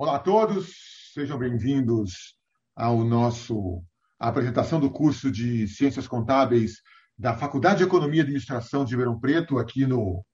Olá 0.00 0.16
a 0.16 0.18
todos, 0.18 0.72
sejam 1.12 1.38
bem-vindos 1.38 2.34
ao 2.74 3.04
nosso 3.04 3.84
à 4.18 4.28
apresentação 4.28 4.80
do 4.80 4.90
curso 4.90 5.30
de 5.30 5.68
Ciências 5.68 6.08
Contábeis 6.08 6.76
da 7.18 7.36
Faculdade 7.36 7.80
de 7.80 7.84
Economia 7.84 8.20
e 8.20 8.22
Administração 8.22 8.82
de 8.82 8.92
Ribeirão 8.92 9.20
Preto, 9.20 9.58
aqui 9.58 9.84
no 9.84 10.24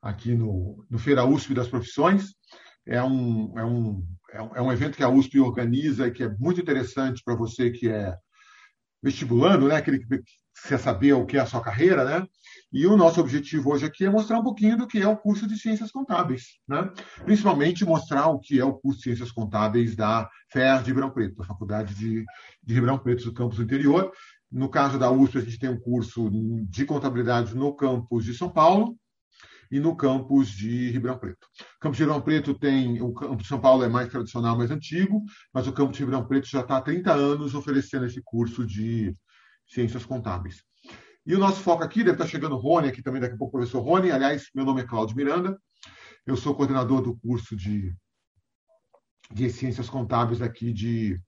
aqui 0.00 0.34
no, 0.34 0.82
no 0.88 0.98
Feira 0.98 1.26
USP 1.26 1.52
das 1.52 1.68
Profissões. 1.68 2.34
É 2.86 3.02
um, 3.02 3.52
é, 3.58 3.62
um, 3.66 4.08
é 4.54 4.62
um 4.62 4.72
evento 4.72 4.96
que 4.96 5.04
a 5.04 5.10
USP 5.10 5.38
organiza 5.40 6.06
e 6.06 6.10
que 6.10 6.22
é 6.22 6.34
muito 6.38 6.62
interessante 6.62 7.22
para 7.22 7.34
você 7.34 7.70
que 7.70 7.90
é 7.90 8.16
vestibulando, 9.02 9.68
né? 9.68 9.76
aquele 9.76 9.98
que 9.98 10.06
quer 10.68 10.78
saber 10.78 11.12
o 11.14 11.26
que 11.26 11.36
é 11.36 11.40
a 11.40 11.46
sua 11.46 11.62
carreira, 11.62 12.04
né? 12.04 12.26
E 12.72 12.86
o 12.86 12.96
nosso 12.96 13.20
objetivo 13.20 13.70
hoje 13.70 13.84
aqui 13.84 14.04
é 14.04 14.10
mostrar 14.10 14.38
um 14.38 14.42
pouquinho 14.42 14.78
do 14.78 14.86
que 14.86 14.98
é 14.98 15.06
o 15.06 15.16
curso 15.16 15.46
de 15.46 15.58
Ciências 15.58 15.90
Contábeis, 15.90 16.58
né? 16.66 16.90
Principalmente 17.24 17.84
mostrar 17.84 18.28
o 18.28 18.38
que 18.38 18.58
é 18.58 18.64
o 18.64 18.72
curso 18.72 18.98
de 18.98 19.04
Ciências 19.04 19.30
Contábeis 19.30 19.94
da 19.94 20.28
FER 20.50 20.80
de 20.80 20.88
Ribeirão 20.88 21.10
Preto, 21.10 21.36
da 21.36 21.44
Faculdade 21.44 21.94
de, 21.94 22.24
de 22.62 22.74
Ribeirão 22.74 22.98
Preto 22.98 23.24
do 23.24 23.34
campus 23.34 23.58
do 23.58 23.64
interior. 23.64 24.10
No 24.50 24.68
caso 24.68 24.98
da 24.98 25.10
USP, 25.10 25.38
a 25.38 25.40
gente 25.40 25.58
tem 25.58 25.70
um 25.70 25.80
curso 25.80 26.30
de 26.68 26.84
contabilidade 26.84 27.54
no 27.54 27.74
campus 27.74 28.24
de 28.24 28.34
São 28.34 28.50
Paulo 28.50 28.96
e 29.70 29.80
no 29.80 29.96
campus 29.96 30.50
de 30.50 30.90
Ribeirão 30.90 31.18
Preto. 31.18 31.46
O 31.76 31.80
campus 31.80 31.96
de 31.96 32.02
Ribeirão 32.04 32.22
Preto 32.22 32.54
tem, 32.54 33.00
o 33.02 33.12
campus 33.12 33.42
de 33.42 33.48
São 33.48 33.60
Paulo 33.60 33.84
é 33.84 33.88
mais 33.88 34.08
tradicional, 34.08 34.56
mais 34.56 34.70
antigo, 34.70 35.22
mas 35.52 35.66
o 35.66 35.72
campus 35.72 35.96
de 35.96 36.04
Ribeirão 36.04 36.26
Preto 36.26 36.46
já 36.46 36.60
está 36.60 36.76
há 36.76 36.82
30 36.82 37.12
anos 37.12 37.54
oferecendo 37.54 38.06
esse 38.06 38.20
curso 38.22 38.66
de 38.66 39.16
Ciências 39.72 40.04
Contábeis. 40.04 40.62
E 41.24 41.34
o 41.34 41.38
nosso 41.38 41.60
foco 41.60 41.82
aqui, 41.82 42.00
deve 42.00 42.12
estar 42.12 42.26
chegando 42.26 42.56
o 42.56 42.58
Rony, 42.58 42.88
aqui 42.88 43.02
também 43.02 43.20
daqui 43.20 43.34
a 43.34 43.38
pouco 43.38 43.56
o 43.56 43.60
professor 43.60 43.80
Rony. 43.80 44.10
Aliás, 44.10 44.50
meu 44.54 44.64
nome 44.64 44.82
é 44.82 44.86
Cláudio 44.86 45.16
Miranda, 45.16 45.58
eu 46.26 46.36
sou 46.36 46.54
coordenador 46.54 47.00
do 47.00 47.16
curso 47.16 47.56
de, 47.56 47.94
de 49.30 49.48
Ciências 49.50 49.88
Contábeis 49.88 50.42
aqui 50.42 50.72
de, 50.72 51.18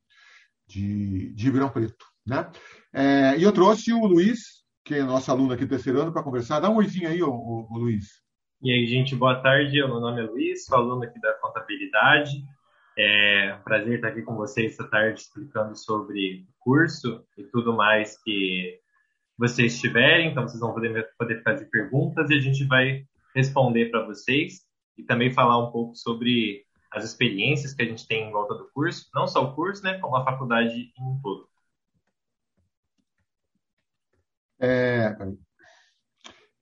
de, 0.66 1.32
de 1.32 1.44
Ribeirão 1.44 1.70
Preto. 1.70 2.04
Né? 2.26 2.50
É, 2.92 3.38
e 3.38 3.42
eu 3.42 3.52
trouxe 3.52 3.92
o 3.92 4.04
Luiz, 4.04 4.64
que 4.84 4.94
é 4.94 5.02
nosso 5.02 5.30
aluno 5.30 5.52
aqui 5.52 5.64
do 5.64 5.70
terceiro 5.70 6.00
ano, 6.00 6.12
para 6.12 6.22
conversar. 6.22 6.60
Dá 6.60 6.68
um 6.68 6.76
oizinho 6.76 7.08
aí, 7.08 7.22
ô, 7.22 7.30
ô, 7.30 7.68
ô, 7.70 7.78
Luiz. 7.78 8.22
E 8.62 8.70
aí, 8.70 8.86
gente, 8.86 9.14
boa 9.16 9.40
tarde. 9.42 9.76
Meu 9.76 10.00
nome 10.00 10.20
é 10.20 10.24
Luiz, 10.24 10.64
sou 10.64 10.76
aluno 10.76 11.02
aqui 11.04 11.20
da 11.20 11.32
Contabilidade. 11.34 12.44
É 12.96 13.54
um 13.54 13.62
prazer 13.62 13.96
estar 13.96 14.08
aqui 14.08 14.22
com 14.22 14.36
vocês 14.36 14.72
esta 14.72 14.88
tarde 14.88 15.20
explicando 15.20 15.76
sobre 15.76 16.46
o 16.48 16.52
curso 16.60 17.26
e 17.36 17.42
tudo 17.44 17.74
mais 17.74 18.16
que 18.22 18.80
vocês 19.36 19.80
tiverem, 19.80 20.30
então 20.30 20.46
vocês 20.46 20.60
vão 20.60 20.72
poder, 20.72 21.08
poder 21.18 21.42
fazer 21.42 21.64
perguntas 21.66 22.30
e 22.30 22.34
a 22.34 22.40
gente 22.40 22.64
vai 22.64 23.04
responder 23.34 23.90
para 23.90 24.06
vocês 24.06 24.60
e 24.96 25.02
também 25.02 25.32
falar 25.32 25.58
um 25.58 25.72
pouco 25.72 25.96
sobre 25.96 26.64
as 26.92 27.04
experiências 27.04 27.74
que 27.74 27.82
a 27.82 27.84
gente 27.84 28.06
tem 28.06 28.28
em 28.28 28.32
volta 28.32 28.54
do 28.54 28.70
curso, 28.70 29.08
não 29.12 29.26
só 29.26 29.42
o 29.42 29.54
curso, 29.56 29.82
né, 29.82 29.98
como 29.98 30.14
a 30.14 30.24
faculdade 30.24 30.92
em 30.96 31.20
todo. 31.20 31.48
É, 34.60 35.16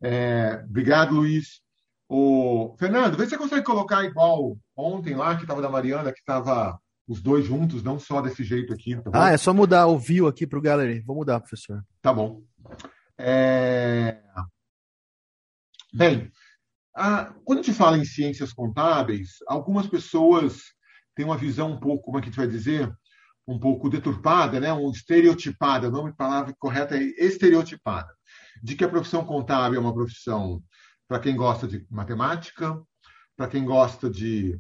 é, 0.03 0.65
obrigado, 0.65 1.15
Luiz. 1.15 1.61
O 2.09 2.75
Fernando, 2.79 3.17
vê 3.17 3.25
se 3.25 3.31
você 3.31 3.39
consegue 3.39 3.65
colocar 3.65 4.03
igual 4.05 4.57
ontem 4.77 5.15
lá, 5.15 5.37
que 5.37 5.43
estava 5.43 5.63
da 5.63 5.69
Mariana, 5.69 6.13
que 6.13 6.21
estava 6.21 6.79
os 7.07 7.21
dois 7.21 7.45
juntos, 7.45 7.83
não 7.83 7.99
só 7.99 8.21
desse 8.21 8.45
jeito 8.45 8.73
aqui. 8.73 8.97
Tá 8.97 9.27
ah, 9.27 9.31
é 9.31 9.37
só 9.37 9.53
mudar 9.53 9.87
o 9.87 9.99
view 9.99 10.27
aqui 10.27 10.47
para 10.47 10.59
o 10.59 10.63
gallery. 10.63 11.01
Vou 11.01 11.17
mudar, 11.17 11.41
professor. 11.41 11.85
Tá 12.01 12.13
bom. 12.13 12.43
É... 13.19 14.19
Bem, 15.93 16.31
a... 16.95 17.35
quando 17.45 17.59
a 17.59 17.63
gente 17.63 17.77
fala 17.77 17.99
em 17.99 18.05
ciências 18.05 18.53
contábeis, 18.53 19.37
algumas 19.47 19.87
pessoas 19.87 20.63
têm 21.15 21.25
uma 21.25 21.37
visão 21.37 21.73
um 21.73 21.81
pouco, 21.81 22.05
como 22.05 22.19
é 22.19 22.21
que 22.21 22.29
a 22.29 22.31
gente 22.31 22.39
vai 22.39 22.49
dizer, 22.49 22.91
um 23.47 23.59
pouco 23.59 23.91
deturpada, 23.91 24.61
né? 24.61 24.73
um 24.73 24.91
estereotipada, 24.91 25.89
o 25.89 25.91
nome 25.91 26.15
palavra 26.15 26.55
correta 26.59 26.97
é 26.97 27.03
estereotipada, 27.03 28.09
de 28.63 28.77
que 28.77 28.85
a 28.85 28.89
profissão 28.89 29.25
contábil 29.25 29.79
é 29.79 29.83
uma 29.83 29.95
profissão 29.95 30.63
para 31.09 31.19
quem 31.19 31.37
gosta 31.37 31.67
de 31.67 31.85
matemática, 31.91 32.81
para 33.37 33.49
quem 33.49 33.65
gosta 33.65 34.09
de 34.09 34.59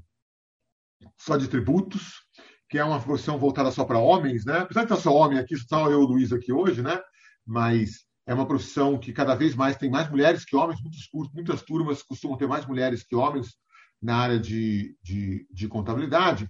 só 1.18 1.36
de 1.36 1.48
tributos, 1.48 2.22
que 2.68 2.78
é 2.78 2.84
uma 2.84 3.00
profissão 3.00 3.38
voltada 3.38 3.70
só 3.70 3.84
para 3.84 3.98
homens, 3.98 4.44
né? 4.44 4.58
Apesar 4.60 4.80
de 4.80 4.92
estar 4.92 4.96
só 4.96 5.14
homem 5.14 5.38
aqui, 5.38 5.56
só 5.56 5.90
eu 5.90 6.00
e 6.00 6.04
o 6.04 6.06
Luiz 6.06 6.32
aqui 6.32 6.52
hoje, 6.52 6.82
né? 6.82 6.98
Mas 7.46 8.06
é 8.26 8.32
uma 8.32 8.46
profissão 8.46 8.98
que 8.98 9.12
cada 9.12 9.34
vez 9.34 9.54
mais 9.54 9.76
tem 9.76 9.90
mais 9.90 10.10
mulheres 10.10 10.44
que 10.44 10.56
homens, 10.56 10.80
muitos 10.80 11.06
cursos, 11.06 11.34
muitas 11.34 11.62
turmas 11.62 12.02
costumam 12.02 12.36
ter 12.36 12.46
mais 12.46 12.66
mulheres 12.66 13.02
que 13.02 13.14
homens 13.14 13.56
na 14.00 14.16
área 14.16 14.38
de, 14.38 14.96
de, 15.02 15.46
de 15.50 15.68
contabilidade. 15.68 16.48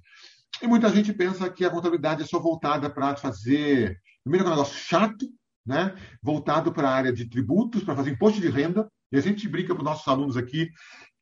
E 0.62 0.66
muita 0.66 0.88
gente 0.91 1.12
pensa 1.12 1.50
que 1.50 1.64
a 1.64 1.70
contabilidade 1.70 2.22
é 2.22 2.26
só 2.26 2.38
voltada 2.38 2.88
para 2.88 3.16
fazer, 3.16 3.98
primeiro, 4.22 4.46
é 4.46 4.48
um 4.48 4.50
negócio 4.50 4.78
chato, 4.78 5.26
né? 5.66 5.94
voltado 6.22 6.72
para 6.72 6.88
a 6.88 6.94
área 6.94 7.12
de 7.12 7.28
tributos, 7.28 7.82
para 7.82 7.96
fazer 7.96 8.10
imposto 8.10 8.41
de 8.41 8.48
renda. 8.48 8.88
E 9.10 9.16
a 9.16 9.20
gente 9.20 9.48
brinca 9.48 9.74
os 9.74 9.82
nossos 9.82 10.06
alunos 10.08 10.36
aqui 10.36 10.70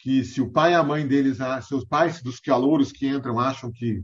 que 0.00 0.24
se 0.24 0.40
o 0.40 0.50
pai 0.50 0.72
e 0.72 0.74
a 0.74 0.82
mãe 0.82 1.06
deles, 1.06 1.40
ah, 1.40 1.60
seus 1.60 1.84
pais 1.84 2.22
dos 2.22 2.40
calouros 2.40 2.90
que 2.90 3.06
entram 3.06 3.38
acham 3.38 3.70
que 3.70 4.02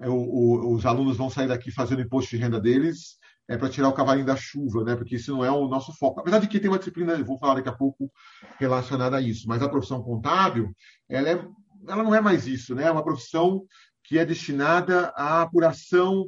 é, 0.00 0.08
o, 0.08 0.14
o, 0.14 0.74
os 0.74 0.84
alunos 0.84 1.16
vão 1.16 1.30
sair 1.30 1.46
daqui 1.46 1.70
fazendo 1.70 2.02
imposto 2.02 2.30
de 2.30 2.42
renda 2.42 2.60
deles, 2.60 3.18
é 3.48 3.56
para 3.56 3.68
tirar 3.68 3.88
o 3.88 3.92
cavalinho 3.92 4.26
da 4.26 4.36
chuva, 4.36 4.84
né? 4.84 4.94
Porque 4.94 5.14
isso 5.14 5.32
não 5.32 5.44
é 5.44 5.50
o 5.50 5.68
nosso 5.68 5.92
foco. 5.96 6.20
Apesar 6.20 6.38
de 6.40 6.48
que 6.48 6.60
tem 6.60 6.68
uma 6.68 6.78
disciplina, 6.78 7.14
eu 7.14 7.24
vou 7.24 7.38
falar 7.38 7.54
daqui 7.54 7.68
a 7.68 7.72
pouco, 7.72 8.12
relacionada 8.58 9.16
a 9.16 9.20
isso. 9.22 9.48
Mas 9.48 9.62
a 9.62 9.68
profissão 9.68 10.02
contábil, 10.02 10.70
ela, 11.08 11.28
é, 11.30 11.48
ela 11.88 12.02
não 12.02 12.14
é 12.14 12.20
mais 12.20 12.46
isso, 12.46 12.74
né? 12.74 12.84
É 12.84 12.90
uma 12.90 13.04
profissão 13.04 13.64
que 14.04 14.18
é 14.18 14.24
destinada 14.24 15.12
à 15.16 15.42
apuração 15.42 16.26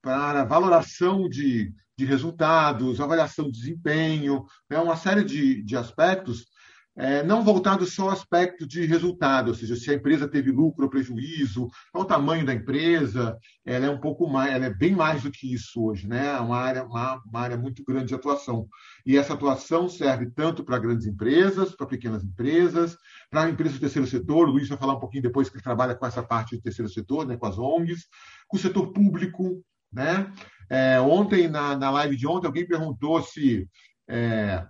para 0.00 0.44
valoração 0.44 1.28
de, 1.28 1.72
de 1.98 2.04
resultados, 2.04 3.00
avaliação 3.00 3.46
de 3.46 3.58
desempenho, 3.58 4.44
né? 4.70 4.78
uma 4.78 4.96
série 4.96 5.24
de, 5.24 5.62
de 5.62 5.76
aspectos 5.76 6.46
é, 6.96 7.22
não 7.24 7.42
voltado 7.42 7.84
só 7.84 8.04
ao 8.04 8.10
aspecto 8.10 8.66
de 8.66 8.86
resultado, 8.86 9.48
ou 9.48 9.54
seja, 9.54 9.74
se 9.74 9.90
a 9.90 9.94
empresa 9.94 10.28
teve 10.28 10.50
lucro 10.52 10.84
ou 10.84 10.90
prejuízo, 10.90 11.68
qual 11.92 12.04
o 12.04 12.06
tamanho 12.06 12.46
da 12.46 12.54
empresa, 12.54 13.36
ela 13.64 13.86
é 13.86 13.90
um 13.90 13.98
pouco 13.98 14.28
mais, 14.28 14.52
ela 14.52 14.66
é 14.66 14.70
bem 14.72 14.94
mais 14.94 15.22
do 15.22 15.30
que 15.30 15.52
isso 15.52 15.82
hoje, 15.82 16.06
né? 16.06 16.26
É 16.26 16.40
uma 16.40 16.56
área, 16.56 16.84
uma, 16.84 17.20
uma 17.26 17.40
área 17.40 17.56
muito 17.56 17.82
grande 17.84 18.06
de 18.06 18.14
atuação. 18.14 18.68
E 19.04 19.16
essa 19.16 19.34
atuação 19.34 19.88
serve 19.88 20.30
tanto 20.30 20.64
para 20.64 20.78
grandes 20.78 21.06
empresas, 21.06 21.74
para 21.74 21.86
pequenas 21.86 22.22
empresas, 22.22 22.96
para 23.28 23.50
empresas 23.50 23.76
do 23.76 23.80
terceiro 23.80 24.06
setor, 24.06 24.48
o 24.48 24.52
Luiz 24.52 24.68
vai 24.68 24.78
falar 24.78 24.94
um 24.94 25.00
pouquinho 25.00 25.24
depois 25.24 25.48
que 25.48 25.56
ele 25.56 25.64
trabalha 25.64 25.94
com 25.94 26.06
essa 26.06 26.22
parte 26.22 26.56
do 26.56 26.62
terceiro 26.62 26.90
setor, 26.90 27.26
né, 27.26 27.36
com 27.36 27.46
as 27.46 27.58
ONGs, 27.58 28.06
com 28.46 28.56
o 28.56 28.60
setor 28.60 28.92
público, 28.92 29.64
né? 29.92 30.32
É, 30.70 31.00
ontem, 31.00 31.48
na, 31.48 31.76
na 31.76 31.90
live 31.90 32.16
de 32.16 32.26
ontem, 32.26 32.46
alguém 32.46 32.66
perguntou 32.66 33.20
se 33.22 33.68
é, 34.08 34.64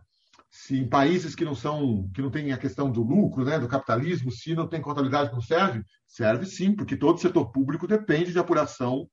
se 0.55 0.79
em 0.79 0.89
países 0.89 1.35
que 1.35 1.45
não 1.45 1.55
são, 1.55 2.09
que 2.15 2.23
não 2.23 2.31
têm 2.31 2.53
a 2.53 2.57
questão 2.57 2.89
do 2.89 3.03
lucro, 3.03 3.45
né, 3.45 3.59
do 3.59 3.67
capitalismo, 3.67 4.31
se 4.31 4.55
não 4.55 4.69
tem 4.69 4.81
contabilidade 4.81 5.33
não 5.33 5.41
serve, 5.41 5.85
serve 6.07 6.47
sim, 6.47 6.73
porque 6.73 6.97
todo 6.97 7.19
setor 7.19 7.51
público 7.51 7.89
depende 7.89 8.31
de 8.31 8.39
apuração 8.39 9.09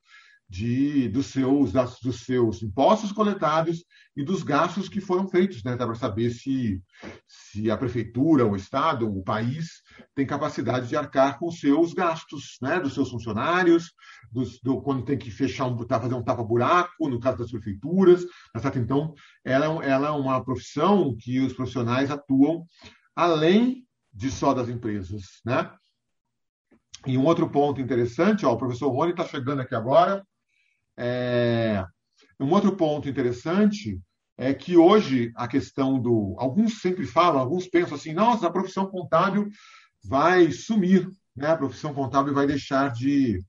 de, 0.51 1.07
dos, 1.07 1.27
seus, 1.27 1.71
das, 1.71 1.97
dos 2.01 2.25
seus 2.25 2.61
impostos 2.61 3.13
coletados 3.13 3.85
e 4.17 4.21
dos 4.21 4.43
gastos 4.43 4.89
que 4.89 4.99
foram 4.99 5.25
feitos, 5.29 5.63
né, 5.63 5.77
para 5.77 5.95
saber 5.95 6.29
se, 6.29 6.83
se 7.25 7.71
a 7.71 7.77
prefeitura, 7.77 8.45
o 8.45 8.53
Estado, 8.53 9.09
o 9.09 9.23
país 9.23 9.81
tem 10.13 10.25
capacidade 10.25 10.89
de 10.89 10.95
arcar 10.97 11.39
com 11.39 11.49
seus 11.49 11.93
gastos, 11.93 12.57
né, 12.61 12.81
dos 12.81 12.93
seus 12.93 13.09
funcionários, 13.09 13.93
dos, 14.29 14.59
do, 14.59 14.81
quando 14.81 15.05
tem 15.05 15.17
que 15.17 15.31
fechar 15.31 15.67
um, 15.67 15.77
tá, 15.85 16.01
fazer 16.01 16.15
um 16.15 16.23
tapa-buraco, 16.23 17.07
no 17.07 17.17
caso 17.17 17.37
das 17.37 17.51
prefeituras. 17.51 18.25
Tá, 18.61 18.73
então, 18.75 19.13
ela, 19.45 19.85
é 19.85 19.89
ela 19.89 20.09
é 20.09 20.11
uma 20.11 20.43
profissão 20.43 21.15
que 21.17 21.39
os 21.39 21.53
profissionais 21.53 22.11
atuam 22.11 22.65
além 23.15 23.87
de 24.13 24.29
só 24.29 24.53
das 24.53 24.67
empresas, 24.67 25.39
né? 25.45 25.71
E 27.07 27.17
um 27.17 27.25
outro 27.25 27.49
ponto 27.49 27.79
interessante, 27.79 28.45
ó, 28.45 28.51
o 28.51 28.57
professor 28.57 28.89
Rony 28.89 29.11
está 29.11 29.25
chegando 29.25 29.61
aqui 29.61 29.73
agora. 29.73 30.21
É, 30.97 31.85
um 32.39 32.51
outro 32.51 32.75
ponto 32.75 33.07
interessante 33.07 33.99
é 34.37 34.53
que 34.53 34.75
hoje 34.75 35.31
a 35.35 35.47
questão 35.47 35.99
do. 35.99 36.35
Alguns 36.37 36.81
sempre 36.81 37.05
falam, 37.05 37.39
alguns 37.39 37.67
pensam 37.67 37.95
assim: 37.95 38.13
nossa, 38.13 38.47
a 38.47 38.51
profissão 38.51 38.87
contábil 38.87 39.49
vai 40.03 40.51
sumir, 40.51 41.07
né? 41.35 41.49
a 41.51 41.57
profissão 41.57 41.93
contábil 41.93 42.33
vai 42.33 42.47
deixar 42.47 42.91
de, 42.91 43.43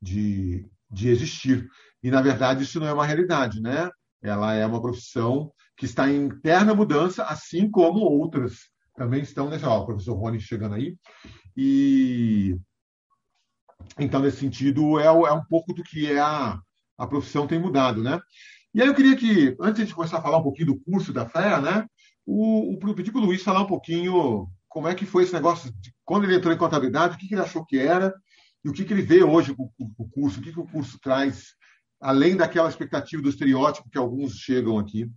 de, 0.00 0.66
de 0.90 1.08
existir. 1.08 1.68
E, 2.02 2.10
na 2.10 2.22
verdade, 2.22 2.64
isso 2.64 2.80
não 2.80 2.86
é 2.86 2.92
uma 2.92 3.06
realidade. 3.06 3.60
Né? 3.60 3.90
Ela 4.22 4.54
é 4.54 4.64
uma 4.64 4.80
profissão 4.80 5.52
que 5.76 5.84
está 5.84 6.08
em 6.08 6.24
interna 6.26 6.74
mudança, 6.74 7.24
assim 7.24 7.70
como 7.70 8.00
outras 8.00 8.70
também 8.96 9.22
estão 9.22 9.50
nessa. 9.50 9.68
Ó, 9.68 9.82
o 9.82 9.86
professor 9.86 10.14
Rony 10.14 10.40
chegando 10.40 10.74
aí. 10.74 10.96
E. 11.56 12.56
Então, 13.98 14.20
nesse 14.20 14.38
sentido, 14.38 14.98
é, 14.98 15.06
é 15.06 15.32
um 15.32 15.44
pouco 15.44 15.74
do 15.74 15.82
que 15.82 16.10
é 16.10 16.20
a, 16.20 16.58
a 16.98 17.06
profissão 17.06 17.46
tem 17.46 17.58
mudado, 17.58 18.02
né? 18.02 18.20
E 18.74 18.80
aí 18.80 18.88
eu 18.88 18.94
queria 18.94 19.16
que, 19.16 19.54
antes 19.60 19.86
de 19.86 19.94
começar 19.94 20.18
a 20.18 20.22
falar 20.22 20.38
um 20.38 20.42
pouquinho 20.42 20.68
do 20.68 20.80
curso 20.80 21.12
da 21.12 21.28
FEA, 21.28 21.60
né, 21.60 21.86
o, 22.24 22.74
o 22.74 22.94
pedir 22.94 23.12
para 23.12 23.20
o 23.20 23.24
Luiz 23.24 23.42
falar 23.42 23.62
um 23.62 23.66
pouquinho 23.66 24.48
como 24.68 24.88
é 24.88 24.94
que 24.94 25.04
foi 25.04 25.24
esse 25.24 25.34
negócio, 25.34 25.70
de, 25.80 25.92
quando 26.04 26.24
ele 26.24 26.36
entrou 26.36 26.52
em 26.52 26.58
contabilidade, 26.58 27.14
o 27.14 27.18
que, 27.18 27.28
que 27.28 27.34
ele 27.34 27.42
achou 27.42 27.64
que 27.66 27.78
era 27.78 28.14
e 28.64 28.70
o 28.70 28.72
que, 28.72 28.84
que 28.84 28.92
ele 28.92 29.02
vê 29.02 29.22
hoje 29.22 29.54
com 29.54 29.70
o 29.98 30.08
curso, 30.08 30.40
o 30.40 30.42
que, 30.42 30.52
que 30.52 30.60
o 30.60 30.66
curso 30.66 30.98
traz, 31.00 31.54
além 32.00 32.36
daquela 32.36 32.68
expectativa 32.68 33.22
do 33.22 33.28
estereótipo 33.28 33.90
que 33.90 33.98
alguns 33.98 34.36
chegam 34.36 34.78
aqui. 34.78 35.10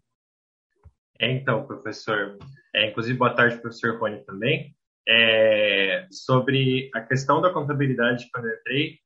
É, 1.19 1.31
então, 1.31 1.65
professor, 1.65 2.37
é, 2.75 2.89
inclusive 2.89 3.17
boa 3.17 3.33
tarde, 3.33 3.61
professor 3.61 3.97
Rony 3.97 4.25
também, 4.25 4.75
é, 5.07 6.07
sobre 6.11 6.89
a 6.93 7.01
questão 7.01 7.39
da 7.39 7.53
contabilidade 7.53 8.27
quando 8.33 8.47
eu 8.47 8.55
entrei, 8.55 8.99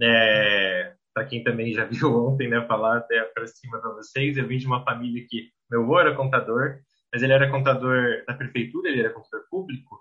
é, 0.00 0.94
para 1.14 1.26
quem 1.26 1.42
também 1.42 1.72
já 1.72 1.84
viu 1.86 2.14
ontem, 2.14 2.48
né, 2.48 2.64
falar 2.66 2.98
até 2.98 3.22
para 3.24 3.46
cima 3.46 3.80
para 3.80 3.92
vocês, 3.92 4.36
eu 4.36 4.46
vim 4.46 4.58
de 4.58 4.66
uma 4.66 4.84
família 4.84 5.26
que 5.28 5.48
meu 5.70 5.82
avô 5.82 6.00
era 6.00 6.14
contador, 6.14 6.78
mas 7.12 7.22
ele 7.22 7.32
era 7.32 7.50
contador 7.50 8.24
da 8.26 8.34
prefeitura, 8.34 8.88
ele 8.88 9.00
era 9.00 9.10
contador 9.10 9.46
público, 9.50 10.00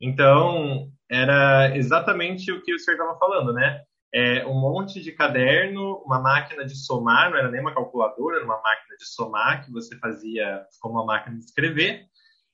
então 0.00 0.90
era 1.10 1.76
exatamente 1.76 2.50
o 2.50 2.62
que 2.62 2.74
o 2.74 2.78
senhor 2.78 2.96
estava 2.96 3.18
falando, 3.18 3.52
né? 3.52 3.82
É, 4.12 4.44
um 4.44 4.58
monte 4.58 5.00
de 5.00 5.12
caderno, 5.12 6.02
uma 6.04 6.20
máquina 6.20 6.64
de 6.64 6.74
somar, 6.74 7.30
não 7.30 7.38
era 7.38 7.48
nem 7.48 7.60
uma 7.60 7.74
calculadora, 7.74 8.36
era 8.36 8.44
uma 8.44 8.60
máquina 8.60 8.96
de 8.98 9.04
somar 9.06 9.64
que 9.64 9.70
você 9.70 9.96
fazia 9.98 10.64
como 10.80 10.94
uma 10.94 11.04
máquina 11.04 11.36
de 11.36 11.44
escrever, 11.44 12.06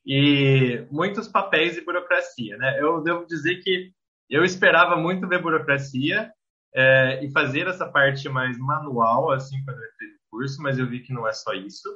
e 0.05 0.87
muitos 0.91 1.29
papéis 1.29 1.77
e 1.77 1.85
burocracia, 1.85 2.57
né? 2.59 2.79
Eu 2.81 3.03
devo 3.03 3.27
dizer 3.27 3.57
que 3.63 3.91
eu 4.29 4.45
esperava 4.45 4.97
muito 4.97 5.27
ver 5.27 5.41
burocracia 5.41 6.31
é, 6.75 7.25
e 7.25 7.31
fazer 7.31 7.67
essa 7.67 7.87
parte 7.87 8.29
mais 8.29 8.59
manual, 8.59 9.31
assim, 9.31 9.63
quando 9.65 9.79
eu 9.79 9.89
entrei 9.89 10.09
no 10.09 10.19
curso, 10.31 10.63
mas 10.63 10.79
eu 10.79 10.89
vi 10.89 11.01
que 11.01 11.13
não 11.13 11.27
é 11.27 11.33
só 11.33 11.53
isso. 11.55 11.89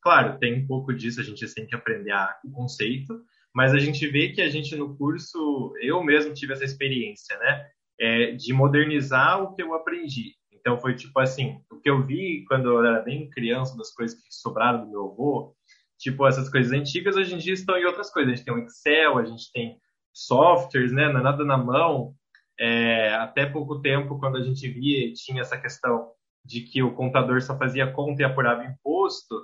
Claro, 0.00 0.38
tem 0.38 0.62
um 0.62 0.66
pouco 0.66 0.92
disso, 0.92 1.20
a 1.20 1.24
gente 1.24 1.46
tem 1.54 1.66
que 1.66 1.74
aprender 1.74 2.12
o 2.44 2.50
conceito, 2.50 3.22
mas 3.54 3.74
a 3.74 3.78
gente 3.78 4.06
vê 4.08 4.30
que 4.30 4.40
a 4.40 4.48
gente 4.48 4.74
no 4.74 4.96
curso, 4.96 5.72
eu 5.80 6.02
mesmo 6.02 6.32
tive 6.32 6.52
essa 6.52 6.64
experiência, 6.64 7.38
né? 7.38 7.66
É, 8.00 8.32
de 8.32 8.52
modernizar 8.52 9.42
o 9.42 9.54
que 9.54 9.62
eu 9.62 9.74
aprendi. 9.74 10.34
Então 10.50 10.80
foi 10.80 10.94
tipo 10.94 11.18
assim, 11.20 11.60
o 11.70 11.78
que 11.78 11.90
eu 11.90 12.04
vi 12.04 12.44
quando 12.48 12.68
eu 12.68 12.84
era 12.84 13.02
bem 13.02 13.28
criança, 13.28 13.76
das 13.76 13.92
coisas 13.92 14.18
que 14.18 14.26
sobraram 14.30 14.84
do 14.84 14.90
meu 14.90 15.10
avô, 15.10 15.54
tipo 15.98 16.26
essas 16.26 16.48
coisas 16.48 16.72
antigas, 16.72 17.16
hoje 17.16 17.34
em 17.34 17.38
dia 17.38 17.52
estão 17.52 17.76
em 17.76 17.84
outras 17.84 18.10
coisas. 18.10 18.32
A 18.32 18.36
gente 18.36 18.44
tem 18.44 18.54
o 18.54 18.64
Excel, 18.64 19.18
a 19.18 19.24
gente 19.24 19.52
tem 19.52 19.76
softwares, 20.12 20.92
né? 20.92 21.12
Não 21.12 21.20
é 21.20 21.22
nada 21.22 21.44
na 21.44 21.56
mão. 21.56 22.14
É, 22.58 23.14
até 23.14 23.46
pouco 23.46 23.80
tempo, 23.80 24.18
quando 24.18 24.36
a 24.36 24.42
gente 24.42 24.68
via, 24.68 25.12
tinha 25.14 25.40
essa 25.40 25.58
questão 25.58 26.10
de 26.44 26.60
que 26.60 26.82
o 26.82 26.94
contador 26.94 27.40
só 27.40 27.56
fazia 27.56 27.90
conta 27.90 28.22
e 28.22 28.24
apurava 28.24 28.64
imposto, 28.64 29.34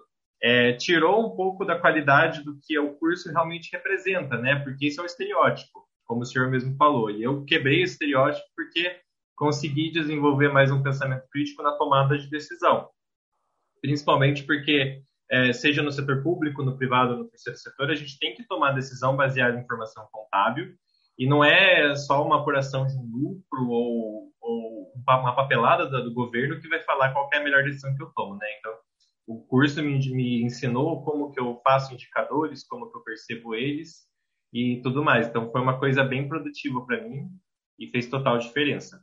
é, 0.42 0.72
tirou 0.74 1.26
um 1.26 1.36
pouco 1.36 1.64
da 1.64 1.78
qualidade 1.78 2.44
do 2.44 2.58
que 2.62 2.78
o 2.78 2.94
curso 2.94 3.30
realmente 3.30 3.70
representa, 3.72 4.36
né? 4.36 4.56
Porque 4.56 4.86
isso 4.86 5.00
é 5.00 5.02
um 5.02 5.06
estereótipo, 5.06 5.84
como 6.04 6.22
o 6.22 6.24
senhor 6.24 6.48
mesmo 6.48 6.76
falou. 6.76 7.10
E 7.10 7.22
eu 7.22 7.44
quebrei 7.44 7.82
esse 7.82 7.94
estereótipo 7.94 8.46
porque 8.54 9.00
consegui 9.36 9.90
desenvolver 9.90 10.48
mais 10.48 10.70
um 10.70 10.82
pensamento 10.82 11.24
crítico 11.30 11.62
na 11.62 11.72
tomada 11.72 12.18
de 12.18 12.28
decisão. 12.28 12.88
Principalmente 13.80 14.42
porque, 14.44 15.00
é, 15.30 15.52
seja 15.52 15.82
no 15.82 15.92
setor 15.92 16.22
público, 16.22 16.62
no 16.62 16.76
privado, 16.76 17.16
no 17.16 17.28
terceiro 17.28 17.58
setor, 17.58 17.90
a 17.90 17.94
gente 17.94 18.18
tem 18.18 18.34
que 18.34 18.46
tomar 18.46 18.72
decisão 18.72 19.16
baseada 19.16 19.56
em 19.56 19.62
informação 19.62 20.06
contábil 20.10 20.74
e 21.18 21.26
não 21.26 21.44
é 21.44 21.94
só 21.96 22.24
uma 22.24 22.40
apuração 22.40 22.86
de 22.86 22.94
lucro 22.96 23.68
ou, 23.68 24.32
ou 24.40 24.92
uma 25.06 25.34
papelada 25.34 25.86
do 25.86 26.14
governo 26.14 26.60
que 26.60 26.68
vai 26.68 26.80
falar 26.82 27.12
qual 27.12 27.28
é 27.32 27.38
a 27.38 27.42
melhor 27.42 27.64
decisão 27.64 27.94
que 27.96 28.02
eu 28.02 28.12
tomo, 28.14 28.36
né? 28.36 28.46
Então, 28.58 28.72
o 29.26 29.44
curso 29.46 29.82
me, 29.82 29.98
me 30.14 30.42
ensinou 30.42 31.04
como 31.04 31.30
que 31.30 31.40
eu 31.40 31.60
faço 31.62 31.92
indicadores, 31.92 32.66
como 32.66 32.90
que 32.90 32.96
eu 32.96 33.02
percebo 33.02 33.54
eles 33.54 34.06
e 34.52 34.80
tudo 34.82 35.04
mais. 35.04 35.28
Então 35.28 35.50
foi 35.50 35.60
uma 35.60 35.78
coisa 35.78 36.02
bem 36.02 36.26
produtiva 36.26 36.84
para 36.86 37.06
mim 37.06 37.28
e 37.78 37.88
fez 37.88 38.08
total 38.08 38.38
diferença. 38.38 39.02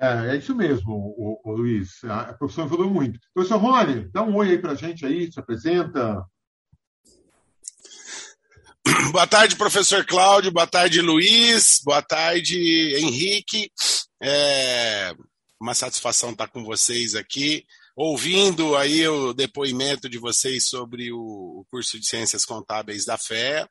É, 0.00 0.30
é 0.30 0.36
isso 0.36 0.54
mesmo, 0.54 0.92
o, 0.94 1.40
o, 1.44 1.52
Luiz. 1.52 2.02
A 2.04 2.32
professora 2.32 2.66
evoluiu 2.66 2.90
muito. 2.90 3.18
Professor 3.34 3.58
Rony, 3.58 4.08
dá 4.12 4.22
um 4.22 4.34
oi 4.36 4.50
aí 4.50 4.58
para 4.58 4.72
a 4.72 4.76
gente 4.76 5.04
aí, 5.04 5.30
se 5.30 5.38
apresenta. 5.38 6.24
Boa 9.12 9.26
tarde, 9.26 9.56
professor 9.56 10.04
Cláudio. 10.04 10.52
Boa 10.52 10.66
tarde, 10.66 11.00
Luiz. 11.00 11.80
Boa 11.84 12.02
tarde, 12.02 12.94
Henrique. 12.96 13.70
É 14.22 15.14
uma 15.60 15.74
satisfação 15.74 16.30
estar 16.30 16.48
com 16.48 16.64
vocês 16.64 17.14
aqui 17.14 17.64
ouvindo 17.96 18.76
aí 18.76 19.06
o 19.08 19.32
depoimento 19.32 20.08
de 20.08 20.18
vocês 20.18 20.68
sobre 20.68 21.12
o, 21.12 21.64
curso 21.70 21.98
de 21.98 22.06
Ciências 22.06 22.44
Contábeis 22.44 23.04
da 23.04 23.18
FE. 23.18 23.66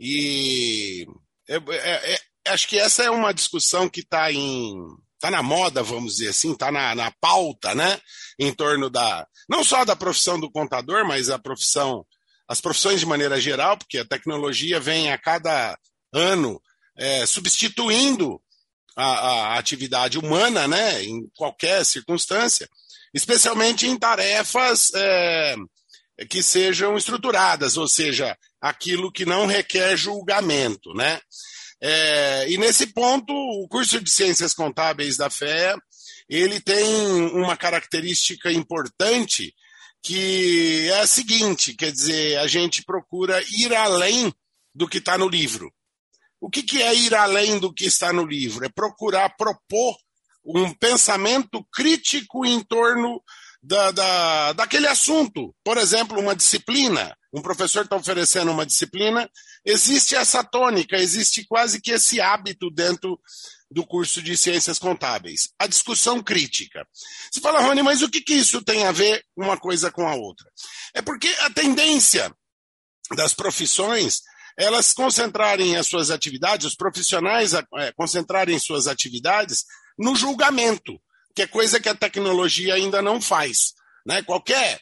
E 0.00 1.06
é, 1.48 1.56
é, 1.56 2.14
é, 2.14 2.18
acho 2.52 2.66
que 2.68 2.78
essa 2.78 3.02
é 3.04 3.10
uma 3.10 3.32
discussão 3.32 3.88
que 3.88 4.00
está 4.00 4.32
em 4.32 4.74
tá 5.20 5.30
na 5.30 5.42
moda, 5.42 5.82
vamos 5.82 6.16
dizer 6.16 6.30
assim, 6.30 6.52
está 6.52 6.70
na, 6.70 6.94
na 6.94 7.10
pauta, 7.20 7.74
né? 7.74 7.98
Em 8.38 8.52
torno 8.52 8.90
da 8.90 9.26
não 9.48 9.64
só 9.64 9.84
da 9.84 9.96
profissão 9.96 10.38
do 10.38 10.50
contador, 10.50 11.06
mas 11.06 11.30
a 11.30 11.38
profissão, 11.38 12.04
as 12.48 12.60
profissões 12.60 13.00
de 13.00 13.06
maneira 13.06 13.40
geral, 13.40 13.76
porque 13.76 13.98
a 13.98 14.04
tecnologia 14.04 14.78
vem 14.78 15.12
a 15.12 15.18
cada 15.18 15.78
ano 16.12 16.60
é, 16.96 17.26
substituindo 17.26 18.40
a, 18.96 19.04
a, 19.04 19.58
atividade 19.58 20.18
humana, 20.18 20.68
né? 20.68 21.02
Em 21.02 21.28
qualquer 21.36 21.84
circunstância 21.84 22.68
especialmente 23.14 23.86
em 23.86 23.96
tarefas 23.96 24.90
é, 24.92 25.54
que 26.28 26.42
sejam 26.42 26.96
estruturadas, 26.96 27.76
ou 27.76 27.86
seja, 27.86 28.36
aquilo 28.60 29.12
que 29.12 29.24
não 29.24 29.46
requer 29.46 29.96
julgamento, 29.96 30.92
né? 30.94 31.20
É, 31.80 32.50
e 32.50 32.58
nesse 32.58 32.88
ponto, 32.88 33.32
o 33.32 33.68
curso 33.68 34.00
de 34.00 34.10
Ciências 34.10 34.52
Contábeis 34.52 35.16
da 35.16 35.30
FEA, 35.30 35.76
ele 36.28 36.58
tem 36.58 36.84
uma 37.32 37.56
característica 37.56 38.50
importante 38.50 39.54
que 40.04 40.86
é 40.90 41.00
a 41.00 41.06
seguinte, 41.06 41.74
quer 41.74 41.90
dizer, 41.90 42.38
a 42.38 42.46
gente 42.46 42.84
procura 42.84 43.42
ir 43.58 43.74
além 43.74 44.30
do 44.74 44.86
que 44.86 44.98
está 44.98 45.16
no 45.16 45.26
livro. 45.26 45.72
O 46.38 46.50
que, 46.50 46.62
que 46.62 46.82
é 46.82 46.94
ir 46.94 47.14
além 47.14 47.58
do 47.58 47.72
que 47.72 47.86
está 47.86 48.12
no 48.12 48.26
livro? 48.26 48.66
É 48.66 48.68
procurar 48.68 49.34
propor 49.34 49.96
um 50.44 50.74
pensamento 50.74 51.66
crítico 51.72 52.44
em 52.44 52.60
torno 52.60 53.22
da, 53.62 53.90
da, 53.92 54.52
daquele 54.52 54.86
assunto. 54.86 55.54
Por 55.64 55.78
exemplo, 55.78 56.20
uma 56.20 56.36
disciplina. 56.36 57.16
Um 57.32 57.40
professor 57.40 57.84
está 57.84 57.96
oferecendo 57.96 58.52
uma 58.52 58.66
disciplina, 58.66 59.28
existe 59.64 60.14
essa 60.14 60.44
tônica, 60.44 60.96
existe 60.96 61.44
quase 61.48 61.80
que 61.80 61.90
esse 61.90 62.20
hábito 62.20 62.70
dentro 62.70 63.18
do 63.74 63.84
curso 63.84 64.22
de 64.22 64.36
Ciências 64.36 64.78
Contábeis. 64.78 65.50
A 65.58 65.66
discussão 65.66 66.22
crítica. 66.22 66.86
Você 67.30 67.40
fala, 67.40 67.60
Rony, 67.60 67.82
mas 67.82 68.02
o 68.02 68.08
que, 68.08 68.20
que 68.20 68.34
isso 68.34 68.62
tem 68.62 68.84
a 68.84 68.92
ver 68.92 69.24
uma 69.36 69.58
coisa 69.58 69.90
com 69.90 70.06
a 70.06 70.14
outra? 70.14 70.48
É 70.94 71.02
porque 71.02 71.28
a 71.40 71.50
tendência 71.50 72.32
das 73.16 73.34
profissões 73.34 74.22
elas 74.56 74.92
concentrarem 74.92 75.76
as 75.76 75.88
suas 75.88 76.12
atividades, 76.12 76.64
os 76.64 76.76
profissionais 76.76 77.52
é, 77.54 77.92
concentrarem 77.96 78.56
suas 78.60 78.86
atividades 78.86 79.64
no 79.98 80.14
julgamento, 80.14 80.96
que 81.34 81.42
é 81.42 81.46
coisa 81.48 81.80
que 81.80 81.88
a 81.88 81.94
tecnologia 81.94 82.74
ainda 82.74 83.02
não 83.02 83.20
faz. 83.20 83.74
Né? 84.04 84.22
Qualquer. 84.22 84.80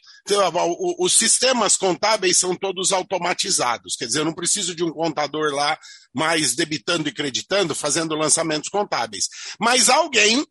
Os 0.99 1.13
sistemas 1.13 1.77
contábeis 1.77 2.37
são 2.37 2.55
todos 2.55 2.91
automatizados, 2.91 3.95
quer 3.95 4.05
dizer, 4.05 4.19
eu 4.19 4.25
não 4.25 4.33
preciso 4.33 4.75
de 4.75 4.83
um 4.83 4.91
contador 4.91 5.53
lá 5.53 5.77
mais 6.13 6.55
debitando 6.55 7.09
e 7.09 7.13
creditando, 7.13 7.73
fazendo 7.75 8.15
lançamentos 8.15 8.69
contábeis. 8.69 9.27
Mas 9.59 9.89
alguém 9.89 10.45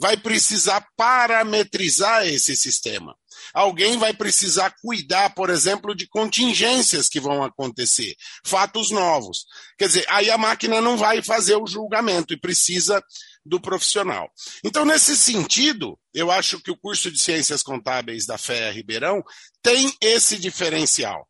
vai 0.00 0.16
precisar 0.16 0.86
parametrizar 0.96 2.26
esse 2.26 2.54
sistema. 2.54 3.16
Alguém 3.52 3.96
vai 3.96 4.12
precisar 4.12 4.74
cuidar, 4.82 5.34
por 5.34 5.50
exemplo, 5.50 5.94
de 5.94 6.06
contingências 6.06 7.08
que 7.08 7.18
vão 7.18 7.42
acontecer, 7.42 8.14
fatos 8.44 8.90
novos. 8.90 9.44
Quer 9.76 9.88
dizer, 9.88 10.06
aí 10.08 10.30
a 10.30 10.38
máquina 10.38 10.80
não 10.80 10.96
vai 10.96 11.22
fazer 11.22 11.56
o 11.56 11.66
julgamento 11.66 12.32
e 12.32 12.40
precisa 12.40 13.02
do 13.48 13.60
profissional. 13.60 14.30
Então, 14.62 14.84
nesse 14.84 15.16
sentido, 15.16 15.98
eu 16.12 16.30
acho 16.30 16.60
que 16.60 16.70
o 16.70 16.76
curso 16.76 17.10
de 17.10 17.18
Ciências 17.18 17.62
Contábeis 17.62 18.26
da 18.26 18.36
FEA 18.36 18.70
Ribeirão 18.70 19.22
tem 19.62 19.92
esse 20.00 20.38
diferencial. 20.38 21.26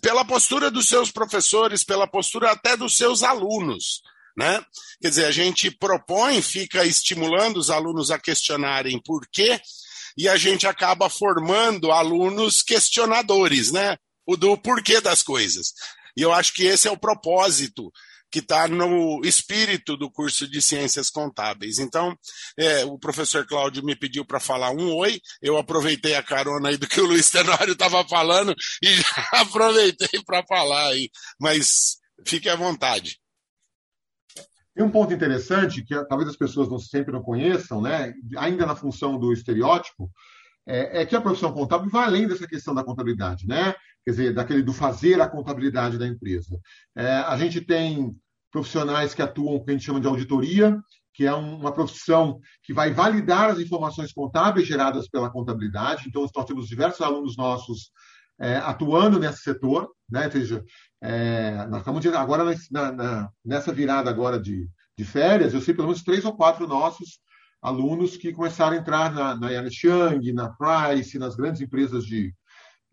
Pela 0.00 0.24
postura 0.24 0.70
dos 0.70 0.88
seus 0.88 1.10
professores, 1.10 1.84
pela 1.84 2.06
postura 2.06 2.50
até 2.50 2.76
dos 2.76 2.96
seus 2.96 3.22
alunos. 3.22 4.00
Né? 4.36 4.64
Quer 5.00 5.08
dizer, 5.08 5.24
a 5.26 5.30
gente 5.30 5.70
propõe, 5.70 6.40
fica 6.42 6.84
estimulando 6.84 7.58
os 7.58 7.70
alunos 7.70 8.10
a 8.10 8.18
questionarem 8.18 9.00
por 9.02 9.26
quê, 9.30 9.60
e 10.16 10.28
a 10.28 10.36
gente 10.36 10.66
acaba 10.66 11.10
formando 11.10 11.92
alunos 11.92 12.62
questionadores, 12.62 13.70
né? 13.70 13.98
O 14.26 14.34
do 14.36 14.56
porquê 14.56 14.98
das 15.00 15.22
coisas. 15.22 15.74
E 16.16 16.22
eu 16.22 16.32
acho 16.32 16.54
que 16.54 16.64
esse 16.64 16.88
é 16.88 16.90
o 16.90 16.96
propósito 16.96 17.92
que 18.30 18.40
está 18.40 18.68
no 18.68 19.20
espírito 19.24 19.96
do 19.96 20.10
curso 20.10 20.48
de 20.48 20.60
Ciências 20.60 21.10
Contábeis. 21.10 21.78
Então, 21.78 22.16
é, 22.58 22.84
o 22.84 22.98
professor 22.98 23.46
Cláudio 23.46 23.84
me 23.84 23.96
pediu 23.96 24.24
para 24.24 24.40
falar 24.40 24.70
um 24.70 24.94
oi, 24.94 25.20
eu 25.40 25.56
aproveitei 25.56 26.14
a 26.14 26.22
carona 26.22 26.68
aí 26.68 26.76
do 26.76 26.88
que 26.88 27.00
o 27.00 27.06
Luiz 27.06 27.30
Tenório 27.30 27.72
estava 27.72 28.06
falando 28.06 28.54
e 28.82 28.94
já 28.94 29.28
aproveitei 29.40 30.22
para 30.24 30.44
falar 30.46 30.88
aí, 30.88 31.10
mas 31.40 31.96
fique 32.26 32.48
à 32.48 32.56
vontade. 32.56 33.18
Tem 34.74 34.84
um 34.84 34.90
ponto 34.90 35.14
interessante 35.14 35.82
que 35.82 35.94
talvez 36.06 36.28
as 36.28 36.36
pessoas 36.36 36.68
não 36.68 36.78
sempre 36.78 37.10
não 37.10 37.22
conheçam, 37.22 37.80
né? 37.80 38.12
ainda 38.36 38.66
na 38.66 38.76
função 38.76 39.18
do 39.18 39.32
estereótipo, 39.32 40.10
é, 40.66 41.00
é, 41.00 41.06
que 41.06 41.16
a 41.16 41.20
profissão 41.20 41.52
contábil 41.52 41.88
vai 41.88 42.04
além 42.04 42.26
dessa 42.26 42.46
questão 42.46 42.74
da 42.74 42.84
contabilidade, 42.84 43.46
né? 43.46 43.74
Quer 44.06 44.10
dizer, 44.12 44.34
daquele 44.34 44.62
do 44.62 44.72
fazer 44.72 45.20
a 45.20 45.28
contabilidade 45.28 45.98
da 45.98 46.06
empresa. 46.06 46.56
É, 46.94 47.08
a 47.08 47.36
gente 47.36 47.60
tem 47.60 48.14
profissionais 48.52 49.12
que 49.12 49.20
atuam, 49.20 49.62
que 49.64 49.70
a 49.70 49.72
gente 49.72 49.84
chama 49.84 50.00
de 50.00 50.06
auditoria, 50.06 50.80
que 51.12 51.26
é 51.26 51.34
uma 51.34 51.72
profissão 51.72 52.38
que 52.62 52.72
vai 52.72 52.92
validar 52.92 53.50
as 53.50 53.58
informações 53.58 54.12
contábeis 54.12 54.68
geradas 54.68 55.08
pela 55.08 55.28
contabilidade. 55.28 56.04
Então, 56.06 56.24
nós 56.34 56.44
temos 56.44 56.68
diversos 56.68 57.00
alunos 57.00 57.36
nossos 57.36 57.90
é, 58.38 58.58
atuando 58.58 59.18
nesse 59.18 59.40
setor, 59.42 59.90
né? 60.08 60.26
Ou 60.26 60.32
seja, 60.32 60.64
é, 61.02 61.66
nós 61.66 61.80
estamos 61.80 62.06
agora 62.06 62.44
na, 62.70 62.92
na, 62.92 63.30
nessa 63.44 63.72
virada 63.72 64.08
agora 64.08 64.38
de, 64.38 64.68
de 64.96 65.04
férias, 65.04 65.52
eu 65.52 65.60
sei 65.60 65.74
pelo 65.74 65.88
menos 65.88 66.02
três 66.02 66.24
ou 66.24 66.36
quatro 66.36 66.66
nossos 66.66 67.18
alunos 67.62 68.16
que 68.16 68.32
começaram 68.32 68.76
a 68.76 68.80
entrar 68.80 69.12
na, 69.12 69.34
na 69.34 69.52
Ernst 69.52 69.84
na 70.34 70.50
Price, 70.50 71.18
nas 71.18 71.34
grandes 71.34 71.60
empresas 71.60 72.04
de. 72.04 72.32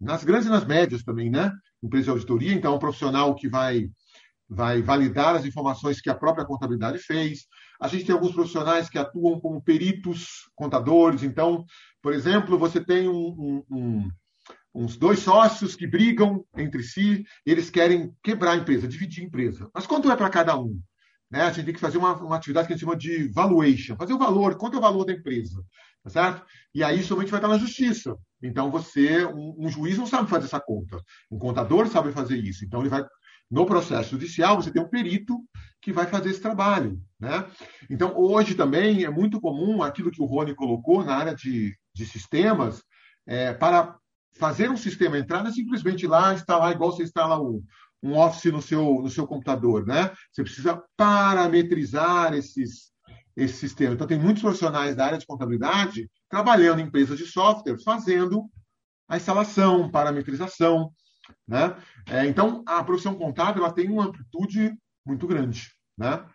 Nas 0.03 0.23
grandes 0.23 0.47
e 0.47 0.51
nas 0.51 0.65
médias 0.65 1.03
também, 1.03 1.29
né? 1.29 1.51
Empresa 1.81 2.05
de 2.05 2.09
auditoria, 2.11 2.53
então, 2.53 2.73
é 2.73 2.75
um 2.75 2.79
profissional 2.79 3.33
que 3.35 3.47
vai, 3.47 3.89
vai 4.49 4.81
validar 4.81 5.35
as 5.35 5.45
informações 5.45 6.01
que 6.01 6.09
a 6.09 6.15
própria 6.15 6.45
contabilidade 6.45 6.99
fez. 6.99 7.45
A 7.81 7.87
gente 7.87 8.05
tem 8.05 8.13
alguns 8.13 8.33
profissionais 8.33 8.89
que 8.89 8.97
atuam 8.97 9.39
como 9.39 9.61
peritos 9.61 10.49
contadores. 10.55 11.23
Então, 11.23 11.65
por 12.01 12.13
exemplo, 12.13 12.57
você 12.57 12.83
tem 12.83 13.07
um, 13.07 13.15
um, 13.15 13.63
um 13.71 14.09
uns 14.75 14.97
dois 14.97 15.19
sócios 15.19 15.75
que 15.75 15.85
brigam 15.85 16.43
entre 16.57 16.81
si, 16.81 17.23
eles 17.45 17.69
querem 17.69 18.11
quebrar 18.23 18.53
a 18.53 18.55
empresa, 18.55 18.87
dividir 18.87 19.23
a 19.23 19.27
empresa. 19.27 19.69
Mas 19.73 19.85
quanto 19.85 20.11
é 20.11 20.15
para 20.15 20.29
cada 20.29 20.59
um? 20.59 20.81
Né? 21.29 21.41
A 21.41 21.51
gente 21.51 21.65
tem 21.65 21.73
que 21.73 21.79
fazer 21.79 21.97
uma, 21.97 22.15
uma, 22.15 22.35
atividade 22.35 22.67
que 22.67 22.73
a 22.73 22.75
gente 22.75 22.85
chama 22.85 22.97
de 22.97 23.27
valuation, 23.27 23.95
fazer 23.95 24.13
o 24.13 24.17
valor, 24.17 24.55
quanto 24.55 24.75
é 24.75 24.77
o 24.77 24.81
valor 24.81 25.05
da 25.05 25.13
empresa, 25.13 25.63
tá 26.03 26.09
certo? 26.09 26.43
E 26.73 26.83
aí 26.83 27.03
somente 27.03 27.29
vai 27.29 27.39
estar 27.39 27.47
na 27.47 27.57
justiça. 27.57 28.17
Então 28.43 28.69
você, 28.69 29.25
um, 29.25 29.55
um, 29.57 29.69
juiz 29.69 29.97
não 29.97 30.05
sabe 30.05 30.29
fazer 30.29 30.45
essa 30.45 30.59
conta, 30.59 31.01
um 31.31 31.39
contador 31.39 31.87
sabe 31.87 32.11
fazer 32.11 32.37
isso. 32.37 32.65
Então 32.65 32.81
ele 32.81 32.89
vai 32.89 33.05
no 33.49 33.65
processo 33.65 34.11
judicial 34.11 34.55
você 34.55 34.71
tem 34.71 34.81
um 34.81 34.89
perito 34.89 35.39
que 35.81 35.93
vai 35.93 36.07
fazer 36.07 36.29
esse 36.29 36.41
trabalho, 36.41 36.99
né? 37.19 37.45
Então 37.89 38.17
hoje 38.17 38.55
também 38.55 39.03
é 39.03 39.09
muito 39.09 39.39
comum 39.39 39.81
aquilo 39.81 40.11
que 40.11 40.21
o 40.21 40.25
Rony 40.25 40.53
colocou 40.53 41.03
na 41.03 41.15
área 41.15 41.35
de, 41.35 41.75
de 41.93 42.05
sistemas 42.05 42.83
é, 43.25 43.53
para 43.53 43.97
fazer 44.33 44.69
um 44.69 44.77
sistema 44.77 45.17
entrar 45.17 45.45
é 45.45 45.51
simplesmente 45.51 46.07
lá 46.07 46.33
instalar 46.33 46.73
igual 46.73 46.91
você 46.91 47.03
instala 47.03 47.39
um, 47.39 47.63
um 48.01 48.17
Office 48.17 48.51
no 48.51 48.61
seu, 48.61 49.01
no 49.01 49.09
seu 49.09 49.25
computador, 49.25 49.85
né? 49.85 50.11
Você 50.31 50.43
precisa 50.43 50.83
parametrizar 50.97 52.33
esses, 52.33 52.91
esse 53.35 53.55
sistema. 53.55 53.93
Então, 53.93 54.05
tem 54.05 54.19
muitos 54.19 54.43
profissionais 54.43 54.95
da 54.95 55.05
área 55.05 55.17
de 55.17 55.25
contabilidade 55.25 56.09
trabalhando 56.33 56.79
em 56.79 56.85
empresas 56.85 57.15
de 57.15 57.27
software, 57.27 57.77
fazendo 57.83 58.49
a 59.07 59.17
instalação, 59.17 59.91
parametrização. 59.91 60.91
Né? 61.47 61.77
É, 62.07 62.25
então, 62.25 62.63
a 62.65 62.83
profissão 62.83 63.13
contábil 63.13 63.63
ela 63.63 63.71
tem 63.71 63.87
uma 63.87 64.05
amplitude 64.05 64.75
muito 65.05 65.27
grande. 65.27 65.71
Né? 65.95 66.25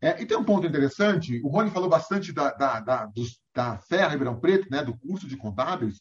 É, 0.00 0.20
e 0.20 0.26
tem 0.26 0.36
um 0.36 0.42
ponto 0.42 0.66
interessante, 0.66 1.40
o 1.44 1.48
Rony 1.50 1.70
falou 1.70 1.88
bastante 1.88 2.32
da, 2.32 2.50
da, 2.50 2.80
da, 2.80 3.06
dos, 3.06 3.40
da 3.54 3.78
Ferra 3.78 4.08
Ribeirão 4.08 4.40
Preto, 4.40 4.66
né, 4.68 4.82
do 4.82 4.98
curso 4.98 5.28
de 5.28 5.36
contábeis, 5.36 6.00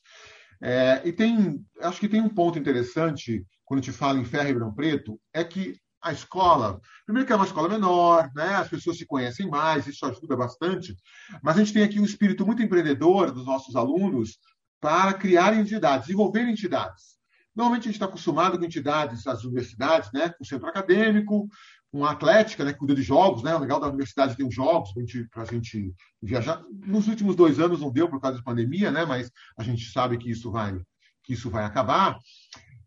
é, 0.59 0.99
e 1.05 1.13
tem, 1.13 1.63
acho 1.79 1.99
que 1.99 2.09
tem 2.09 2.21
um 2.21 2.29
ponto 2.29 2.57
interessante 2.57 3.45
quando 3.65 3.81
a 3.81 3.83
gente 3.83 3.95
fala 3.95 4.17
em 4.17 4.25
Ferro 4.25 4.47
Ribeirão 4.47 4.73
Preto, 4.73 5.21
é 5.31 5.43
que 5.43 5.75
a 6.01 6.11
escola, 6.11 6.81
primeiro 7.05 7.27
que 7.27 7.33
é 7.33 7.35
uma 7.35 7.45
escola 7.45 7.69
menor, 7.69 8.31
né? 8.35 8.55
as 8.55 8.67
pessoas 8.67 8.97
se 8.97 9.05
conhecem 9.05 9.47
mais, 9.47 9.85
isso 9.85 10.05
ajuda 10.05 10.35
bastante, 10.35 10.95
mas 11.43 11.55
a 11.55 11.59
gente 11.59 11.73
tem 11.73 11.83
aqui 11.83 11.99
um 11.99 12.05
espírito 12.05 12.45
muito 12.45 12.61
empreendedor 12.61 13.31
dos 13.31 13.45
nossos 13.45 13.75
alunos 13.75 14.39
para 14.79 15.13
criar 15.13 15.55
entidades, 15.55 16.07
desenvolver 16.07 16.47
entidades. 16.47 17.11
Normalmente 17.55 17.83
a 17.83 17.85
gente 17.85 17.95
está 17.95 18.05
acostumado 18.05 18.57
com 18.57 18.65
entidades, 18.65 19.27
as 19.27 19.43
universidades, 19.43 20.11
né? 20.11 20.29
com 20.29 20.43
o 20.43 20.47
centro 20.47 20.67
acadêmico, 20.67 21.47
com 21.91 22.05
a 22.05 22.11
atlética, 22.11 22.63
né? 22.63 22.73
que 22.73 22.79
cuida 22.79 22.95
de 22.95 23.03
jogos, 23.03 23.43
né? 23.43 23.53
o 23.53 23.59
legal 23.59 23.79
da 23.79 23.87
universidade 23.87 24.35
tem 24.35 24.47
os 24.47 24.55
jogos 24.55 24.91
para 25.29 25.43
a 25.43 25.45
gente 25.45 25.93
viajar. 26.21 26.63
Nos 26.71 27.07
últimos 27.07 27.35
dois 27.35 27.59
anos 27.59 27.81
não 27.81 27.91
deu 27.91 28.09
por 28.09 28.19
causa 28.19 28.37
da 28.37 28.43
pandemia, 28.43 28.89
né? 28.89 29.05
mas 29.05 29.29
a 29.57 29.63
gente 29.63 29.91
sabe 29.91 30.17
que 30.17 30.31
isso 30.31 30.49
vai, 30.49 30.81
que 31.21 31.33
isso 31.33 31.49
vai 31.49 31.63
acabar 31.63 32.17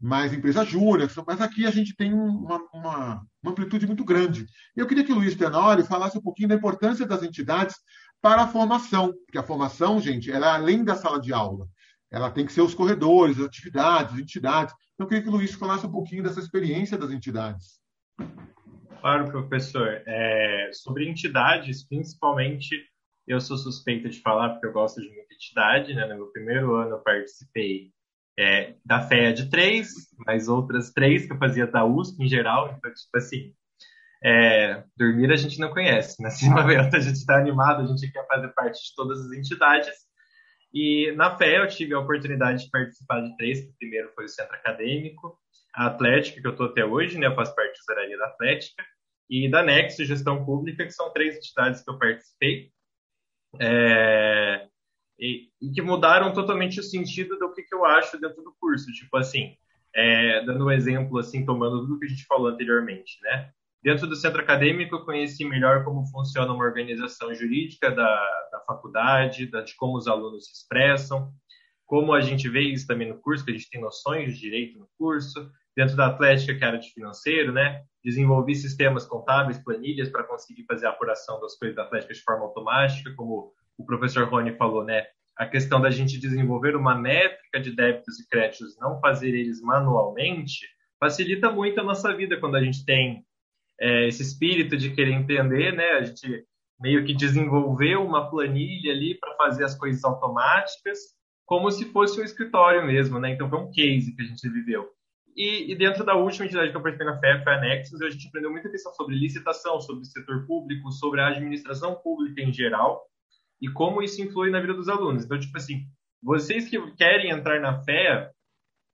mais 0.04 0.34
empresa 0.34 0.62
júnior, 0.66 1.10
mas 1.26 1.40
aqui 1.40 1.64
a 1.64 1.70
gente 1.70 1.96
tem 1.96 2.12
uma, 2.12 2.60
uma, 2.74 3.26
uma, 3.42 3.50
amplitude 3.50 3.86
muito 3.86 4.04
grande. 4.04 4.44
Eu 4.76 4.86
queria 4.86 5.02
que 5.02 5.10
o 5.10 5.14
Luiz 5.14 5.34
Tenório 5.34 5.82
falasse 5.82 6.18
um 6.18 6.20
pouquinho 6.20 6.50
da 6.50 6.54
importância 6.54 7.06
das 7.06 7.22
entidades 7.22 7.76
para 8.20 8.42
a 8.42 8.46
formação, 8.46 9.14
porque 9.24 9.38
a 9.38 9.42
formação, 9.42 9.98
gente, 9.98 10.30
ela 10.30 10.46
é 10.46 10.50
além 10.50 10.84
da 10.84 10.94
sala 10.94 11.18
de 11.18 11.32
aula. 11.32 11.66
Ela 12.12 12.30
tem 12.30 12.44
que 12.44 12.52
ser 12.52 12.60
os 12.60 12.74
corredores, 12.74 13.38
as 13.38 13.46
atividades, 13.46 14.12
as 14.12 14.20
entidades. 14.20 14.74
Então, 14.92 15.06
eu 15.06 15.08
queria 15.08 15.22
que 15.22 15.28
o 15.30 15.32
Luiz 15.32 15.54
falasse 15.54 15.86
um 15.86 15.92
pouquinho 15.92 16.22
dessa 16.22 16.38
experiência 16.38 16.98
das 16.98 17.10
entidades. 17.10 17.80
Claro, 19.00 19.30
professor. 19.30 20.02
É, 20.06 20.68
sobre 20.74 21.08
entidades, 21.08 21.82
principalmente, 21.88 22.76
eu 23.26 23.40
sou 23.40 23.56
suspeita 23.56 24.10
de 24.10 24.20
falar, 24.20 24.50
porque 24.50 24.66
eu 24.66 24.72
gosto 24.72 25.00
de 25.00 25.08
muita 25.08 25.32
entidade. 25.32 25.94
Né? 25.94 26.06
No 26.06 26.16
meu 26.16 26.26
primeiro 26.26 26.74
ano, 26.74 26.90
eu 26.90 26.98
participei 26.98 27.93
é, 28.38 28.74
da 28.84 29.06
FEA 29.06 29.32
de 29.32 29.48
três, 29.48 29.88
mais 30.26 30.48
outras 30.48 30.90
três 30.92 31.26
que 31.26 31.32
eu 31.32 31.38
fazia 31.38 31.66
da 31.66 31.84
USP 31.84 32.22
em 32.22 32.28
geral. 32.28 32.74
Então, 32.76 32.92
tipo 32.92 33.16
assim, 33.16 33.54
é, 34.22 34.82
dormir 34.96 35.32
a 35.32 35.36
gente 35.36 35.58
não 35.58 35.70
conhece. 35.70 36.20
Na 36.22 36.30
Primavera 36.30 36.88
a 36.92 37.00
gente 37.00 37.16
está 37.16 37.38
animado, 37.38 37.82
a 37.82 37.86
gente 37.86 38.10
quer 38.10 38.26
fazer 38.26 38.48
parte 38.48 38.82
de 38.82 38.94
todas 38.94 39.20
as 39.20 39.32
entidades. 39.32 39.94
E 40.72 41.12
na 41.12 41.36
FEA 41.36 41.58
eu 41.58 41.68
tive 41.68 41.94
a 41.94 42.00
oportunidade 42.00 42.64
de 42.64 42.70
participar 42.70 43.20
de 43.20 43.36
três, 43.36 43.60
que 43.60 43.70
o 43.70 43.76
primeiro 43.78 44.10
foi 44.12 44.24
o 44.24 44.28
Centro 44.28 44.56
Acadêmico, 44.56 45.38
a 45.72 45.86
Atlética, 45.86 46.40
que 46.40 46.46
eu 46.46 46.50
estou 46.50 46.66
até 46.66 46.84
hoje, 46.84 47.16
né, 47.16 47.28
eu 47.28 47.34
faço 47.36 47.54
parte 47.54 47.68
da 47.68 47.78
tesouraria 47.78 48.18
da 48.18 48.26
Atlética, 48.26 48.84
e 49.30 49.48
da 49.48 49.62
Nexo 49.62 50.04
Gestão 50.04 50.44
Pública, 50.44 50.84
que 50.84 50.90
são 50.90 51.12
três 51.12 51.36
entidades 51.36 51.82
que 51.82 51.90
eu 51.90 51.98
participei. 51.98 52.70
É, 53.60 54.68
e, 55.18 55.48
e, 55.60 55.70
que 55.70 55.82
mudaram 55.82 56.32
totalmente 56.32 56.80
o 56.80 56.82
sentido 56.82 57.38
do 57.38 57.52
que, 57.52 57.62
que 57.62 57.74
eu 57.74 57.84
acho 57.84 58.20
dentro 58.20 58.42
do 58.42 58.54
curso. 58.60 58.90
Tipo 58.92 59.16
assim, 59.16 59.54
é, 59.94 60.44
dando 60.44 60.66
um 60.66 60.70
exemplo, 60.70 61.18
assim, 61.18 61.44
tomando 61.44 61.80
tudo 61.82 61.98
que 61.98 62.06
a 62.06 62.08
gente 62.08 62.26
falou 62.26 62.48
anteriormente, 62.48 63.18
né? 63.22 63.50
Dentro 63.82 64.06
do 64.06 64.16
centro 64.16 64.40
acadêmico, 64.40 64.96
eu 64.96 65.04
conheci 65.04 65.44
melhor 65.44 65.84
como 65.84 66.06
funciona 66.06 66.50
uma 66.52 66.64
organização 66.64 67.34
jurídica 67.34 67.90
da, 67.90 68.16
da 68.50 68.60
faculdade, 68.66 69.46
da, 69.46 69.60
de 69.60 69.76
como 69.76 69.98
os 69.98 70.08
alunos 70.08 70.46
se 70.46 70.52
expressam, 70.52 71.30
como 71.86 72.14
a 72.14 72.20
gente 72.22 72.48
vê 72.48 72.62
isso 72.62 72.86
também 72.86 73.08
no 73.08 73.20
curso, 73.20 73.44
que 73.44 73.50
a 73.50 73.54
gente 73.54 73.68
tem 73.68 73.80
noções 73.80 74.34
de 74.34 74.40
direito 74.40 74.78
no 74.78 74.88
curso. 74.98 75.50
Dentro 75.76 75.96
da 75.96 76.06
Atlética, 76.06 76.54
que 76.54 76.62
é 76.62 76.66
a 76.66 76.70
área 76.70 76.80
de 76.80 76.90
financeiro, 76.92 77.52
né? 77.52 77.82
Desenvolvi 78.02 78.54
sistemas 78.54 79.04
contábeis, 79.04 79.58
planilhas, 79.58 80.08
para 80.08 80.24
conseguir 80.24 80.64
fazer 80.64 80.86
a 80.86 80.90
apuração 80.90 81.38
das 81.40 81.56
coisas 81.58 81.76
da 81.76 81.82
Atlética 81.82 82.14
de 82.14 82.22
forma 82.22 82.44
automática, 82.44 83.12
como 83.14 83.52
o 83.78 83.84
professor 83.84 84.28
Rony 84.28 84.56
falou, 84.56 84.84
né? 84.84 85.04
A 85.36 85.46
questão 85.46 85.80
da 85.80 85.90
gente 85.90 86.18
desenvolver 86.18 86.76
uma 86.76 86.94
métrica 86.94 87.60
de 87.60 87.74
débitos 87.74 88.20
e 88.20 88.28
créditos, 88.28 88.78
não 88.78 89.00
fazer 89.00 89.34
eles 89.34 89.60
manualmente, 89.60 90.66
facilita 91.00 91.50
muito 91.50 91.80
a 91.80 91.84
nossa 91.84 92.14
vida 92.14 92.38
quando 92.38 92.56
a 92.56 92.62
gente 92.62 92.84
tem 92.84 93.24
é, 93.80 94.06
esse 94.06 94.22
espírito 94.22 94.76
de 94.76 94.94
querer 94.94 95.12
entender, 95.12 95.72
né? 95.72 95.90
A 95.92 96.02
gente 96.02 96.44
meio 96.80 97.04
que 97.04 97.14
desenvolveu 97.14 98.04
uma 98.04 98.30
planilha 98.30 98.92
ali 98.92 99.18
para 99.18 99.34
fazer 99.36 99.64
as 99.64 99.76
coisas 99.76 100.04
automáticas, 100.04 100.98
como 101.46 101.70
se 101.70 101.84
fosse 101.86 102.20
um 102.20 102.24
escritório 102.24 102.86
mesmo, 102.86 103.18
né? 103.18 103.30
Então 103.30 103.48
foi 103.48 103.58
um 103.58 103.70
case 103.70 104.14
que 104.14 104.22
a 104.22 104.24
gente 104.24 104.48
viveu. 104.48 104.88
E, 105.36 105.72
e, 105.72 105.74
dentro 105.74 106.04
da 106.04 106.14
última 106.14 106.46
entidade 106.46 106.70
que 106.70 106.76
eu 106.76 106.80
participei 106.80 107.12
na 107.12 107.18
FEF, 107.18 107.48
a 107.48 107.60
Nexus, 107.60 108.00
a 108.00 108.08
gente 108.08 108.28
aprendeu 108.28 108.52
muita 108.52 108.70
questão 108.70 108.92
sobre 108.92 109.16
licitação, 109.16 109.80
sobre 109.80 110.02
o 110.02 110.04
setor 110.04 110.46
público, 110.46 110.92
sobre 110.92 111.20
a 111.20 111.26
administração 111.26 111.96
pública 111.96 112.40
em 112.40 112.52
geral 112.52 113.04
e 113.60 113.68
como 113.68 114.02
isso 114.02 114.22
influi 114.22 114.50
na 114.50 114.60
vida 114.60 114.74
dos 114.74 114.88
alunos. 114.88 115.24
Então, 115.24 115.38
tipo 115.38 115.56
assim, 115.56 115.86
vocês 116.22 116.68
que 116.68 116.78
querem 116.92 117.30
entrar 117.30 117.60
na 117.60 117.82
FEA, 117.82 118.30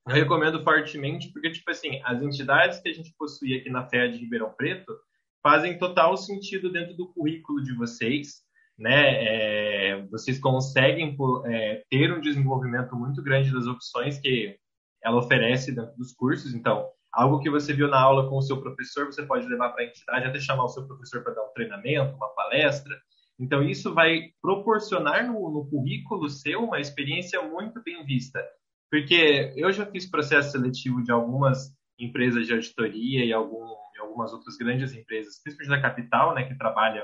eu 0.07 0.15
recomendo 0.15 0.63
fortemente, 0.63 1.31
porque, 1.33 1.51
tipo 1.51 1.71
assim, 1.71 2.01
as 2.05 2.23
entidades 2.23 2.81
que 2.81 2.89
a 2.89 2.93
gente 2.93 3.15
possui 3.19 3.57
aqui 3.57 3.71
na 3.71 3.87
FEA 3.89 4.11
de 4.11 4.19
Ribeirão 4.19 4.53
Preto 4.57 4.93
fazem 5.43 5.79
total 5.79 6.17
sentido 6.17 6.71
dentro 6.71 6.97
do 6.97 7.13
currículo 7.13 7.63
de 7.63 7.75
vocês, 7.75 8.43
né? 8.79 9.25
É, 9.25 10.07
vocês 10.11 10.39
conseguem 10.39 11.17
é, 11.47 11.83
ter 11.91 12.13
um 12.13 12.21
desenvolvimento 12.21 12.97
muito 12.97 13.23
grande 13.23 13.53
das 13.53 13.67
opções 13.67 14.19
que 14.19 14.57
ela 15.03 15.19
oferece 15.19 15.75
dentro 15.75 15.97
dos 15.97 16.13
cursos. 16.13 16.55
Então, 16.55 16.87
algo 17.13 17.41
que 17.41 17.51
você 17.51 17.73
viu 17.73 17.89
na 17.89 18.01
aula 18.01 18.29
com 18.29 18.37
o 18.37 18.43
seu 18.43 18.61
professor, 18.61 19.07
você 19.07 19.23
pode 19.25 19.47
levar 19.47 19.71
para 19.71 19.83
a 19.85 19.87
entidade, 19.87 20.27
até 20.27 20.41
chamar 20.41 20.65
o 20.65 20.69
seu 20.69 20.87
professor 20.87 21.23
para 21.23 21.35
dar 21.35 21.43
um 21.43 21.53
treinamento, 21.53 22.15
uma 22.17 22.29
palestra. 22.35 22.99
Então, 23.41 23.63
isso 23.63 23.95
vai 23.95 24.33
proporcionar 24.43 25.27
no, 25.27 25.51
no 25.51 25.67
currículo 25.69 26.29
seu 26.29 26.65
uma 26.65 26.79
experiência 26.79 27.43
muito 27.43 27.83
bem 27.83 28.05
vista. 28.05 28.45
Porque 28.91 29.53
eu 29.57 29.73
já 29.73 29.87
fiz 29.87 30.11
processo 30.11 30.53
seletivo 30.53 31.03
de 31.03 31.11
algumas 31.11 31.75
empresas 31.99 32.47
de 32.47 32.53
auditoria 32.53 33.25
e 33.25 33.33
algum, 33.33 33.65
algumas 33.99 34.33
outras 34.33 34.57
grandes 34.57 34.93
empresas, 34.93 35.41
principalmente 35.43 35.83
da 35.83 35.89
capital, 35.89 36.35
né, 36.35 36.45
que 36.45 36.57
trabalha 36.57 37.03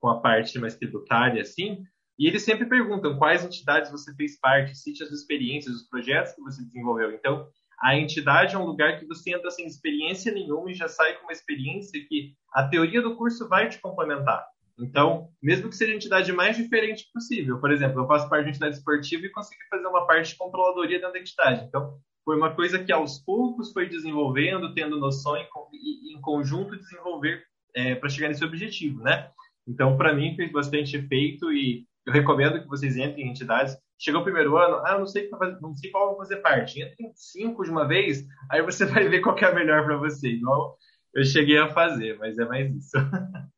com 0.00 0.08
a 0.08 0.20
parte 0.20 0.58
mais 0.58 0.76
tributária, 0.76 1.42
assim, 1.42 1.82
e 2.18 2.26
eles 2.26 2.42
sempre 2.42 2.66
perguntam 2.66 3.16
quais 3.16 3.44
entidades 3.44 3.90
você 3.90 4.12
fez 4.14 4.38
parte, 4.40 4.76
cite 4.76 5.02
as 5.04 5.12
experiências, 5.12 5.74
os 5.74 5.88
projetos 5.88 6.32
que 6.32 6.42
você 6.42 6.64
desenvolveu. 6.64 7.12
Então, 7.12 7.48
a 7.80 7.96
entidade 7.96 8.56
é 8.56 8.58
um 8.58 8.66
lugar 8.66 8.98
que 8.98 9.06
você 9.06 9.32
entra 9.32 9.50
sem 9.52 9.66
experiência 9.66 10.32
nenhuma 10.32 10.70
e 10.70 10.74
já 10.74 10.88
sai 10.88 11.14
com 11.14 11.24
uma 11.24 11.32
experiência 11.32 12.04
que 12.08 12.34
a 12.52 12.66
teoria 12.66 13.00
do 13.00 13.16
curso 13.16 13.48
vai 13.48 13.68
te 13.68 13.80
complementar. 13.80 14.44
Então, 14.78 15.28
mesmo 15.42 15.68
que 15.68 15.76
seja 15.76 15.92
a 15.92 15.96
entidade 15.96 16.32
mais 16.32 16.56
diferente 16.56 17.08
possível, 17.12 17.58
por 17.58 17.72
exemplo, 17.72 18.00
eu 18.00 18.06
faço 18.06 18.28
parte 18.28 18.44
de 18.44 18.50
entidade 18.50 18.76
esportiva 18.76 19.26
e 19.26 19.30
consegui 19.30 19.60
fazer 19.68 19.86
uma 19.86 20.06
parte 20.06 20.30
de 20.30 20.36
controladoria 20.36 20.98
dentro 20.98 21.12
da 21.12 21.18
entidade. 21.18 21.64
Então, 21.66 21.98
foi 22.24 22.36
uma 22.36 22.54
coisa 22.54 22.78
que 22.78 22.92
aos 22.92 23.18
poucos 23.18 23.72
foi 23.72 23.88
desenvolvendo, 23.88 24.74
tendo 24.74 24.98
noção 24.98 25.36
e, 25.36 26.14
em 26.14 26.20
conjunto 26.20 26.76
desenvolver 26.76 27.42
é, 27.74 27.94
para 27.94 28.08
chegar 28.08 28.28
nesse 28.28 28.44
objetivo, 28.44 29.02
né? 29.02 29.30
Então, 29.66 29.96
para 29.96 30.14
mim, 30.14 30.36
fez 30.36 30.52
bastante 30.52 30.96
efeito 30.96 31.52
e 31.52 31.86
eu 32.06 32.12
recomendo 32.12 32.60
que 32.60 32.68
vocês 32.68 32.96
entrem 32.96 33.26
em 33.26 33.30
entidades. 33.30 33.76
Chegou 33.98 34.20
o 34.20 34.24
primeiro 34.24 34.56
ano, 34.56 34.76
ah, 34.86 34.98
não 34.98 35.06
sei, 35.06 35.28
não 35.60 35.74
sei 35.74 35.90
qual 35.90 36.08
vou 36.08 36.18
fazer 36.18 36.36
parte. 36.36 36.80
Entra 36.80 36.96
em 37.00 37.12
cinco 37.14 37.64
de 37.64 37.70
uma 37.70 37.86
vez, 37.86 38.24
aí 38.50 38.62
você 38.62 38.86
vai 38.86 39.08
ver 39.08 39.20
qual 39.20 39.36
é 39.38 39.44
a 39.44 39.54
melhor 39.54 39.84
para 39.84 39.96
você. 39.96 40.28
Igual 40.28 40.78
eu 41.14 41.24
cheguei 41.24 41.58
a 41.58 41.68
fazer, 41.68 42.16
mas 42.18 42.38
é 42.38 42.44
mais 42.46 42.74
isso. 42.74 42.96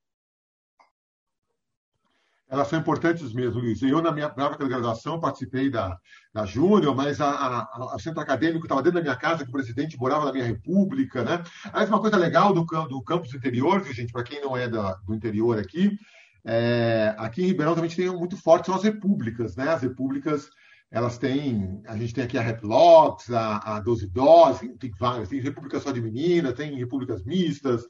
Elas 2.50 2.66
são 2.66 2.80
importantes 2.80 3.32
mesmo, 3.32 3.60
Luiz. 3.60 3.80
Eu, 3.80 4.02
na 4.02 4.10
minha 4.10 4.28
própria 4.28 4.66
graduação, 4.66 5.20
participei 5.20 5.70
da, 5.70 5.96
da 6.34 6.44
Júnior, 6.44 6.96
mas 6.96 7.20
a, 7.20 7.30
a, 7.30 7.94
a, 7.94 7.98
centro 8.00 8.20
acadêmico 8.20 8.64
estava 8.64 8.82
dentro 8.82 8.98
da 8.98 9.02
minha 9.02 9.14
casa, 9.14 9.44
que 9.44 9.50
o 9.50 9.52
presidente 9.52 9.96
morava 9.96 10.24
na 10.24 10.32
minha 10.32 10.46
república, 10.46 11.22
né? 11.22 11.44
Mas 11.72 11.88
uma 11.88 12.00
coisa 12.00 12.16
legal 12.16 12.52
do, 12.52 12.64
do 12.64 13.02
campus 13.02 13.32
interior, 13.32 13.80
viu, 13.80 13.94
gente, 13.94 14.12
para 14.12 14.24
quem 14.24 14.40
não 14.40 14.56
é 14.56 14.68
da, 14.68 14.94
do 14.94 15.14
interior 15.14 15.60
aqui, 15.60 15.96
é, 16.44 17.14
aqui 17.18 17.42
em 17.42 17.46
Ribeirão 17.46 17.76
também 17.76 17.90
tem 17.90 18.10
muito 18.10 18.36
forte 18.36 18.66
são 18.66 18.74
as 18.74 18.82
repúblicas, 18.82 19.54
né? 19.54 19.68
As 19.68 19.82
repúblicas, 19.82 20.48
elas 20.90 21.18
têm, 21.18 21.80
a 21.86 21.96
gente 21.96 22.14
tem 22.14 22.24
aqui 22.24 22.36
a 22.36 22.42
Replox, 22.42 23.30
a, 23.30 23.76
a 23.76 23.80
12 23.80 24.08
Dose, 24.08 24.76
tem 24.76 24.90
várias, 24.98 25.28
tem 25.28 25.40
república 25.40 25.78
só 25.78 25.92
de 25.92 26.00
menina, 26.00 26.52
tem 26.52 26.76
repúblicas 26.76 27.24
mistas, 27.24 27.84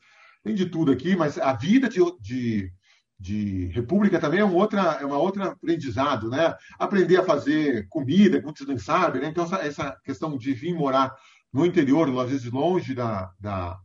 tem 0.45 0.55
de 0.55 0.67
tudo 0.67 0.93
aqui, 0.93 1.17
mas 1.17 1.39
a 1.39 1.55
vida 1.55 1.89
de, 1.89 2.01
de 2.21 2.71
de 3.21 3.67
república 3.67 4.19
também 4.19 4.41
é, 4.41 4.45
um 4.45 4.55
outra, 4.55 4.81
é 4.99 5.05
uma 5.05 5.19
outra 5.19 5.49
aprendizado, 5.49 6.31
né? 6.31 6.57
Aprender 6.79 7.19
a 7.19 7.23
fazer 7.23 7.87
comida, 7.91 8.41
muitos 8.41 8.67
não 8.67 8.79
sabem, 8.79 9.21
né? 9.21 9.29
Então, 9.29 9.45
essa, 9.57 9.95
questão 10.03 10.39
de 10.39 10.55
vir 10.55 10.75
morar 10.75 11.15
no 11.53 11.67
interior, 11.67 12.09
às 12.19 12.31
vezes 12.31 12.51
longe 12.51 12.95
da, 12.95 13.31
da, 13.39 13.79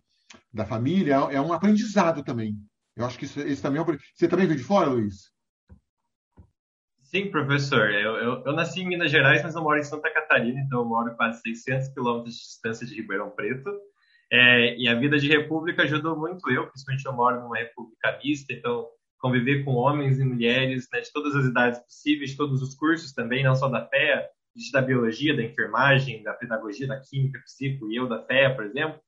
da 0.53 0.65
família, 0.65 1.15
é 1.31 1.41
um 1.41 1.51
aprendizado 1.51 2.23
também. 2.23 2.55
Eu 2.95 3.05
acho 3.05 3.19
que 3.19 3.25
esse 3.25 3.61
também 3.61 3.81
é 3.81 3.83
um... 3.83 3.97
Você 4.13 4.25
também 4.25 4.47
veio 4.47 4.57
de 4.57 4.63
fora, 4.63 4.89
Luiz? 4.89 5.29
Sim, 7.01 7.29
professor. 7.29 7.91
Eu, 7.91 8.15
eu, 8.15 8.43
eu, 8.45 8.53
nasci 8.53 8.81
em 8.81 8.87
Minas 8.87 9.11
Gerais, 9.11 9.43
mas 9.43 9.53
eu 9.53 9.61
moro 9.61 9.77
em 9.77 9.83
Santa 9.83 10.09
Catarina, 10.13 10.61
então 10.61 10.79
eu 10.79 10.85
moro 10.85 11.13
quase 11.17 11.41
600 11.41 11.89
quilômetros 11.89 12.35
de 12.35 12.41
distância 12.41 12.87
de 12.87 12.95
Ribeirão 12.95 13.31
Preto. 13.31 13.69
É, 14.31 14.77
e 14.77 14.87
a 14.87 14.95
vida 14.95 15.19
de 15.19 15.27
república 15.27 15.83
ajudou 15.83 16.17
muito 16.17 16.49
eu, 16.49 16.67
principalmente 16.67 17.05
eu 17.05 17.13
moro 17.13 17.41
numa 17.41 17.57
república 17.57 18.17
mista, 18.23 18.53
então 18.53 18.87
conviver 19.25 19.63
com 19.63 19.73
homens 19.73 20.19
e 20.19 20.23
mulheres 20.23 20.87
né, 20.93 21.01
de 21.01 21.11
todas 21.11 21.35
as 21.35 21.45
idades 21.45 21.79
possíveis, 21.79 22.35
todos 22.35 22.61
os 22.61 22.75
cursos 22.75 23.11
também, 23.11 23.43
não 23.43 23.55
só 23.55 23.67
da 23.67 23.83
FEA, 23.87 24.29
da 24.71 24.81
biologia, 24.83 25.35
da 25.35 25.41
enfermagem, 25.41 26.21
da 26.21 26.31
pedagogia, 26.31 26.87
da 26.87 27.01
química, 27.01 27.39
psico 27.43 27.91
e 27.91 27.95
eu 27.95 28.07
da 28.07 28.23
FEA, 28.23 28.53
por 28.53 28.65
exemplo, 28.65 28.99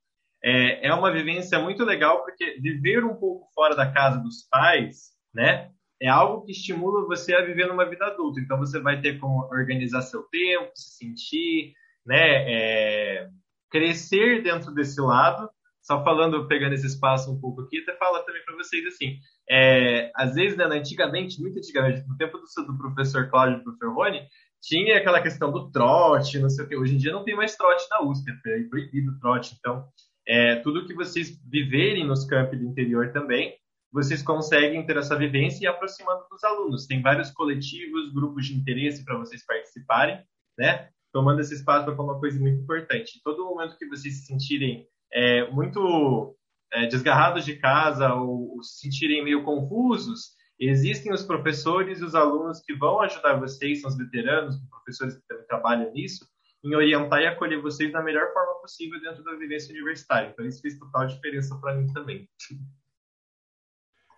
é, 0.43 0.87
é 0.87 0.93
uma 0.93 1.11
vivência 1.11 1.59
muito 1.59 1.83
legal 1.83 2.23
porque 2.23 2.59
viver 2.59 3.03
um 3.03 3.15
pouco 3.15 3.47
fora 3.53 3.75
da 3.75 3.91
casa 3.91 4.19
dos 4.19 4.47
pais, 4.49 5.11
né, 5.31 5.69
é 6.01 6.09
algo 6.09 6.43
que 6.45 6.51
estimula 6.51 7.05
você 7.05 7.35
a 7.35 7.45
viver 7.45 7.67
numa 7.67 7.87
vida 7.87 8.07
adulta. 8.07 8.39
Então 8.39 8.57
você 8.57 8.79
vai 8.79 8.99
ter 8.99 9.19
como 9.19 9.45
organizar 9.51 10.01
seu 10.01 10.23
tempo, 10.23 10.71
se 10.73 10.97
sentir, 10.97 11.73
né, 12.03 12.51
é, 12.51 13.29
crescer 13.69 14.41
dentro 14.41 14.73
desse 14.73 14.99
lado 14.99 15.47
só 15.87 16.03
falando, 16.03 16.47
pegando 16.47 16.73
esse 16.73 16.85
espaço 16.85 17.31
um 17.31 17.39
pouco 17.39 17.61
aqui, 17.61 17.79
até 17.79 17.95
falar 17.95 18.21
também 18.23 18.43
para 18.43 18.57
vocês 18.57 18.85
assim, 18.87 19.19
é, 19.49 20.11
às 20.15 20.35
vezes, 20.35 20.57
né, 20.57 20.65
antigamente, 20.65 21.41
muito 21.41 21.57
antigamente, 21.57 22.05
no 22.07 22.17
tempo 22.17 22.37
do, 22.37 22.65
do 22.65 22.77
professor 22.77 23.29
Cláudio 23.29 23.55
e 23.55 23.57
do 23.59 23.63
professor 23.63 23.93
Rony, 23.93 24.27
tinha 24.61 24.97
aquela 24.97 25.21
questão 25.21 25.51
do 25.51 25.71
trote, 25.71 26.39
não 26.39 26.49
sei 26.49 26.65
o 26.65 26.67
que. 26.67 26.75
Hoje 26.75 26.95
em 26.95 26.97
dia 26.97 27.11
não 27.11 27.23
tem 27.23 27.35
mais 27.35 27.55
trote 27.55 27.85
na 27.89 28.01
USP, 28.03 28.31
é 28.31 28.63
proibido 28.69 29.11
o 29.11 29.19
trote. 29.19 29.55
Então, 29.57 29.87
é, 30.27 30.57
tudo 30.57 30.85
que 30.85 30.93
vocês 30.93 31.39
viverem 31.49 32.05
nos 32.05 32.25
campos 32.25 32.59
do 32.59 32.65
interior 32.65 33.11
também, 33.13 33.55
vocês 33.91 34.21
conseguem 34.21 34.85
ter 34.85 34.97
essa 34.97 35.15
vivência 35.15 35.63
e 35.63 35.67
aproximando 35.67 36.25
dos 36.29 36.43
alunos. 36.43 36.85
Tem 36.85 37.01
vários 37.01 37.31
coletivos, 37.31 38.13
grupos 38.13 38.47
de 38.47 38.55
interesse 38.55 39.05
para 39.05 39.17
vocês 39.17 39.45
participarem, 39.45 40.21
né? 40.57 40.89
Tomando 41.13 41.39
esse 41.39 41.53
espaço 41.53 41.85
para 41.85 42.03
uma 42.03 42.19
coisa 42.19 42.37
muito 42.39 42.61
importante. 42.61 43.21
Todo 43.23 43.45
momento 43.45 43.77
que 43.77 43.87
vocês 43.87 44.15
se 44.15 44.25
sentirem 44.25 44.85
é, 45.13 45.49
muito 45.49 46.36
é, 46.73 46.87
desgarrados 46.87 47.45
de 47.45 47.55
casa 47.57 48.13
ou, 48.13 48.55
ou 48.55 48.63
se 48.63 48.81
sentirem 48.81 49.23
meio 49.23 49.43
confusos, 49.43 50.35
existem 50.59 51.13
os 51.13 51.23
professores 51.23 51.99
e 51.99 52.03
os 52.03 52.15
alunos 52.15 52.61
que 52.61 52.75
vão 52.75 53.01
ajudar 53.01 53.39
vocês, 53.39 53.81
são 53.81 53.89
os 53.89 53.97
veteranos, 53.97 54.55
os 54.55 54.69
professores 54.69 55.15
que 55.15 55.27
também 55.27 55.45
trabalham 55.47 55.91
nisso, 55.93 56.27
em 56.63 56.75
orientar 56.75 57.21
e 57.21 57.27
acolher 57.27 57.61
vocês 57.61 57.91
da 57.91 58.01
melhor 58.01 58.31
forma 58.33 58.59
possível 58.61 58.99
dentro 58.99 59.23
da 59.23 59.35
vivência 59.35 59.73
universitária. 59.73 60.29
Então, 60.29 60.45
isso 60.45 60.61
fez 60.61 60.77
total 60.77 61.05
diferença 61.05 61.57
para 61.59 61.75
mim 61.75 61.87
também. 61.93 62.27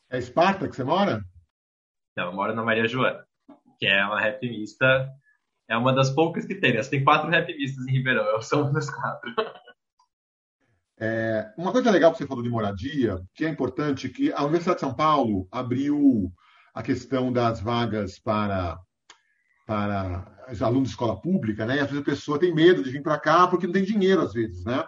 É 0.10 0.18
Esparta 0.18 0.68
que 0.68 0.76
você 0.76 0.84
mora? 0.84 1.24
Não, 2.18 2.28
eu 2.28 2.34
moro 2.34 2.56
na 2.56 2.64
Maria 2.64 2.88
Joana, 2.88 3.26
que 3.78 3.86
é 3.86 4.04
uma 4.06 4.20
rap 4.20 4.42
mista, 4.48 5.10
é 5.70 5.78
uma 5.78 5.94
das 5.94 6.10
poucas 6.10 6.46
que 6.46 6.56
tem. 6.56 6.74
Né? 6.74 6.82
Tem 6.82 7.04
quatro 7.04 7.30
rap 7.30 7.48
mistas 7.56 7.88
em 7.88 7.92
Ribeirão, 7.92 8.26
eu 8.26 8.42
sou 8.42 8.64
uma 8.64 8.74
das 8.74 8.90
quatro. 8.90 9.34
É, 11.00 11.50
uma 11.58 11.72
coisa 11.72 11.90
legal 11.90 12.12
que 12.12 12.18
você 12.18 12.28
falou 12.28 12.44
de 12.44 12.50
moradia, 12.50 13.20
que 13.34 13.46
é 13.46 13.50
importante, 13.50 14.10
que 14.10 14.34
a 14.34 14.42
Universidade 14.42 14.78
de 14.78 14.82
São 14.82 14.94
Paulo 14.94 15.48
abriu 15.50 16.32
a 16.74 16.84
questão 16.84 17.32
das 17.32 17.62
vagas 17.62 18.20
para, 18.20 18.78
para 19.66 20.48
os 20.52 20.62
alunos 20.62 20.90
de 20.90 20.94
escola 20.94 21.20
pública, 21.20 21.66
né? 21.66 21.78
E 21.78 21.80
às 21.80 21.88
vezes 21.88 22.02
a 22.02 22.06
pessoa 22.06 22.40
tem 22.40 22.54
medo 22.54 22.84
de 22.84 22.92
vir 22.92 23.02
para 23.02 23.18
cá 23.18 23.48
porque 23.48 23.66
não 23.66 23.74
tem 23.74 23.84
dinheiro, 23.84 24.22
às 24.22 24.34
vezes, 24.34 24.66
né? 24.66 24.84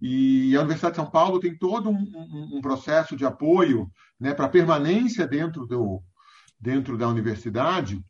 E 0.00 0.54
a 0.54 0.60
Universidade 0.60 0.92
de 0.92 1.02
São 1.02 1.10
Paulo 1.10 1.40
tem 1.40 1.58
todo 1.58 1.90
um, 1.90 1.96
um, 1.96 2.58
um 2.58 2.60
processo 2.60 3.16
de 3.16 3.24
apoio 3.24 3.90
né, 4.18 4.32
para 4.32 4.48
permanência 4.48 5.26
dentro, 5.26 5.66
do, 5.66 6.00
dentro 6.60 6.96
da 6.96 7.08
universidade. 7.08 8.00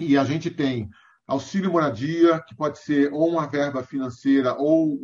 E 0.00 0.18
a 0.18 0.24
gente 0.24 0.50
tem 0.50 0.90
auxílio 1.30 1.70
moradia, 1.70 2.40
que 2.40 2.56
pode 2.56 2.78
ser 2.80 3.12
ou 3.12 3.30
uma 3.30 3.46
verba 3.46 3.84
financeira 3.84 4.54
ou 4.54 4.98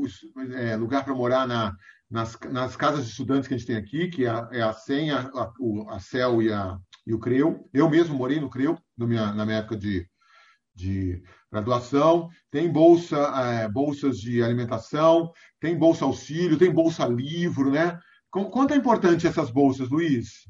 é, 0.54 0.76
lugar 0.76 1.04
para 1.04 1.14
morar 1.14 1.46
na, 1.46 1.72
nas, 2.10 2.36
nas, 2.50 2.74
casas 2.74 3.04
de 3.04 3.10
estudantes 3.10 3.46
que 3.46 3.54
a 3.54 3.56
gente 3.56 3.66
tem 3.66 3.76
aqui, 3.76 4.08
que 4.08 4.24
é 4.24 4.28
a, 4.28 4.48
é 4.52 4.60
a 4.60 4.72
SEM, 4.72 5.12
a, 5.12 5.30
a, 5.88 6.00
CEL 6.00 6.42
e, 6.42 6.52
a, 6.52 6.76
e 7.06 7.14
o 7.14 7.18
CREU. 7.20 7.68
Eu 7.72 7.88
mesmo 7.88 8.16
morei 8.16 8.40
no 8.40 8.50
CREU 8.50 8.76
minha, 8.98 9.32
na 9.32 9.46
minha 9.46 9.58
época 9.58 9.76
de, 9.76 10.04
de 10.74 11.22
graduação. 11.50 12.28
Tem 12.50 12.70
bolsa, 12.70 13.16
é, 13.16 13.68
bolsas 13.68 14.18
de 14.18 14.42
alimentação, 14.42 15.30
tem 15.60 15.78
bolsa 15.78 16.04
auxílio, 16.04 16.58
tem 16.58 16.72
bolsa 16.72 17.06
livro, 17.06 17.70
né? 17.70 17.96
Quanto 18.30 18.74
é 18.74 18.76
importante 18.76 19.26
essas 19.26 19.48
bolsas, 19.48 19.88
Luiz? 19.88 20.46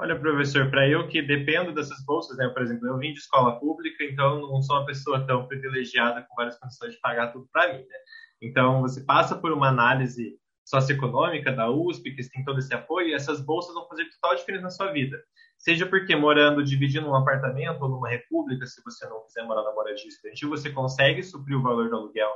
Olha, 0.00 0.18
professor, 0.18 0.70
para 0.70 0.88
eu 0.88 1.06
que 1.08 1.20
dependo 1.20 1.74
dessas 1.74 2.02
bolsas, 2.06 2.34
né? 2.38 2.48
Por 2.48 2.62
exemplo, 2.62 2.88
eu 2.88 2.96
vim 2.96 3.12
de 3.12 3.18
escola 3.18 3.60
pública, 3.60 4.02
então 4.02 4.40
não 4.40 4.62
sou 4.62 4.76
uma 4.78 4.86
pessoa 4.86 5.26
tão 5.26 5.46
privilegiada 5.46 6.22
com 6.22 6.34
várias 6.34 6.58
condições 6.58 6.94
de 6.94 7.00
pagar 7.00 7.30
tudo 7.34 7.46
para 7.52 7.70
mim, 7.74 7.80
né? 7.80 7.96
Então, 8.40 8.80
você 8.80 9.02
passa 9.02 9.36
por 9.36 9.52
uma 9.52 9.68
análise 9.68 10.38
socioeconômica 10.64 11.52
da 11.52 11.70
USP, 11.70 12.12
que 12.14 12.30
tem 12.30 12.42
todo 12.46 12.60
esse 12.60 12.72
apoio, 12.72 13.08
e 13.08 13.12
essas 13.12 13.44
bolsas 13.44 13.74
vão 13.74 13.86
fazer 13.88 14.06
total 14.08 14.36
diferença 14.36 14.62
na 14.62 14.70
sua 14.70 14.90
vida. 14.90 15.22
Seja 15.58 15.84
porque 15.84 16.16
morando, 16.16 16.64
dividindo 16.64 17.06
um 17.06 17.14
apartamento 17.14 17.82
ou 17.82 17.90
numa 17.90 18.08
república, 18.08 18.64
se 18.64 18.82
você 18.82 19.06
não 19.06 19.22
quiser 19.26 19.44
morar 19.44 19.64
na 19.64 19.74
moradia 19.74 20.08
estudantil, 20.08 20.48
você 20.48 20.70
consegue 20.70 21.22
suprir 21.22 21.58
o 21.58 21.62
valor 21.62 21.90
do 21.90 21.96
aluguel 21.96 22.30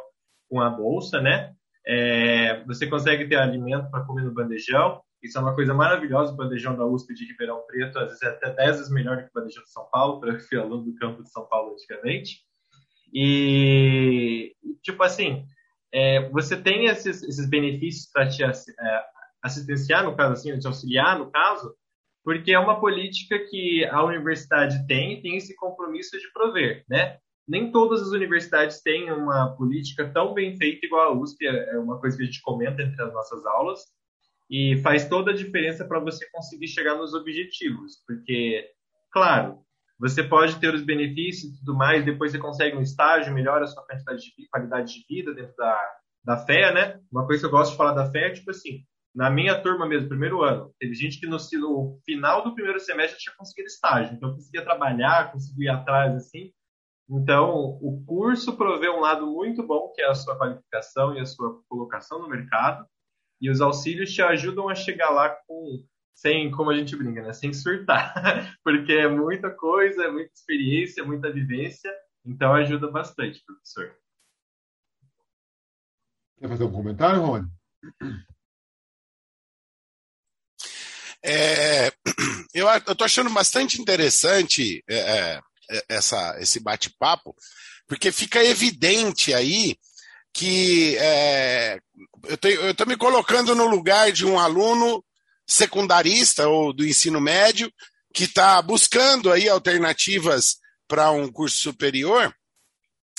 com 0.51 0.61
a 0.61 0.69
bolsa, 0.69 1.19
né? 1.19 1.55
É, 1.87 2.63
você 2.65 2.87
consegue 2.87 3.27
ter 3.27 3.37
alimento 3.37 3.91
para 3.91 4.05
comer 4.05 4.23
no 4.23 4.35
bandejão, 4.35 5.01
isso 5.25 5.39
é 5.39 5.41
uma 5.41 5.55
coisa 5.55 5.73
maravilhosa, 5.73 6.33
o 6.33 6.37
bandejão 6.37 6.77
da 6.77 6.85
USP 6.85 7.15
de 7.15 7.27
Ribeirão 7.27 7.63
Preto, 7.67 7.99
às 7.99 8.09
vezes 8.09 8.23
é 8.23 8.29
até 8.29 8.51
10 8.51 8.77
vezes 8.77 8.93
melhor 8.93 9.23
que 9.23 9.31
o 9.31 9.33
bandejão 9.35 9.63
de 9.63 9.73
São 9.73 9.89
Paulo, 9.91 10.21
para 10.21 10.33
eu 10.33 10.41
fui 10.49 10.59
aluno 10.59 10.85
do 10.85 10.95
campo 10.97 11.23
de 11.23 11.31
São 11.31 11.47
Paulo 11.47 11.73
antigamente. 11.73 12.41
E, 13.13 14.55
tipo 14.83 15.03
assim, 15.03 15.47
é, 15.93 16.29
você 16.31 16.57
tem 16.57 16.87
esses, 16.87 17.23
esses 17.23 17.49
benefícios 17.49 18.11
para 18.13 18.29
te 18.29 18.43
é, 18.43 18.51
assistenciar, 19.43 20.05
no 20.05 20.17
caso 20.17 20.33
assim, 20.33 20.59
te 20.59 20.67
auxiliar, 20.67 21.19
no 21.19 21.31
caso, 21.31 21.75
porque 22.25 22.53
é 22.53 22.59
uma 22.59 22.81
política 22.81 23.39
que 23.39 23.85
a 23.85 24.03
universidade 24.03 24.87
tem 24.87 25.13
e 25.13 25.23
tem 25.23 25.37
esse 25.37 25.55
compromisso 25.55 26.19
de 26.19 26.33
prover, 26.33 26.85
né? 26.89 27.19
Nem 27.47 27.71
todas 27.71 28.01
as 28.01 28.09
universidades 28.09 28.81
têm 28.81 29.13
uma 29.13 29.55
política 29.55 30.11
tão 30.11 30.33
bem 30.33 30.57
feita 30.57 30.87
igual 30.87 31.13
a 31.13 31.15
USP, 31.15 31.47
é 31.47 31.79
uma 31.79 32.01
coisa 32.01 32.17
que 32.17 32.23
a 32.23 32.27
gente 32.27 32.41
comenta 32.41 32.83
entre 32.83 33.01
as 33.03 33.13
nossas 33.13 33.45
aulas, 33.45 33.85
e 34.51 34.79
faz 34.83 35.09
toda 35.09 35.31
a 35.31 35.35
diferença 35.35 35.85
para 35.85 36.01
você 36.01 36.29
conseguir 36.31 36.69
chegar 36.69 36.97
nos 36.97 37.15
objetivos, 37.15 38.03
porque, 38.07 38.69
claro, 39.13 39.65
você 39.99 40.23
pode 40.23 40.59
ter 40.61 40.75
os 40.75 40.83
benefícios 40.83 41.53
e 41.53 41.59
tudo 41.59 41.75
mais, 41.77 42.05
depois 42.05 42.33
você 42.33 42.39
consegue 42.39 42.77
um 42.77 42.83
estágio, 42.83 43.33
melhora 43.33 43.65
a 43.65 43.67
sua 43.67 43.85
de 44.17 44.49
qualidade 44.51 44.93
de 44.93 45.05
vida 45.09 45.33
dentro 45.33 45.55
da, 45.57 45.91
da 46.25 46.37
fé, 46.37 46.73
né? 46.73 47.01
Uma 47.11 47.27
coisa 47.27 47.41
que 47.41 47.47
eu 47.47 47.51
gosto 47.51 47.73
de 47.73 47.77
falar 47.77 47.93
da 47.93 48.11
fé 48.11 48.27
é, 48.27 48.31
tipo 48.31 48.51
assim, 48.51 48.85
na 49.15 49.31
minha 49.31 49.61
turma 49.63 49.87
mesmo, 49.87 50.09
primeiro 50.09 50.43
ano, 50.43 50.75
teve 50.79 50.95
gente 50.95 51.21
que 51.21 51.27
no, 51.27 51.37
no 51.61 52.01
final 52.05 52.43
do 52.43 52.55
primeiro 52.55 52.81
semestre 52.81 53.19
tinha 53.19 53.35
conseguido 53.37 53.69
estágio, 53.69 54.15
então 54.15 54.35
conseguia 54.35 54.65
trabalhar, 54.65 55.31
conseguia 55.31 55.71
ir 55.71 55.75
atrás, 55.75 56.17
assim. 56.17 56.53
Então, 57.09 57.79
o 57.81 58.03
curso 58.07 58.57
provê 58.57 58.89
um 58.89 59.01
lado 59.01 59.27
muito 59.27 59.63
bom, 59.65 59.93
que 59.95 60.03
é 60.03 60.07
a 60.07 60.15
sua 60.15 60.37
qualificação 60.37 61.15
e 61.15 61.21
a 61.21 61.27
sua 61.27 61.61
colocação 61.69 62.19
no 62.21 62.29
mercado, 62.29 62.85
e 63.45 63.51
os 63.51 63.61
auxílios 63.61 64.11
te 64.11 64.23
ajudam 64.23 64.71
a 64.71 64.75
chegar 64.75 65.11
lá 65.11 65.29
com 65.47 65.87
sem, 66.15 66.51
como 66.51 66.71
a 66.71 66.77
gente 66.77 66.97
brinca, 66.97 67.21
né? 67.21 67.31
Sem 67.35 67.53
surtar, 67.53 68.15
porque 68.65 68.95
é 68.95 69.07
muita 69.07 69.51
coisa, 69.51 70.05
é 70.05 70.11
muita 70.11 70.33
experiência, 70.33 71.03
é 71.03 71.05
muita 71.05 71.31
vivência, 71.31 71.93
então 72.25 72.55
ajuda 72.55 72.91
bastante, 72.91 73.45
professor. 73.45 73.95
Quer 76.39 76.49
fazer 76.49 76.65
um 76.65 76.73
comentário, 76.73 77.21
Rony? 77.21 77.47
É, 81.23 81.89
eu 82.55 82.67
estou 82.79 83.05
achando 83.05 83.29
bastante 83.29 83.79
interessante 83.79 84.83
é, 84.89 84.97
é, 84.97 85.41
essa, 85.91 86.41
esse 86.41 86.61
bate-papo, 86.61 87.37
porque 87.87 88.11
fica 88.11 88.43
evidente 88.43 89.35
aí 89.35 89.77
que 90.35 90.97
é, 90.99 91.79
eu 92.43 92.73
estou 92.73 92.87
me 92.87 92.97
colocando 92.97 93.55
no 93.55 93.67
lugar 93.67 94.11
de 94.11 94.27
um 94.27 94.39
aluno 94.39 95.03
secundarista 95.47 96.49
ou 96.49 96.73
do 96.73 96.85
ensino 96.85 97.21
médio 97.21 97.73
que 98.13 98.25
está 98.25 98.61
buscando 98.61 99.31
aí 99.31 99.49
alternativas 99.49 100.57
para 100.89 101.11
um 101.13 101.31
curso 101.31 101.59
superior. 101.59 102.35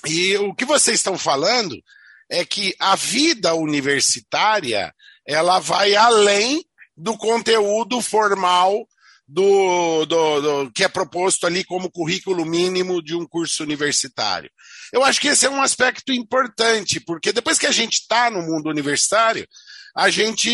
E 0.05 0.35
o 0.37 0.53
que 0.53 0.65
vocês 0.65 0.99
estão 0.99 1.17
falando 1.17 1.81
é 2.29 2.43
que 2.43 2.75
a 2.79 2.95
vida 2.95 3.55
universitária 3.55 4.93
ela 5.25 5.59
vai 5.59 5.95
além 5.95 6.65
do 6.97 7.17
conteúdo 7.17 8.01
formal 8.01 8.85
do, 9.27 10.05
do, 10.05 10.41
do, 10.41 10.71
que 10.71 10.83
é 10.83 10.87
proposto 10.87 11.47
ali 11.47 11.63
como 11.63 11.91
currículo 11.91 12.45
mínimo 12.45 13.01
de 13.01 13.15
um 13.15 13.25
curso 13.25 13.63
universitário. 13.63 14.51
Eu 14.95 15.03
acho 15.03 15.19
que 15.19 15.27
esse 15.27 15.45
é 15.45 15.49
um 15.49 15.61
aspecto 15.61 16.13
importante, 16.13 17.01
porque 17.01 17.33
depois 17.33 17.59
que 17.59 17.67
a 17.67 17.71
gente 17.71 17.95
está 17.95 18.31
no 18.31 18.41
mundo 18.41 18.69
universitário, 18.69 19.45
a 19.93 20.09
gente 20.09 20.49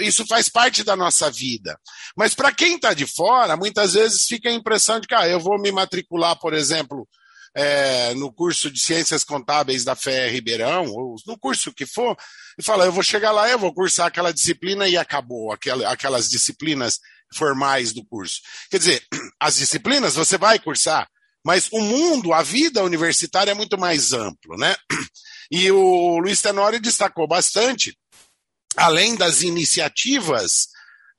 isso 0.00 0.26
faz 0.26 0.50
parte 0.50 0.84
da 0.84 0.94
nossa 0.94 1.30
vida. 1.30 1.74
Mas 2.14 2.34
para 2.34 2.52
quem 2.52 2.74
está 2.74 2.92
de 2.92 3.06
fora, 3.06 3.56
muitas 3.56 3.94
vezes 3.94 4.26
fica 4.26 4.50
a 4.50 4.52
impressão 4.52 5.00
de 5.00 5.08
que 5.08 5.14
ah, 5.14 5.26
eu 5.26 5.40
vou 5.40 5.58
me 5.58 5.72
matricular, 5.72 6.38
por 6.38 6.52
exemplo, 6.52 7.08
é, 7.54 8.12
no 8.12 8.30
curso 8.30 8.70
de 8.70 8.78
Ciências 8.78 9.24
Contábeis 9.24 9.84
da 9.84 9.96
FE 9.96 10.28
Ribeirão, 10.28 10.84
ou 10.88 11.16
no 11.26 11.38
curso 11.38 11.72
que 11.72 11.86
for, 11.86 12.14
e 12.58 12.62
fala, 12.62 12.84
eu 12.84 12.92
vou 12.92 13.02
chegar 13.02 13.32
lá, 13.32 13.48
eu 13.48 13.58
vou 13.58 13.72
cursar 13.72 14.08
aquela 14.08 14.34
disciplina 14.34 14.86
e 14.86 14.98
acabou, 14.98 15.50
aquelas 15.50 16.28
disciplinas 16.28 17.00
formais 17.34 17.94
do 17.94 18.04
curso. 18.04 18.42
Quer 18.70 18.76
dizer, 18.76 19.02
as 19.40 19.56
disciplinas 19.56 20.14
você 20.14 20.36
vai 20.36 20.58
cursar, 20.58 21.08
mas 21.44 21.68
o 21.72 21.80
mundo, 21.80 22.32
a 22.32 22.42
vida 22.42 22.82
universitária 22.82 23.50
é 23.50 23.54
muito 23.54 23.78
mais 23.78 24.12
amplo, 24.12 24.56
né? 24.56 24.74
E 25.50 25.70
o 25.70 26.18
Luiz 26.18 26.40
Tenório 26.40 26.80
destacou 26.80 27.28
bastante, 27.28 27.94
além 28.74 29.14
das 29.16 29.42
iniciativas 29.42 30.68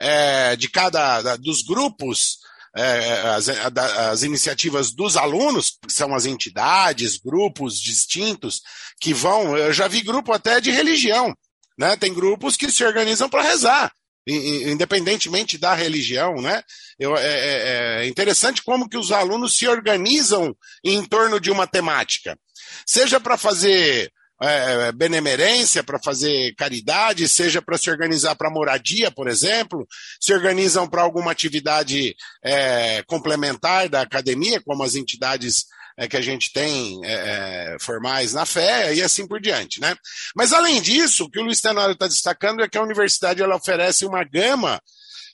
é, 0.01 0.55
de 0.55 0.67
cada 0.69 1.35
dos 1.37 1.61
grupos 1.61 2.39
é, 2.75 3.19
as, 3.35 3.47
as, 3.49 4.23
iniciativas 4.23 4.91
dos 4.91 5.15
alunos, 5.15 5.77
que 5.85 5.93
são 5.93 6.13
as 6.15 6.25
entidades, 6.25 7.17
grupos 7.17 7.79
distintos, 7.79 8.61
que 8.99 9.13
vão. 9.13 9.55
Eu 9.55 9.71
já 9.71 9.87
vi 9.87 10.01
grupo 10.01 10.33
até 10.33 10.59
de 10.59 10.71
religião. 10.71 11.35
Né? 11.77 11.95
Tem 11.95 12.13
grupos 12.13 12.55
que 12.55 12.71
se 12.71 12.83
organizam 12.83 13.29
para 13.29 13.43
rezar, 13.43 13.91
independentemente 14.27 15.57
da 15.57 15.73
religião. 15.73 16.35
Né? 16.41 16.61
Eu, 16.99 17.15
é, 17.17 17.21
é, 17.21 18.03
é 18.03 18.07
interessante 18.07 18.63
como 18.63 18.87
que 18.87 18.97
os 18.97 19.11
alunos 19.11 19.57
se 19.57 19.67
organizam 19.67 20.55
em 20.83 21.03
torno 21.05 21.39
de 21.39 21.51
uma 21.51 21.67
temática. 21.67 22.37
Seja 22.85 23.19
para 23.19 23.37
fazer 23.37 24.11
é, 24.41 24.91
benemerência, 24.91 25.83
para 25.83 25.99
fazer 25.99 26.53
caridade, 26.55 27.27
seja 27.27 27.61
para 27.61 27.77
se 27.77 27.89
organizar 27.89 28.35
para 28.35 28.49
moradia, 28.49 29.09
por 29.09 29.27
exemplo, 29.27 29.87
se 30.19 30.33
organizam 30.33 30.87
para 30.87 31.01
alguma 31.01 31.31
atividade 31.31 32.15
é, 32.43 33.03
complementar 33.03 33.87
da 33.87 34.01
academia, 34.01 34.61
como 34.61 34.83
as 34.83 34.95
entidades 34.95 35.65
é, 35.97 36.07
que 36.07 36.17
a 36.17 36.21
gente 36.21 36.51
tem 36.51 37.01
é, 37.03 37.13
é, 37.13 37.77
formais 37.79 38.33
na 38.33 38.45
fé 38.45 38.93
e 38.93 39.01
assim 39.01 39.27
por 39.27 39.39
diante, 39.39 39.79
né? 39.79 39.95
Mas 40.35 40.53
além 40.53 40.81
disso, 40.81 41.25
o 41.25 41.29
que 41.29 41.39
o 41.39 41.43
Luiz 41.43 41.61
Tenório 41.61 41.93
está 41.93 42.07
destacando 42.07 42.63
é 42.63 42.69
que 42.69 42.77
a 42.77 42.83
universidade 42.83 43.41
ela 43.41 43.55
oferece 43.55 44.05
uma 44.05 44.23
gama 44.23 44.81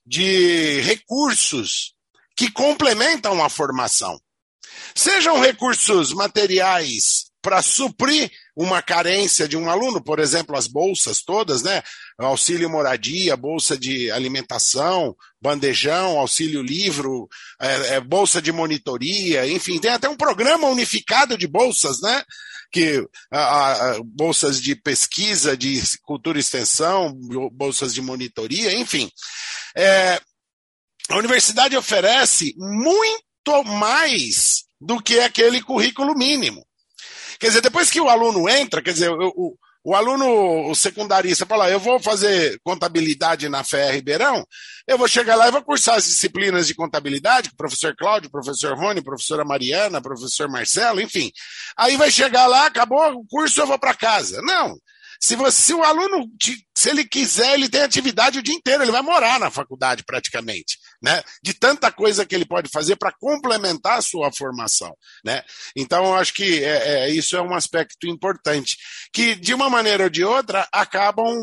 de 0.05 0.81
recursos 0.81 1.93
que 2.35 2.51
complementam 2.51 3.43
a 3.43 3.49
formação. 3.49 4.19
Sejam 4.95 5.39
recursos 5.39 6.13
materiais 6.13 7.28
para 7.41 7.61
suprir 7.61 8.31
uma 8.55 8.81
carência 8.81 9.47
de 9.47 9.55
um 9.55 9.69
aluno, 9.69 10.03
por 10.03 10.19
exemplo, 10.19 10.57
as 10.57 10.67
bolsas 10.67 11.21
todas, 11.21 11.63
né? 11.63 11.81
Auxílio 12.17 12.69
moradia, 12.69 13.37
bolsa 13.37 13.77
de 13.77 14.11
alimentação, 14.11 15.15
bandejão, 15.41 16.19
auxílio 16.19 16.61
livro, 16.61 17.29
é, 17.61 17.95
é, 17.95 17.99
bolsa 18.01 18.41
de 18.41 18.51
monitoria, 18.51 19.47
enfim, 19.47 19.79
tem 19.79 19.91
até 19.91 20.09
um 20.09 20.17
programa 20.17 20.67
unificado 20.67 21.37
de 21.37 21.47
bolsas, 21.47 22.01
né? 22.01 22.23
Que 22.71 23.01
a, 23.31 23.71
a, 23.71 23.99
bolsas 24.03 24.61
de 24.61 24.75
pesquisa, 24.75 25.55
de 25.55 25.81
cultura 26.03 26.37
e 26.37 26.41
extensão, 26.41 27.13
bolsas 27.53 27.93
de 27.93 28.01
monitoria, 28.01 28.73
enfim. 28.73 29.09
É, 29.75 30.19
a 31.09 31.17
universidade 31.17 31.75
oferece 31.77 32.53
muito 32.57 33.63
mais 33.65 34.65
do 34.79 35.01
que 35.01 35.19
aquele 35.19 35.61
currículo 35.61 36.13
mínimo. 36.15 36.65
Quer 37.39 37.47
dizer, 37.47 37.61
depois 37.61 37.89
que 37.89 38.01
o 38.01 38.09
aluno 38.09 38.49
entra, 38.49 38.81
quer 38.81 38.91
dizer, 38.91 39.09
o, 39.09 39.57
o, 39.83 39.95
aluno 39.95 40.69
o 40.69 40.75
secundarista 40.75 41.45
fala, 41.45 41.69
eu 41.69 41.79
vou 41.79 41.99
fazer 41.99 42.59
contabilidade 42.63 43.47
na 43.47 43.63
FE 43.63 43.91
Ribeirão, 43.91 44.45
eu 44.85 44.97
vou 44.97 45.07
chegar 45.07 45.35
lá 45.35 45.47
e 45.47 45.51
vou 45.51 45.63
cursar 45.63 45.95
as 45.95 46.05
disciplinas 46.05 46.67
de 46.67 46.75
contabilidade, 46.75 47.51
professor 47.55 47.95
Cláudio, 47.95 48.29
professor 48.29 48.77
Rony, 48.77 49.01
professora 49.01 49.45
Mariana, 49.45 50.01
professor 50.01 50.49
Marcelo, 50.49 50.99
enfim. 50.99 51.31
Aí 51.77 51.95
vai 51.95 52.11
chegar 52.11 52.45
lá, 52.47 52.65
acabou 52.65 52.99
o 53.13 53.25
curso, 53.25 53.61
eu 53.61 53.67
vou 53.67 53.79
para 53.79 53.93
casa. 53.93 54.41
Não. 54.41 54.75
Se, 55.21 55.35
você, 55.35 55.61
se 55.61 55.73
o 55.73 55.83
aluno, 55.83 56.27
se 56.75 56.89
ele 56.89 57.05
quiser, 57.05 57.53
ele 57.53 57.67
tem 57.67 57.81
atividade 57.81 58.39
o 58.39 58.43
dia 58.43 58.55
inteiro, 58.55 58.83
ele 58.83 58.91
vai 58.91 59.01
morar 59.01 59.37
na 59.37 59.51
faculdade 59.51 60.03
praticamente, 60.03 60.77
né? 61.01 61.23
De 61.41 61.53
tanta 61.53 61.91
coisa 61.91 62.25
que 62.25 62.35
ele 62.35 62.45
pode 62.45 62.69
fazer 62.69 62.95
para 62.95 63.11
complementar 63.11 63.99
a 63.99 64.01
sua 64.01 64.31
formação, 64.31 64.95
né? 65.23 65.43
Então, 65.75 66.05
eu 66.05 66.15
acho 66.15 66.33
que 66.33 66.63
é, 66.63 67.05
é, 67.05 67.09
isso 67.09 67.35
é 67.35 67.41
um 67.41 67.53
aspecto 67.53 68.07
importante, 68.07 68.77
que 69.13 69.35
de 69.35 69.53
uma 69.53 69.69
maneira 69.69 70.03
ou 70.03 70.09
de 70.09 70.23
outra 70.23 70.67
acabam, 70.71 71.35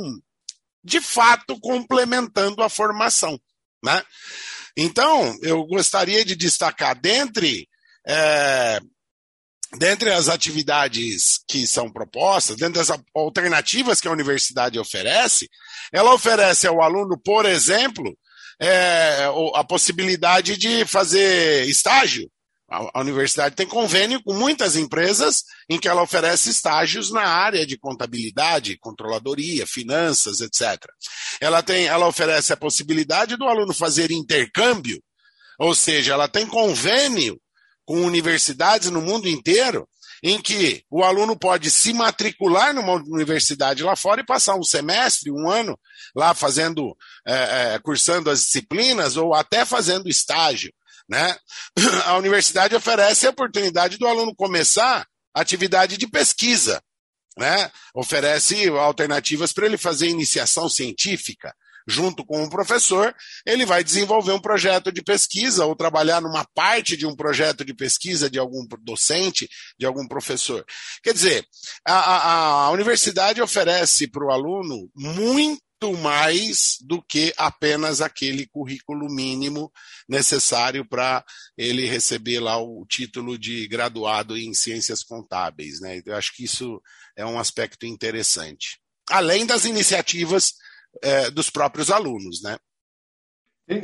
de 0.85 1.01
fato, 1.01 1.59
complementando 1.61 2.62
a 2.62 2.69
formação, 2.69 3.38
né? 3.83 4.03
Então, 4.77 5.37
eu 5.42 5.64
gostaria 5.64 6.25
de 6.25 6.37
destacar 6.37 6.99
dentre 7.01 7.66
é, 8.07 8.79
dentre 9.79 10.11
as 10.11 10.29
atividades 10.29 11.40
que 11.49 11.66
são 11.66 11.90
propostas, 11.90 12.57
dentre 12.57 12.81
as 12.81 12.90
alternativas 13.14 14.01
que 14.01 14.09
a 14.09 14.12
universidade 14.12 14.79
oferece, 14.79 15.49
ela 15.92 16.14
oferece 16.14 16.66
ao 16.66 16.83
aluno, 16.83 17.19
por 17.19 17.45
exemplo, 17.45 18.16
é, 18.61 19.25
a 19.55 19.64
possibilidade 19.64 20.57
de 20.57 20.85
fazer 20.85 21.66
estágio. 21.69 22.31
A, 22.69 23.01
universidade 23.01 23.55
tem 23.55 23.66
convênio 23.66 24.21
com 24.25 24.35
muitas 24.35 24.75
empresas 24.75 25.45
em 25.69 25.79
que 25.79 25.87
ela 25.87 26.03
oferece 26.03 26.51
estágios 26.51 27.12
na 27.12 27.23
área 27.23 27.64
de 27.64 27.79
contabilidade, 27.79 28.77
controladoria, 28.79 29.64
finanças, 29.66 30.40
etc. 30.40 30.85
Ela, 31.40 31.62
tem, 31.62 31.87
ela 31.87 32.09
oferece 32.09 32.53
a 32.53 32.57
possibilidade 32.57 33.37
do 33.37 33.45
aluno 33.45 33.73
fazer 33.73 34.11
intercâmbio, 34.11 35.01
ou 35.61 35.77
seja, 35.77 36.14
ela 36.14 36.27
tem 36.27 36.45
convênio 36.45 37.40
com 37.85 38.03
universidades 38.03 38.90
no 38.90 39.01
mundo 39.01 39.29
inteiro, 39.29 39.88
em 40.22 40.40
que 40.40 40.85
o 40.90 41.05
aluno 41.05 41.38
pode 41.38 41.70
se 41.70 41.92
matricular 41.92 42.74
numa 42.74 42.94
universidade 42.94 43.83
lá 43.83 43.96
fora 43.96 44.20
e 44.20 44.26
passar 44.26 44.57
um 44.57 44.62
semestre, 44.62 45.31
um 45.31 45.48
ano 45.50 45.79
lá 46.14 46.35
fazendo, 46.35 46.96
é, 47.26 47.74
é, 47.74 47.79
cursando 47.79 48.31
as 48.31 48.40
disciplinas 48.40 49.16
ou 49.16 49.35
até 49.35 49.64
fazendo 49.64 50.09
estágio. 50.09 50.72
Né? 51.09 51.37
A 52.07 52.16
universidade 52.16 52.74
oferece 52.74 53.26
a 53.26 53.31
oportunidade 53.31 53.96
do 53.96 54.09
aluno 54.09 54.35
começar 54.35 55.07
atividade 55.33 55.96
de 55.96 56.09
pesquisa, 56.09 56.83
né? 57.37 57.70
oferece 57.94 58.68
alternativas 58.70 59.52
para 59.52 59.66
ele 59.66 59.76
fazer 59.76 60.09
iniciação 60.09 60.68
científica, 60.68 61.55
junto 61.87 62.25
com 62.25 62.42
o 62.42 62.51
professor, 62.51 63.14
ele 63.44 63.64
vai 63.64 63.85
desenvolver 63.85 64.33
um 64.33 64.40
projeto 64.40 64.90
de 64.90 65.03
pesquisa 65.03 65.64
ou 65.64 65.77
trabalhar 65.77 66.20
numa 66.20 66.44
parte 66.55 66.96
de 66.96 67.07
um 67.07 67.14
projeto 67.14 67.64
de 67.64 67.72
pesquisa 67.72 68.29
de 68.29 68.38
algum 68.38 68.66
docente, 68.83 69.49
de 69.79 69.87
algum 69.87 70.07
professor. 70.07 70.64
Quer 71.03 71.14
dizer, 71.14 71.46
a, 71.87 71.94
a, 71.94 72.64
a 72.64 72.70
universidade 72.70 73.40
oferece 73.40 74.09
para 74.09 74.25
o 74.25 74.31
aluno 74.31 74.90
muito 74.96 75.61
mais 76.01 76.79
do 76.81 77.03
que 77.03 77.33
apenas 77.37 78.01
aquele 78.01 78.46
currículo 78.46 79.09
mínimo 79.09 79.70
necessário 80.09 80.88
para 80.88 81.25
ele 81.57 81.87
receber 81.87 82.40
lá 82.40 82.59
o 82.59 82.85
título 82.88 83.38
de 83.38 83.68
graduado 83.68 84.37
em 84.37 84.55
ciências 84.55 85.05
contábeis. 85.05 85.81
Né? 85.81 86.03
Eu 86.05 86.16
acho 86.16 86.35
que 86.35 86.44
isso 86.44 86.81
é 87.14 87.25
um 87.25 87.38
aspecto 87.38 87.87
interessante. 87.87 88.81
Além 89.09 89.46
das 89.46 89.64
iniciativas 89.64 90.55
é, 91.03 91.31
dos 91.31 91.51
próprios 91.51 91.91
alunos. 91.91 92.43
Né? 92.43 92.57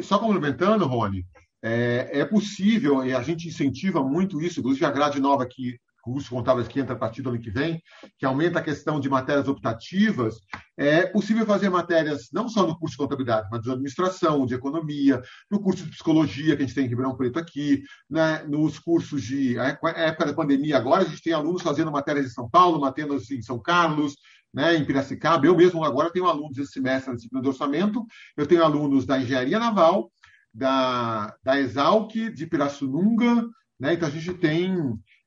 Só 0.03 0.19
complementando, 0.19 0.87
Rony, 0.87 1.27
é, 1.63 2.21
é, 2.21 2.25
possível, 2.25 3.05
e 3.05 3.15
a 3.15 3.23
gente 3.23 3.49
incentiva 3.49 4.03
muito 4.03 4.41
isso, 4.41 4.61
inclusive 4.61 4.85
a 4.85 4.91
grade 4.91 5.21
nova 5.21 5.47
que 5.47 5.79
curso 6.03 6.31
contábeis 6.31 6.67
que 6.67 6.81
entra 6.81 6.95
a 6.95 6.99
partir 6.99 7.23
do 7.23 7.31
ano 7.31 7.39
que 7.39 7.51
vem, 7.51 7.81
que 8.19 8.27
aumenta 8.27 8.59
a 8.59 8.63
questão 8.63 8.99
de 8.99 9.09
matérias 9.09 9.47
optativas, 9.47 10.35
é 10.77 11.07
possível 11.07 11.47
fazer 11.47 11.71
matérias 11.71 12.29
não 12.33 12.49
só 12.49 12.67
no 12.67 12.77
curso 12.77 12.95
de 12.95 12.99
contabilidade, 12.99 13.49
mas 13.51 13.63
de 13.63 13.71
administração, 13.71 14.45
de 14.45 14.55
economia, 14.55 15.23
no 15.49 15.61
curso 15.61 15.85
de 15.85 15.91
psicologia, 15.91 16.57
que 16.57 16.63
a 16.63 16.67
gente 16.67 16.75
tem 16.75 16.87
em 16.87 16.89
Ribeirão 16.89 17.17
Preto 17.17 17.39
aqui, 17.39 17.85
né, 18.11 18.43
nos 18.49 18.81
cursos 18.81 19.23
de. 19.23 19.57
A 19.59 19.69
época 19.69 20.27
da 20.27 20.35
pandemia 20.35 20.77
agora, 20.77 21.05
a 21.05 21.09
gente 21.09 21.23
tem 21.23 21.33
alunos 21.33 21.63
fazendo 21.63 21.93
matérias 21.93 22.27
em 22.27 22.31
São 22.31 22.51
Paulo, 22.51 22.81
matérias 22.81 23.31
em 23.31 23.41
São 23.41 23.61
Carlos, 23.61 24.17
né, 24.53 24.77
em 24.77 24.85
Piracicaba. 24.85 25.47
Eu 25.47 25.57
mesmo 25.57 25.85
agora 25.85 26.13
tenho 26.13 26.27
alunos 26.27 26.59
esse 26.59 26.73
semestre 26.73 27.11
na 27.11 27.17
disciplina 27.17 27.43
de 27.43 27.49
orçamento, 27.49 28.05
eu 28.37 28.47
tenho 28.47 28.65
alunos 28.65 29.07
da 29.07 29.19
engenharia 29.19 29.59
naval, 29.59 30.11
da, 30.53 31.35
da 31.43 31.59
Exalc, 31.59 32.13
de 32.13 32.47
Pirassununga, 32.47 33.47
né, 33.81 33.95
então 33.95 34.09
a 34.09 34.11
gente 34.11 34.35
tem 34.35 34.77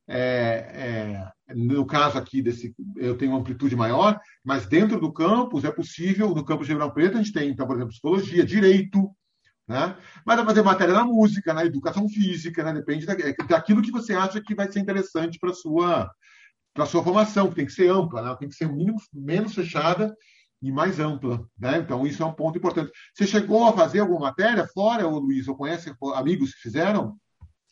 é, 0.08 1.32
é, 1.48 1.56
no 1.56 1.86
caso 1.86 2.18
aqui 2.18 2.42
desse, 2.42 2.76
eu 2.96 3.18
tenho 3.18 3.32
uma 3.32 3.40
amplitude 3.40 3.76
maior, 3.76 4.20
mas 4.44 4.68
dentro 4.68 5.00
do 5.00 5.12
campus 5.12 5.64
é 5.64 5.72
possível, 5.72 6.30
no 6.30 6.46
campus 6.46 6.68
de 6.68 6.74
Ribeirão 6.74 6.94
Preto 6.94 7.18
a 7.18 7.22
gente 7.22 7.34
tem, 7.34 7.50
então, 7.50 7.66
por 7.66 7.76
exemplo, 7.76 7.92
psicologia, 7.92 8.46
direito, 8.46 9.10
né? 9.68 9.98
Mas 10.24 10.38
dá 10.38 10.44
para 10.44 10.54
fazer 10.54 10.62
matéria 10.62 10.94
na 10.94 11.04
música, 11.04 11.54
na 11.54 11.66
educação 11.66 12.08
física, 12.08 12.64
né? 12.64 12.74
depende 12.74 13.06
da, 13.06 13.14
é, 13.14 13.34
daquilo 13.50 13.82
que 13.82 13.92
você 13.92 14.14
acha 14.14 14.40
que 14.40 14.54
vai 14.54 14.72
ser 14.72 14.80
interessante 14.80 15.40
para 15.40 15.54
sua 15.54 16.12
para 16.76 16.86
sua 16.86 17.02
formação, 17.02 17.50
que 17.50 17.56
tem 17.56 17.66
que 17.66 17.72
ser 17.72 17.90
ampla, 17.90 18.22
né? 18.22 18.36
tem 18.38 18.50
que 18.50 18.56
ser 18.56 18.68
mínimo, 18.68 18.98
menos 19.14 19.56
fechada 19.56 20.14
e 20.62 20.72
mais 20.72 21.00
ampla. 21.00 21.40
Né? 21.58 21.78
Então, 21.78 22.06
isso 22.06 22.22
é 22.22 22.26
um 22.26 22.34
ponto 22.34 22.58
importante. 22.58 22.92
Você 23.14 23.26
chegou 23.26 23.66
a 23.66 23.74
fazer 23.74 24.02
alguma 24.02 24.28
matéria 24.28 24.68
fora, 24.68 25.08
ou 25.08 25.20
Luiz, 25.20 25.48
ou 25.48 25.56
conhece 25.56 25.96
amigos 26.14 26.54
que 26.54 26.62
fizeram? 26.64 27.16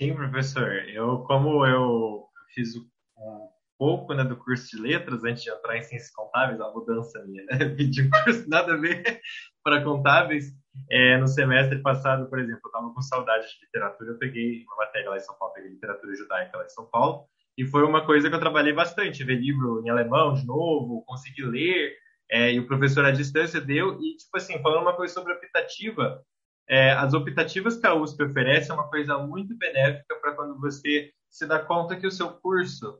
Sim, 0.01 0.15
professor. 0.15 0.71
Eu, 0.87 1.19
como 1.19 1.65
eu 1.65 2.23
fiz 2.55 2.77
um 2.77 3.49
pouco 3.77 4.13
né, 4.13 4.23
do 4.23 4.37
curso 4.37 4.69
de 4.69 4.81
letras 4.81 5.21
antes 5.25 5.43
de 5.43 5.49
entrar 5.49 5.77
em 5.77 5.83
ciências 5.83 6.11
contábeis, 6.11 6.61
a 6.61 6.71
mudança 6.71 7.21
minha, 7.25 7.43
né? 7.51 7.75
Um 7.77 8.23
curso 8.23 8.49
nada 8.49 8.73
a 8.73 8.77
ver 8.77 9.03
para 9.63 9.83
contábeis. 9.83 10.45
É, 10.89 11.17
no 11.17 11.27
semestre 11.27 11.79
passado, 11.81 12.29
por 12.29 12.39
exemplo, 12.39 12.61
eu 12.63 12.69
estava 12.69 12.93
com 12.93 13.01
saudade 13.01 13.45
de 13.47 13.65
literatura, 13.65 14.11
eu 14.11 14.17
peguei 14.17 14.63
uma 14.63 14.77
matéria 14.77 15.09
lá 15.09 15.17
em 15.17 15.19
São 15.19 15.37
Paulo, 15.37 15.53
peguei 15.53 15.71
literatura 15.71 16.15
judaica 16.15 16.57
lá 16.57 16.65
em 16.65 16.69
São 16.69 16.85
Paulo, 16.85 17.27
e 17.57 17.65
foi 17.65 17.83
uma 17.83 18.05
coisa 18.05 18.29
que 18.29 18.35
eu 18.35 18.39
trabalhei 18.39 18.73
bastante, 18.73 19.23
ver 19.23 19.35
livro 19.35 19.81
em 19.85 19.89
alemão 19.89 20.33
de 20.33 20.45
novo, 20.45 21.03
conseguir 21.05 21.43
ler, 21.43 21.95
é, 22.29 22.51
e 22.51 22.59
o 22.59 22.67
professor 22.67 23.05
à 23.05 23.11
distância 23.11 23.61
deu, 23.61 23.99
e 24.01 24.17
tipo 24.17 24.35
assim, 24.35 24.61
falando 24.61 24.81
uma 24.81 24.95
coisa 24.95 25.13
sobre 25.13 25.33
optativa, 25.33 26.23
é, 26.67 26.91
as 26.91 27.13
optativas 27.13 27.77
que 27.77 27.85
a 27.85 27.93
USP 27.93 28.23
oferece 28.23 28.71
é 28.71 28.73
uma 28.73 28.89
coisa 28.89 29.17
muito 29.19 29.55
benéfica 29.57 30.15
para 30.21 30.33
quando 30.33 30.59
você 30.59 31.11
se 31.29 31.45
dá 31.45 31.59
conta 31.59 31.95
que 31.95 32.07
o 32.07 32.11
seu 32.11 32.29
curso 32.29 32.97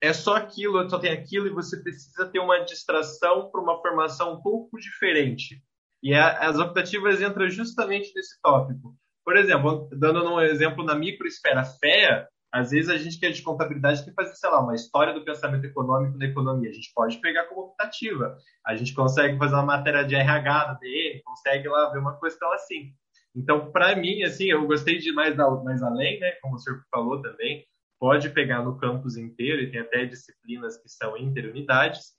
é 0.00 0.12
só 0.12 0.36
aquilo, 0.36 0.88
só 0.90 0.98
tem 0.98 1.12
aquilo, 1.12 1.46
e 1.46 1.50
você 1.50 1.82
precisa 1.82 2.26
ter 2.26 2.38
uma 2.38 2.58
distração 2.64 3.50
para 3.50 3.60
uma 3.60 3.80
formação 3.80 4.34
um 4.34 4.42
pouco 4.42 4.78
diferente. 4.78 5.62
E 6.02 6.14
a, 6.14 6.48
as 6.48 6.58
optativas 6.58 7.20
entram 7.20 7.48
justamente 7.48 8.12
nesse 8.14 8.40
tópico. 8.42 8.94
Por 9.24 9.36
exemplo, 9.36 9.88
dando 9.92 10.22
um 10.24 10.40
exemplo 10.40 10.84
na 10.84 10.94
microesfera 10.94 11.64
FEA, 11.64 12.28
às 12.56 12.70
vezes 12.70 12.88
a 12.88 12.96
gente 12.96 13.20
quer 13.20 13.32
de 13.32 13.42
contabilidade 13.42 14.02
que 14.02 14.12
fazer, 14.12 14.34
sei 14.34 14.48
lá, 14.48 14.60
uma 14.60 14.74
história 14.74 15.12
do 15.12 15.22
pensamento 15.22 15.66
econômico 15.66 16.16
na 16.16 16.24
economia. 16.24 16.70
A 16.70 16.72
gente 16.72 16.90
pode 16.94 17.18
pegar 17.18 17.44
como 17.44 17.66
optativa. 17.66 18.34
A 18.66 18.74
gente 18.74 18.94
consegue 18.94 19.36
fazer 19.36 19.54
uma 19.54 19.62
matéria 19.62 20.02
de 20.04 20.14
RH 20.14 20.64
da 20.64 20.74
DM, 20.74 21.22
consegue 21.22 21.68
lá 21.68 21.90
ver 21.90 21.98
uma 21.98 22.18
questão 22.18 22.50
assim. 22.52 22.94
Então, 23.34 23.70
para 23.70 23.94
mim, 23.94 24.22
assim, 24.22 24.46
eu 24.46 24.66
gostei 24.66 24.96
de 24.96 25.12
mais, 25.12 25.36
mais 25.36 25.82
além, 25.82 26.18
né? 26.18 26.30
Como 26.40 26.54
o 26.54 26.58
senhor 26.58 26.80
falou 26.90 27.20
também, 27.20 27.62
pode 28.00 28.30
pegar 28.30 28.62
no 28.62 28.78
campus 28.78 29.18
inteiro 29.18 29.60
e 29.60 29.70
tem 29.70 29.80
até 29.80 30.06
disciplinas 30.06 30.78
que 30.78 30.88
são 30.88 31.14
interunidades. 31.18 32.14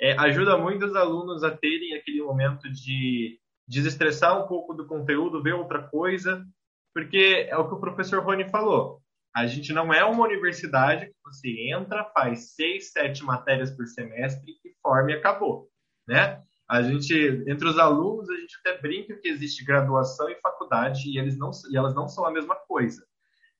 É, 0.00 0.12
ajuda 0.20 0.56
muito 0.56 0.86
os 0.86 0.94
alunos 0.94 1.42
a 1.42 1.50
terem 1.50 1.94
aquele 1.94 2.22
momento 2.22 2.70
de 2.70 3.40
desestressar 3.66 4.40
um 4.40 4.46
pouco 4.46 4.72
do 4.72 4.86
conteúdo, 4.86 5.42
ver 5.42 5.54
outra 5.54 5.82
coisa, 5.82 6.46
porque 6.94 7.48
é 7.48 7.56
o 7.56 7.66
que 7.68 7.74
o 7.74 7.80
professor 7.80 8.22
Rony 8.22 8.48
falou. 8.48 8.99
A 9.34 9.46
gente 9.46 9.72
não 9.72 9.92
é 9.92 10.04
uma 10.04 10.24
universidade 10.24 11.06
que 11.06 11.14
você 11.24 11.70
entra, 11.72 12.10
faz 12.12 12.54
seis, 12.54 12.90
sete 12.90 13.22
matérias 13.22 13.70
por 13.70 13.86
semestre 13.86 14.52
e 14.64 14.74
forma 14.82 15.12
e 15.12 15.14
acabou, 15.14 15.68
né? 16.06 16.42
A 16.68 16.82
gente, 16.82 17.14
entre 17.48 17.66
os 17.66 17.78
alunos, 17.78 18.30
a 18.30 18.36
gente 18.36 18.56
até 18.60 18.80
brinca 18.80 19.16
que 19.16 19.28
existe 19.28 19.64
graduação 19.64 20.28
e 20.28 20.40
faculdade 20.40 21.08
e, 21.08 21.18
eles 21.18 21.36
não, 21.36 21.50
e 21.70 21.76
elas 21.76 21.94
não 21.94 22.08
são 22.08 22.24
a 22.24 22.30
mesma 22.30 22.54
coisa. 22.54 23.04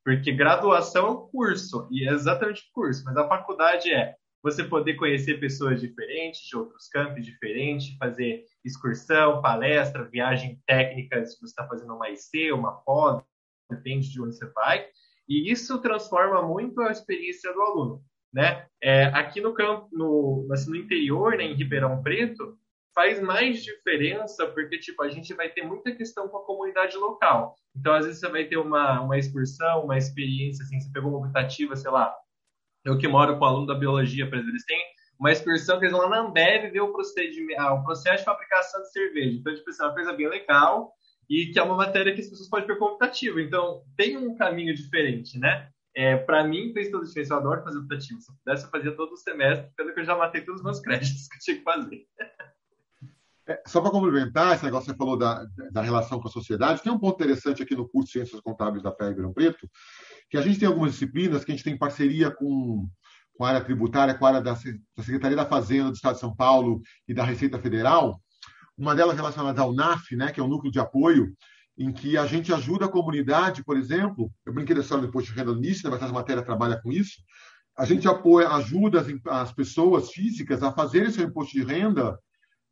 Porque 0.04 0.33
graduação 0.33 1.06
é 1.06 1.11
um 1.11 1.28
curso, 1.28 1.88
e 1.90 2.09
é 2.09 2.12
exatamente 2.12 2.62
o 2.62 2.72
curso, 2.72 3.04
mas 3.04 3.16
a 3.16 3.28
faculdade 3.28 3.92
é 3.92 4.14
você 4.42 4.64
poder 4.64 4.94
conhecer 4.94 5.38
pessoas 5.38 5.80
diferentes, 5.80 6.40
de 6.40 6.56
outros 6.56 6.88
campos 6.88 7.24
diferentes, 7.24 7.96
fazer 7.98 8.44
excursão, 8.64 9.42
palestra, 9.42 10.09
viagem 10.09 10.61
técnica, 10.66 11.24
se 11.26 11.38
você 11.38 11.46
está 11.46 11.66
fazendo 11.66 11.94
uma 11.94 12.09
IC, 12.09 12.52
uma 12.52 12.80
pós, 12.80 13.22
depende 13.68 14.11
de 14.11 14.20
onde 14.20 14.37
você 14.37 14.46
vai. 14.52 14.87
E 15.31 15.49
isso 15.49 15.81
transforma 15.81 16.43
muito 16.43 16.81
a 16.81 16.90
experiência 16.90 17.53
do 17.53 17.62
aluno. 17.62 18.03
Né? 18.35 18.66
É, 18.83 19.05
aqui 19.07 19.40
no 19.40 19.55
campo, 19.55 19.88
no, 19.93 20.49
no 20.66 20.77
interior, 20.77 21.37
né, 21.37 21.45
em 21.45 21.55
Ribeirão 21.55 22.03
Preto, 22.03 22.59
faz 22.93 23.21
mais 23.21 23.62
diferença 23.62 24.47
porque 24.49 24.77
tipo 24.79 25.01
a 25.03 25.09
gente 25.09 25.33
vai 25.35 25.49
ter 25.49 25.62
muita 25.62 25.95
questão 25.95 26.29
com 26.29 26.38
a 26.38 26.45
comunidade 26.45 26.97
local. 26.97 27.55
Então 27.77 27.93
às 27.93 28.05
vezes 28.05 28.21
você 28.21 28.29
vai 28.29 28.45
ter 28.45 28.57
uma 28.57 29.03
uma 29.03 29.16
excursão, 29.16 29.85
uma 29.85 29.97
experiência 29.97 30.64
assim, 30.64 30.81
você 30.81 30.90
pegou 30.93 31.11
uma 31.11 31.25
optativa, 31.27 31.77
sei 31.77 31.90
lá. 31.93 32.12
Eu 32.85 32.99
que 32.99 33.07
moro 33.07 33.38
com 33.38 33.45
aluno 33.45 33.66
da 33.66 33.75
biologia, 33.75 34.29
por 34.29 34.35
exemplo, 34.35 34.51
eles 34.51 34.64
têm 34.64 34.83
uma 35.19 35.31
excursão 35.31 35.79
que 35.79 35.85
eles 35.85 35.93
vão 35.93 36.09
lá 36.09 36.09
na 36.09 36.29
Ambev 36.29 36.73
ver 36.73 36.81
o 36.81 36.93
procedimento, 36.93 37.61
ah, 37.61 37.75
o 37.75 37.85
processo 37.85 38.19
de 38.19 38.25
fabricação 38.25 38.83
de 38.83 38.90
cerveja. 38.90 39.38
Então 39.38 39.55
tipo 39.55 39.71
assim, 39.71 39.83
é 39.83 39.87
uma 39.87 39.95
coisa 39.95 40.12
bem 40.12 40.29
legal 40.29 40.93
e 41.31 41.47
que 41.53 41.61
é 41.61 41.62
uma 41.62 41.77
matéria 41.77 42.12
que 42.12 42.21
as 42.21 42.29
pessoas 42.29 42.51
podem 42.51 42.77
como 42.77 42.93
optativa. 42.93 43.40
Então 43.40 43.85
tem 43.97 44.16
um 44.16 44.35
caminho 44.37 44.75
diferente, 44.75 45.38
né? 45.38 45.71
É, 45.95 46.16
para 46.16 46.43
mim 46.43 46.73
fez 46.73 46.90
toda 46.90 47.05
a 47.05 47.07
diferença. 47.07 47.35
Eu 47.35 47.38
adoro 47.38 47.62
fazer 47.62 47.79
optativo. 47.79 48.21
Se 48.21 48.31
eu 48.31 48.35
pudesse, 48.45 48.64
eu 48.64 48.71
fazia 48.71 48.97
todo 48.97 49.12
o 49.12 49.16
semestre, 49.16 49.71
pelo 49.77 49.95
que 49.95 50.01
eu 50.01 50.05
já 50.05 50.16
matei 50.16 50.40
todos 50.40 50.61
os 50.61 50.64
meus 50.64 50.81
créditos 50.83 51.29
que 51.29 51.37
eu 51.37 51.40
tinha 51.40 51.57
que 51.59 51.62
fazer. 51.62 52.05
É, 53.47 53.62
só 53.66 53.81
para 53.81 53.93
complementar 53.93 54.55
esse 54.55 54.64
negócio 54.64 54.87
que 54.87 54.93
você 54.93 54.99
falou 54.99 55.16
da, 55.16 55.47
da 55.71 55.83
relação 55.83 56.21
com 56.21 56.29
a 56.29 56.33
sociedade, 56.33 56.83
tem 56.83 56.93
um 56.93 56.99
ponto 56.99 57.14
interessante 57.14 57.62
aqui 57.62 57.77
no 57.77 57.88
curso 57.88 58.07
de 58.07 58.12
Ciências 58.12 58.40
Contábeis 58.40 58.83
da 58.83 58.93
FEA 58.93 59.09
Ribeirão 59.09 59.33
Preto, 59.33 59.69
que 60.29 60.37
a 60.37 60.43
gente 60.43 60.59
tem 60.59 60.69
algumas 60.69 60.93
disciplinas 60.93 61.45
que 61.45 61.53
a 61.53 61.55
gente 61.55 61.64
tem 61.64 61.79
parceria 61.79 62.31
com, 62.31 62.88
com 63.37 63.45
a 63.45 63.49
área 63.49 63.64
tributária, 63.64 64.14
com 64.14 64.25
a 64.25 64.29
área 64.29 64.40
da, 64.40 64.53
da 64.53 65.03
Secretaria 65.03 65.37
da 65.37 65.47
Fazenda 65.47 65.90
do 65.90 65.95
Estado 65.95 66.14
de 66.14 66.21
São 66.21 66.35
Paulo 66.35 66.81
e 67.09 67.14
da 67.14 67.25
Receita 67.25 67.59
Federal, 67.59 68.21
uma 68.81 68.95
delas 68.95 69.14
relacionada 69.14 69.61
ao 69.61 69.75
NAF, 69.75 70.16
né, 70.16 70.33
que 70.33 70.40
é 70.40 70.43
o 70.43 70.49
Núcleo 70.49 70.73
de 70.73 70.81
Apoio, 70.81 71.35
em 71.77 71.93
que 71.93 72.16
a 72.16 72.27
gente 72.27 72.53
ajuda 72.53 72.87
a 72.87 72.90
comunidade, 72.90 73.62
por 73.62 73.77
exemplo, 73.77 74.33
eu 74.45 74.53
brinquei 74.53 74.75
da 74.75 74.81
história 74.81 75.03
do 75.03 75.09
imposto 75.09 75.31
de 75.31 75.38
renda 75.38 75.55
nisso, 75.55 75.85
né, 75.85 75.90
mas 75.90 76.03
essa 76.03 76.12
matéria 76.12 76.43
trabalha 76.43 76.81
com 76.81 76.90
isso, 76.90 77.23
a 77.77 77.85
gente 77.85 78.09
apoia, 78.09 78.49
ajuda 78.49 79.01
as, 79.01 79.07
as 79.27 79.53
pessoas 79.53 80.11
físicas 80.11 80.62
a 80.62 80.73
fazerem 80.73 81.11
seu 81.11 81.25
imposto 81.25 81.53
de 81.53 81.62
renda 81.62 82.19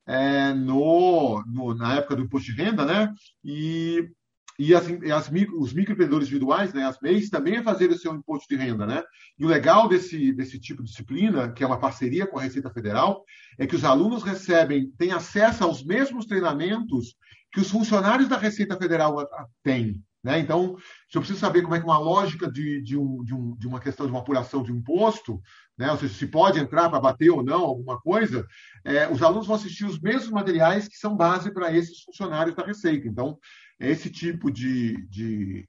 é, 0.06 0.54
no, 0.54 1.42
no, 1.46 1.74
na 1.74 1.96
época 1.96 2.16
do 2.16 2.22
imposto 2.22 2.50
de 2.50 2.62
renda, 2.62 2.84
né? 2.84 3.12
E, 3.44 4.10
e 4.58 4.74
as, 4.74 4.86
as 5.14 5.30
micro, 5.30 5.60
os 5.60 5.72
microempreendedores 5.72 6.26
individuais, 6.26 6.72
né, 6.72 6.84
as 6.84 6.98
MEIs, 7.00 7.30
também 7.30 7.56
é 7.56 7.62
fazer 7.62 7.90
o 7.90 7.98
seu 7.98 8.12
imposto 8.14 8.48
de 8.48 8.56
renda, 8.56 8.84
né? 8.86 9.04
E 9.38 9.44
o 9.44 9.48
legal 9.48 9.88
desse, 9.88 10.32
desse 10.32 10.58
tipo 10.58 10.82
de 10.82 10.90
disciplina, 10.90 11.52
que 11.52 11.62
é 11.62 11.66
uma 11.66 11.78
parceria 11.78 12.26
com 12.26 12.38
a 12.38 12.42
Receita 12.42 12.68
Federal, 12.70 13.24
é 13.56 13.66
que 13.66 13.76
os 13.76 13.84
alunos 13.84 14.24
recebem, 14.24 14.90
têm 14.98 15.12
acesso 15.12 15.62
aos 15.62 15.84
mesmos 15.84 16.26
treinamentos 16.26 17.14
que 17.52 17.60
os 17.60 17.70
funcionários 17.70 18.28
da 18.28 18.36
Receita 18.36 18.76
Federal 18.76 19.16
têm. 19.62 20.02
Né? 20.22 20.40
Então, 20.40 20.76
se 21.08 21.16
eu 21.16 21.22
preciso 21.22 21.38
saber 21.38 21.62
como 21.62 21.76
é 21.76 21.78
que 21.78 21.84
uma 21.84 21.98
lógica 21.98 22.50
de, 22.50 22.82
de, 22.82 22.98
um, 22.98 23.22
de, 23.22 23.32
um, 23.32 23.56
de 23.56 23.66
uma 23.68 23.78
questão 23.78 24.04
de 24.04 24.12
uma 24.12 24.20
apuração 24.20 24.62
de 24.64 24.72
imposto, 24.72 25.40
né? 25.78 25.90
ou 25.92 25.96
seja, 25.96 26.12
se 26.12 26.26
pode 26.26 26.58
entrar 26.58 26.90
para 26.90 27.00
bater 27.00 27.30
ou 27.30 27.42
não 27.42 27.60
alguma 27.60 28.00
coisa, 28.00 28.44
é, 28.84 29.08
os 29.08 29.22
alunos 29.22 29.46
vão 29.46 29.54
assistir 29.54 29.84
os 29.84 30.00
mesmos 30.00 30.30
materiais 30.30 30.88
que 30.88 30.96
são 30.96 31.16
base 31.16 31.52
para 31.52 31.72
esses 31.72 32.02
funcionários 32.02 32.56
da 32.56 32.64
Receita. 32.64 33.06
Então, 33.06 33.38
é 33.80 33.90
esse 33.90 34.10
tipo 34.10 34.50
de, 34.50 34.96
de, 35.08 35.68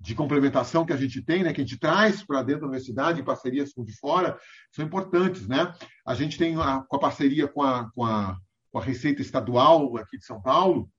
de 0.00 0.14
complementação 0.14 0.84
que 0.84 0.92
a 0.92 0.96
gente 0.96 1.22
tem, 1.22 1.42
né, 1.42 1.52
que 1.52 1.60
a 1.60 1.64
gente 1.64 1.78
traz 1.78 2.24
para 2.24 2.42
dentro 2.42 2.62
da 2.62 2.66
universidade, 2.68 3.20
em 3.20 3.24
parcerias 3.24 3.72
com 3.72 3.84
de 3.84 3.96
fora, 3.98 4.38
são 4.70 4.84
importantes. 4.84 5.46
Né? 5.46 5.72
A 6.06 6.14
gente 6.14 6.38
tem 6.38 6.56
a, 6.56 6.82
com 6.88 6.96
a 6.96 7.00
parceria 7.00 7.46
com 7.46 7.62
a, 7.62 7.90
com, 7.92 8.04
a, 8.04 8.36
com 8.70 8.78
a 8.78 8.82
Receita 8.82 9.22
Estadual 9.22 9.96
aqui 9.96 10.18
de 10.18 10.24
São 10.24 10.40
Paulo, 10.40 10.90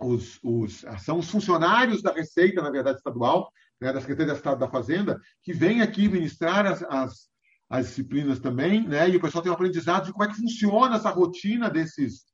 os, 0.00 0.38
os, 0.42 0.84
são 1.04 1.18
os 1.18 1.30
funcionários 1.30 2.02
da 2.02 2.12
Receita, 2.12 2.62
na 2.62 2.70
verdade, 2.70 2.98
estadual, 2.98 3.52
né, 3.80 3.92
da 3.92 4.00
Secretaria 4.00 4.32
de 4.32 4.38
Estado 4.38 4.58
da 4.58 4.68
Fazenda, 4.68 5.20
que 5.42 5.52
vêm 5.52 5.82
aqui 5.82 6.08
ministrar 6.08 6.66
as, 6.66 6.82
as, 6.84 7.28
as, 7.68 7.86
disciplinas 7.86 8.40
também, 8.40 8.86
né, 8.86 9.08
e 9.08 9.16
o 9.16 9.20
pessoal 9.20 9.42
tem 9.42 9.50
um 9.50 9.54
aprendizado 9.54 10.06
de 10.06 10.12
como 10.12 10.24
é 10.24 10.28
que 10.28 10.36
funciona 10.36 10.96
essa 10.96 11.10
rotina 11.10 11.70
desses, 11.70 12.24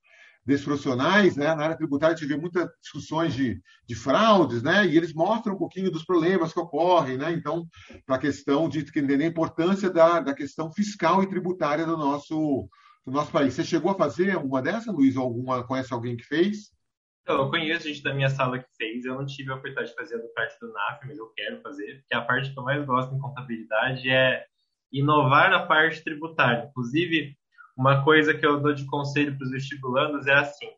desses 0.46 0.64
profissionais. 0.64 1.36
Né? 1.36 1.52
Na 1.54 1.64
área 1.64 1.76
tributária, 1.76 2.14
a 2.14 2.16
gente 2.16 2.28
vê 2.28 2.36
muitas 2.36 2.68
discussões 2.80 3.34
de, 3.34 3.60
de 3.86 3.94
fraudes, 3.94 4.62
né, 4.62 4.86
e 4.86 4.96
eles 4.96 5.12
mostram 5.12 5.54
um 5.54 5.58
pouquinho 5.58 5.90
dos 5.90 6.04
problemas 6.04 6.52
que 6.52 6.60
ocorrem. 6.60 7.18
Né? 7.18 7.32
Então, 7.32 7.66
para 8.06 8.16
a 8.16 8.20
questão 8.20 8.68
de 8.68 8.78
entender 8.78 9.22
a 9.22 9.26
importância 9.26 9.90
da, 9.90 10.20
da 10.20 10.34
questão 10.34 10.72
fiscal 10.72 11.22
e 11.22 11.28
tributária 11.28 11.84
do 11.84 11.96
nosso, 11.96 12.68
do 13.04 13.12
nosso 13.12 13.32
país. 13.32 13.54
Você 13.54 13.64
chegou 13.64 13.90
a 13.90 13.96
fazer 13.96 14.36
uma 14.36 14.62
dessa, 14.62 14.92
Luiz, 14.92 15.16
ou 15.16 15.24
alguma, 15.24 15.66
conhece 15.66 15.92
alguém 15.92 16.16
que 16.16 16.24
fez? 16.24 16.74
Então, 17.22 17.38
eu 17.38 17.50
conheço 17.50 17.88
gente 17.88 18.04
da 18.04 18.14
minha 18.14 18.30
sala 18.30 18.60
que 18.60 18.68
fez, 18.76 19.04
eu 19.04 19.16
não 19.16 19.26
tive 19.26 19.50
a 19.50 19.54
oportunidade 19.54 19.88
de 19.88 19.96
fazer 19.96 20.14
a 20.14 20.28
parte 20.32 20.60
do 20.60 20.72
NAF, 20.72 21.00
mas 21.08 21.18
eu 21.18 21.26
quero 21.34 21.60
fazer, 21.60 21.98
porque 21.98 22.14
a 22.14 22.20
parte 22.20 22.52
que 22.52 22.58
eu 22.58 22.62
mais 22.62 22.86
gosto 22.86 23.12
em 23.12 23.18
contabilidade 23.18 24.08
é 24.08 24.44
inovar 24.92 25.50
na 25.50 25.66
parte 25.66 26.04
tributária. 26.04 26.68
Inclusive, 26.70 27.36
uma 27.76 28.02
coisa 28.02 28.32
que 28.32 28.44
eu 28.44 28.60
dou 28.60 28.72
de 28.72 28.86
conselho 28.86 29.36
para 29.36 29.44
os 29.44 29.50
vestibulandos 29.50 30.26
é 30.26 30.34
assim: 30.34 30.68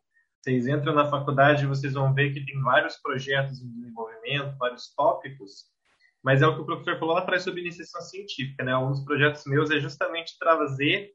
vocês 0.41 0.67
entram 0.67 0.93
na 0.93 1.09
faculdade 1.09 1.63
e 1.63 1.67
vocês 1.67 1.93
vão 1.93 2.13
ver 2.13 2.33
que 2.33 2.45
tem 2.45 2.61
vários 2.61 2.97
projetos 2.97 3.61
em 3.61 3.71
desenvolvimento, 3.71 4.57
vários 4.57 4.93
tópicos, 4.95 5.65
mas 6.23 6.41
é 6.41 6.47
o 6.47 6.55
que 6.55 6.61
o 6.61 6.65
professor 6.65 6.99
falou 6.99 7.15
lá 7.15 7.21
atrás 7.21 7.43
sobre 7.43 7.61
iniciação 7.61 8.01
científica, 8.01 8.63
né? 8.63 8.75
Um 8.77 8.89
dos 8.89 9.03
projetos 9.03 9.43
meus 9.45 9.71
é 9.71 9.79
justamente 9.79 10.37
trazer 10.37 11.11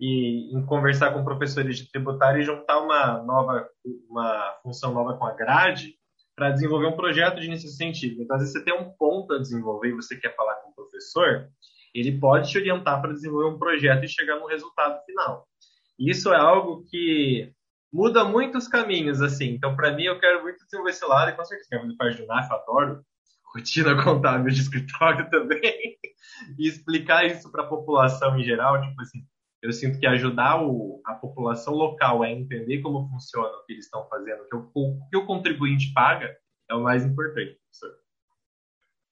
e 0.00 0.56
em 0.56 0.64
conversar 0.64 1.12
com 1.12 1.24
professores 1.24 1.76
de 1.76 1.90
tributário 1.90 2.40
e 2.40 2.44
juntar 2.44 2.78
uma 2.80 3.22
nova 3.22 3.68
uma 4.08 4.58
função 4.62 4.94
nova 4.94 5.18
com 5.18 5.26
a 5.26 5.34
grade 5.34 5.94
para 6.36 6.52
desenvolver 6.52 6.86
um 6.86 6.96
projeto 6.96 7.40
de 7.40 7.46
iniciação 7.46 7.76
científica. 7.76 8.22
Então, 8.22 8.36
às 8.36 8.42
vezes 8.42 8.52
você 8.52 8.64
tem 8.64 8.72
um 8.72 8.92
ponto 8.92 9.34
a 9.34 9.38
desenvolver 9.38 9.88
e 9.88 9.94
você 9.94 10.16
quer 10.16 10.36
falar 10.36 10.54
com 10.56 10.70
o 10.70 10.74
professor, 10.74 11.48
ele 11.94 12.18
pode 12.18 12.50
te 12.50 12.58
orientar 12.58 13.00
para 13.00 13.12
desenvolver 13.12 13.54
um 13.54 13.58
projeto 13.58 14.04
e 14.04 14.08
chegar 14.08 14.36
no 14.36 14.46
resultado 14.46 15.02
final. 15.04 15.46
Isso 15.98 16.32
é 16.32 16.36
algo 16.36 16.84
que 16.88 17.52
muda 17.92 18.24
muitos 18.24 18.68
caminhos, 18.68 19.20
assim. 19.20 19.50
Então, 19.50 19.74
para 19.74 19.92
mim, 19.92 20.04
eu 20.04 20.20
quero 20.20 20.42
muito 20.42 20.64
desenvolver 20.64 20.90
esse 20.90 21.04
lado, 21.04 21.30
e 21.30 21.36
com 21.36 21.44
certeza 21.44 21.68
quero 21.70 21.82
fazer 21.82 21.96
parte 21.96 22.22
do 22.22 22.26
NAF, 22.26 22.52
adoro 22.52 23.04
rotina 23.54 23.96
contábil 24.04 24.52
de 24.52 24.60
escritório 24.60 25.28
também, 25.30 25.96
e 26.58 26.68
explicar 26.68 27.24
isso 27.24 27.50
para 27.50 27.64
a 27.64 27.68
população 27.68 28.38
em 28.38 28.44
geral, 28.44 28.80
tipo 28.80 29.00
assim, 29.00 29.20
eu 29.60 29.72
sinto 29.72 29.98
que 29.98 30.06
ajudar 30.06 30.62
o, 30.62 31.00
a 31.04 31.14
população 31.14 31.74
local 31.74 32.22
a 32.22 32.30
entender 32.30 32.80
como 32.80 33.08
funciona 33.08 33.48
o 33.48 33.64
que 33.64 33.72
eles 33.72 33.86
estão 33.86 34.06
fazendo, 34.08 34.46
que 34.48 34.56
o, 34.56 34.70
o 34.74 35.08
que 35.08 35.16
o 35.16 35.26
contribuinte 35.26 35.92
paga, 35.92 36.36
é 36.70 36.74
o 36.74 36.82
mais 36.82 37.04
importante, 37.04 37.58
professor. 37.58 37.98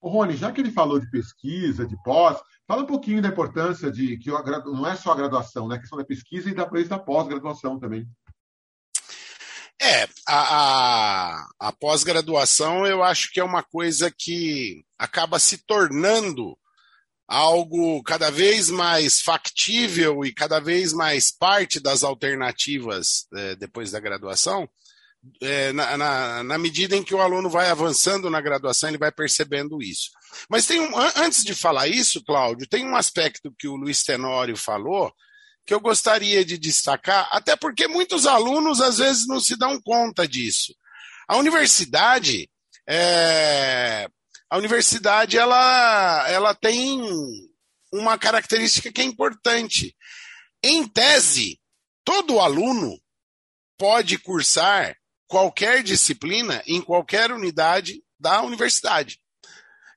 Ô, 0.00 0.08
Rony, 0.08 0.36
já 0.36 0.52
que 0.52 0.60
ele 0.60 0.70
falou 0.70 0.98
de 0.98 1.10
pesquisa, 1.10 1.86
de 1.86 1.96
pós, 2.02 2.38
fala 2.66 2.82
um 2.82 2.86
pouquinho 2.86 3.22
da 3.22 3.28
importância 3.28 3.90
de 3.90 4.16
que 4.18 4.30
não 4.30 4.86
é 4.86 4.94
só 4.96 5.12
a 5.12 5.16
graduação, 5.16 5.66
né? 5.68 5.76
A 5.76 5.78
questão 5.80 5.98
da 5.98 6.04
pesquisa 6.04 6.50
e 6.50 6.54
da, 6.54 6.64
da 6.64 6.98
pós-graduação 6.98 7.78
também. 7.78 8.06
É, 9.80 10.04
a, 10.26 11.38
a, 11.38 11.46
a 11.58 11.72
pós-graduação 11.72 12.86
eu 12.86 13.02
acho 13.02 13.30
que 13.30 13.38
é 13.38 13.44
uma 13.44 13.62
coisa 13.62 14.10
que 14.10 14.82
acaba 14.98 15.38
se 15.38 15.58
tornando 15.58 16.56
algo 17.28 18.02
cada 18.02 18.30
vez 18.30 18.70
mais 18.70 19.20
factível 19.20 20.24
e 20.24 20.32
cada 20.32 20.60
vez 20.60 20.92
mais 20.92 21.30
parte 21.30 21.78
das 21.80 22.04
alternativas 22.04 23.26
é, 23.34 23.56
depois 23.56 23.90
da 23.90 24.00
graduação, 24.00 24.68
é, 25.40 25.72
na, 25.72 25.96
na, 25.96 26.42
na, 26.42 26.58
medida 26.58 26.96
em 26.96 27.02
que 27.02 27.14
o 27.14 27.20
aluno 27.20 27.48
vai 27.48 27.68
avançando 27.70 28.30
na 28.30 28.40
graduação, 28.40 28.88
ele 28.88 28.98
vai 28.98 29.12
percebendo 29.12 29.82
isso. 29.82 30.10
Mas 30.48 30.66
tem 30.66 30.80
um, 30.80 30.90
antes 31.16 31.44
de 31.44 31.54
falar 31.54 31.88
isso, 31.88 32.24
Cláudio, 32.24 32.68
tem 32.68 32.84
um 32.84 32.96
aspecto 32.96 33.54
que 33.58 33.68
o 33.68 33.76
Luiz 33.76 34.02
Tenório 34.02 34.56
falou 34.56 35.12
que 35.66 35.74
eu 35.74 35.80
gostaria 35.80 36.44
de 36.44 36.56
destacar, 36.56 37.28
até 37.32 37.56
porque 37.56 37.88
muitos 37.88 38.24
alunos 38.24 38.80
às 38.80 38.98
vezes 38.98 39.26
não 39.26 39.40
se 39.40 39.56
dão 39.56 39.80
conta 39.80 40.26
disso. 40.26 40.72
A 41.26 41.36
universidade, 41.36 42.48
é, 42.88 44.08
a 44.48 44.56
universidade 44.56 45.36
ela, 45.36 46.28
ela 46.28 46.54
tem 46.54 47.02
uma 47.92 48.16
característica 48.16 48.92
que 48.92 49.00
é 49.00 49.04
importante. 49.04 49.96
Em 50.62 50.86
tese, 50.86 51.60
todo 52.04 52.38
aluno 52.38 52.96
pode 53.76 54.18
cursar 54.18 54.96
qualquer 55.26 55.82
disciplina 55.82 56.62
em 56.66 56.80
qualquer 56.80 57.32
unidade 57.32 58.02
da 58.18 58.42
universidade. 58.42 59.20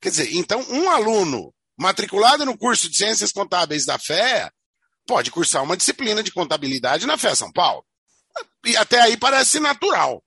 Quer 0.02 0.10
dizer, 0.10 0.36
então, 0.36 0.65
um 0.70 0.89
aluno 0.89 1.54
matriculado 1.78 2.46
no 2.46 2.58
curso 2.58 2.89
de 2.89 2.98
Ciências 2.98 3.32
Contábeis 3.32 3.86
da 3.86 3.98
FEA 3.98 4.52
pode 5.06 5.32
cursar 5.32 5.63
uma 5.63 5.78
disciplina 5.78 6.22
de 6.22 6.32
contabilidade 6.32 7.06
na 7.06 7.18
FEA 7.18 7.36
São 7.36 7.52
Paulo. 7.52 7.86
E 8.65 8.78
até 8.78 9.02
aí 9.02 9.18
parece 9.18 9.60
natural. 9.60 10.24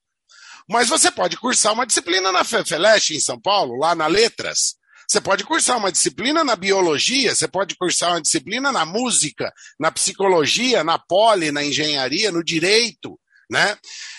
Mas 0.68 0.88
você 0.88 1.10
pode 1.10 1.36
cursar 1.36 1.72
uma 1.72 1.86
disciplina 1.86 2.32
na 2.32 2.44
FEFELESH 2.44 3.10
em 3.10 3.20
São 3.20 3.40
Paulo, 3.40 3.76
lá 3.76 3.94
na 3.94 4.06
Letras. 4.06 4.76
Você 5.08 5.20
pode 5.20 5.44
cursar 5.44 5.76
uma 5.76 5.92
disciplina 5.92 6.42
na 6.42 6.56
biologia, 6.56 7.34
você 7.34 7.46
pode 7.46 7.76
cursar 7.76 8.12
uma 8.12 8.22
disciplina 8.22 8.72
na 8.72 8.86
música, 8.86 9.52
na 9.78 9.90
psicologia, 9.90 10.82
na 10.82 10.98
poli, 10.98 11.52
na 11.52 11.62
engenharia, 11.62 12.32
no 12.32 12.42
direito. 12.42 13.18
Né? 13.52 13.76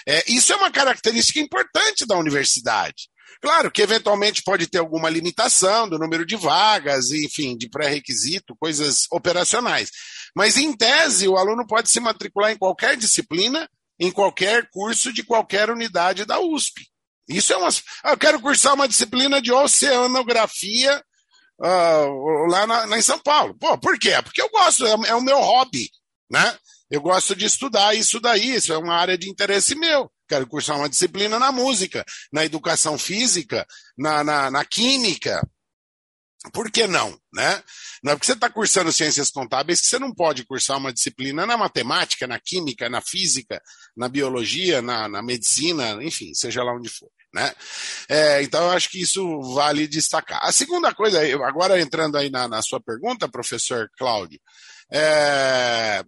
É, 0.08 0.32
isso 0.32 0.54
é 0.54 0.56
uma 0.56 0.70
característica 0.70 1.40
importante 1.40 2.06
da 2.06 2.16
universidade. 2.16 3.10
Claro 3.42 3.72
que 3.72 3.82
eventualmente 3.82 4.44
pode 4.44 4.68
ter 4.68 4.78
alguma 4.78 5.10
limitação 5.10 5.90
do 5.90 5.98
número 5.98 6.24
de 6.24 6.36
vagas, 6.36 7.10
enfim, 7.10 7.58
de 7.58 7.68
pré-requisito, 7.68 8.56
coisas 8.56 9.08
operacionais. 9.12 9.90
Mas, 10.36 10.56
em 10.56 10.72
tese, 10.72 11.28
o 11.28 11.36
aluno 11.36 11.66
pode 11.66 11.90
se 11.90 12.00
matricular 12.00 12.52
em 12.52 12.58
qualquer 12.58 12.96
disciplina 12.96 13.68
em 14.00 14.12
qualquer 14.12 14.70
curso 14.70 15.12
de 15.12 15.24
qualquer 15.24 15.70
unidade 15.70 16.26
da 16.26 16.40
USP. 16.40 16.88
Isso 17.28 17.54
é 17.54 17.58
uma. 17.58 17.70
Ah, 18.04 18.12
eu 18.12 18.18
quero 18.18 18.40
cursar 18.40 18.74
uma 18.74 18.88
disciplina 18.88 19.42
de 19.42 19.52
oceanografia 19.52 21.04
uh, 21.60 22.48
lá 22.50 22.68
na, 22.68 22.98
em 22.98 23.02
São 23.02 23.18
Paulo. 23.20 23.56
Pô, 23.58 23.78
por 23.78 23.98
quê? 23.98 24.22
Porque 24.24 24.42
eu 24.42 24.50
gosto, 24.50 24.86
é, 24.86 24.92
é, 25.08 25.16
o 25.16 25.22
meu 25.22 25.40
hobby, 25.40 25.90
né? 26.30 26.58
Eu 26.94 27.02
gosto 27.02 27.36
de 27.36 27.46
estudar 27.46 27.96
isso 27.96 28.20
daí, 28.20 28.54
isso 28.54 28.72
é 28.72 28.78
uma 28.78 28.94
área 28.94 29.18
de 29.18 29.28
interesse 29.28 29.74
meu. 29.74 30.12
Quero 30.30 30.46
cursar 30.46 30.78
uma 30.78 30.88
disciplina 30.88 31.40
na 31.40 31.52
música, 31.52 32.06
na 32.32 32.46
educação 32.46 33.00
física, 33.00 33.66
na, 33.98 34.24
na, 34.24 34.52
na 34.52 34.64
química, 34.64 35.42
por 36.54 36.70
que 36.70 36.86
não? 36.86 37.18
Né? 37.34 37.64
Não 38.04 38.12
é 38.12 38.16
porque 38.16 38.28
você 38.28 38.34
está 38.34 38.48
cursando 38.48 38.94
ciências 38.94 39.32
contábeis 39.32 39.82
que 39.82 39.88
você 39.88 39.98
não 39.98 40.14
pode 40.14 40.46
cursar 40.46 40.78
uma 40.78 40.94
disciplina 40.94 41.48
na 41.48 41.58
matemática, 41.58 42.28
na 42.28 42.40
química, 42.40 42.88
na 42.88 43.02
física, 43.02 43.60
na 43.98 44.08
biologia, 44.08 44.80
na, 44.80 45.10
na 45.10 45.24
medicina, 45.24 45.98
enfim, 46.04 46.32
seja 46.36 46.64
lá 46.64 46.76
onde 46.76 46.90
for. 46.90 47.10
Né? 47.34 47.52
É, 48.08 48.44
então, 48.44 48.66
eu 48.66 48.70
acho 48.70 48.88
que 48.92 49.02
isso 49.02 49.42
vale 49.56 49.88
destacar. 49.88 50.42
A 50.44 50.52
segunda 50.52 50.94
coisa, 50.94 51.20
agora 51.44 51.82
entrando 51.82 52.20
aí 52.20 52.30
na, 52.30 52.48
na 52.48 52.62
sua 52.62 52.80
pergunta, 52.80 53.28
professor 53.28 53.90
Cláudio, 53.98 54.40
é, 54.92 56.04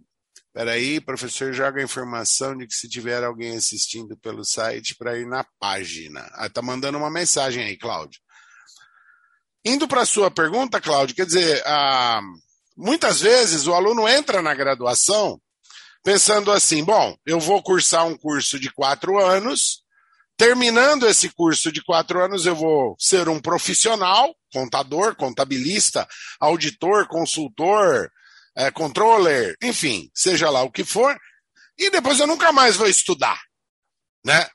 Peraí, 0.56 1.02
professor 1.02 1.52
joga 1.52 1.82
a 1.82 1.84
informação 1.84 2.56
de 2.56 2.66
que 2.66 2.74
se 2.74 2.88
tiver 2.88 3.22
alguém 3.22 3.58
assistindo 3.58 4.16
pelo 4.16 4.42
site 4.42 4.96
para 4.96 5.18
ir 5.18 5.26
na 5.26 5.44
página. 5.60 6.26
Ah, 6.32 6.48
tá 6.48 6.62
mandando 6.62 6.96
uma 6.96 7.10
mensagem 7.10 7.62
aí, 7.62 7.76
Cláudio. 7.76 8.18
Indo 9.62 9.86
para 9.86 10.00
a 10.00 10.06
sua 10.06 10.30
pergunta, 10.30 10.80
Cláudio, 10.80 11.14
quer 11.14 11.26
dizer, 11.26 11.62
ah, 11.66 12.22
muitas 12.74 13.20
vezes 13.20 13.66
o 13.66 13.74
aluno 13.74 14.08
entra 14.08 14.40
na 14.40 14.54
graduação 14.54 15.38
pensando 16.02 16.50
assim: 16.50 16.82
bom, 16.82 17.14
eu 17.26 17.38
vou 17.38 17.62
cursar 17.62 18.06
um 18.06 18.16
curso 18.16 18.58
de 18.58 18.72
quatro 18.72 19.18
anos, 19.18 19.82
terminando 20.38 21.06
esse 21.06 21.28
curso 21.28 21.70
de 21.70 21.84
quatro 21.84 22.24
anos, 22.24 22.46
eu 22.46 22.56
vou 22.56 22.96
ser 22.98 23.28
um 23.28 23.38
profissional, 23.38 24.34
contador, 24.50 25.16
contabilista, 25.16 26.08
auditor, 26.40 27.06
consultor, 27.08 28.10
é, 28.56 28.70
controller, 28.70 29.56
enfim, 29.62 30.10
seja 30.14 30.48
lá 30.48 30.62
o 30.62 30.70
que 30.70 30.84
for, 30.84 31.16
e 31.78 31.90
depois 31.90 32.18
eu 32.18 32.26
nunca 32.26 32.52
mais 32.52 32.76
vou 32.76 32.88
estudar, 32.88 33.40
né? 34.24 34.48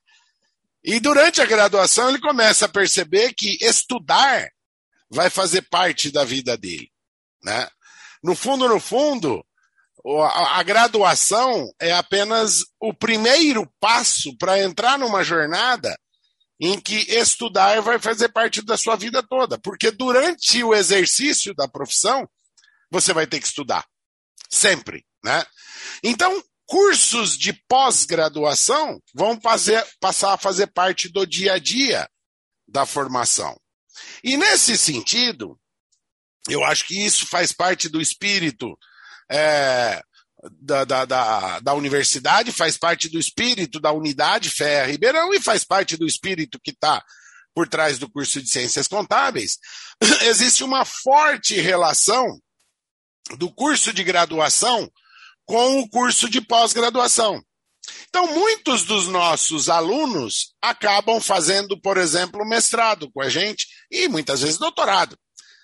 E 0.84 1.00
durante 1.00 1.42
a 1.42 1.46
graduação 1.46 2.10
ele 2.10 2.20
começa 2.20 2.66
a 2.66 2.70
perceber 2.70 3.34
que 3.34 3.58
estudar 3.62 4.50
vai 5.10 5.30
fazer 5.30 5.62
parte 5.70 6.10
da 6.12 6.24
vida 6.24 6.58
dele, 6.58 6.90
né? 7.44 7.70
No 8.24 8.36
fundo, 8.36 8.68
no 8.68 8.80
fundo, 8.80 9.46
a, 10.06 10.64
graduação 10.64 11.72
é 11.80 11.92
apenas 11.92 12.64
o 12.80 12.94
primeiro 12.94 13.72
passo 13.80 14.36
para 14.38 14.60
entrar 14.60 14.98
numa 14.98 15.24
jornada 15.24 15.96
em 16.60 16.80
que 16.80 16.96
estudar 17.12 17.82
vai 17.82 18.00
fazer 18.00 18.30
parte 18.30 18.62
da 18.64 18.78
sua 18.78 18.96
vida 18.96 19.24
toda, 19.24 19.60
porque 19.60 19.92
durante 19.92 20.64
o 20.64 20.74
exercício 20.74 21.54
da 21.56 21.68
profissão 21.68 22.28
você 22.90 23.14
vai 23.14 23.26
ter 23.26 23.40
que 23.40 23.48
estudar, 23.48 23.86
sempre, 24.52 25.06
né? 25.24 25.44
Então, 26.04 26.44
cursos 26.66 27.38
de 27.38 27.54
pós-graduação 27.68 29.02
vão 29.14 29.40
fazer, 29.42 29.86
passar 30.00 30.34
a 30.34 30.38
fazer 30.38 30.68
parte 30.68 31.10
do 31.10 31.26
dia 31.26 31.54
a 31.54 31.60
dia 31.60 32.08
da 32.68 32.86
formação. 32.86 33.60
E 34.24 34.38
nesse 34.38 34.78
sentido, 34.78 35.60
eu 36.48 36.64
acho 36.64 36.88
que 36.88 37.06
isso 37.06 37.28
faz 37.28 37.52
parte 37.52 37.90
do 37.90 38.02
espírito 38.02 38.78
é, 39.30 40.02
da, 40.62 40.86
da, 40.86 41.06
da, 41.06 41.60
da, 41.60 41.74
universidade, 41.74 42.52
faz 42.52 42.78
parte 42.78 43.10
do 43.10 43.20
espírito 43.20 43.80
da 43.80 43.92
unidade 43.92 44.50
Fé 44.50 44.86
Ribeirão 44.86 45.34
e 45.34 45.42
faz 45.42 45.64
parte 45.64 45.98
do 45.98 46.08
espírito 46.08 46.60
que 46.64 46.72
está 46.72 47.04
por 47.54 47.68
trás 47.68 48.00
do 48.00 48.10
curso 48.10 48.42
de 48.42 48.50
Ciências 48.50 48.88
Contábeis. 48.88 49.58
Existe 50.24 50.64
uma 50.64 50.86
forte 50.86 51.60
relação 51.60 52.40
do 53.38 53.52
curso 53.52 53.94
de 53.94 54.04
graduação 54.04 54.92
com 55.46 55.80
o 55.80 55.90
curso 55.90 56.30
de 56.30 56.42
pós-graduação. 56.42 57.42
Então, 58.10 58.28
muitos 58.28 58.84
dos 58.84 59.08
nossos 59.08 59.70
alunos 59.70 60.54
acabam 60.62 61.20
fazendo, 61.20 61.80
por 61.80 61.98
exemplo, 61.98 62.46
mestrado 62.46 63.12
com 63.12 63.22
a 63.22 63.30
gente 63.30 63.68
e 63.90 64.08
muitas 64.08 64.42
vezes 64.42 64.58
doutorado. 64.58 65.18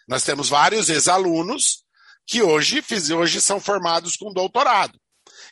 Nós 0.07 0.23
temos 0.23 0.49
vários 0.49 0.89
ex-alunos 0.89 1.83
que 2.25 2.41
hoje, 2.41 2.83
hoje 3.15 3.41
são 3.41 3.59
formados 3.59 4.15
com 4.15 4.33
doutorado. 4.33 4.99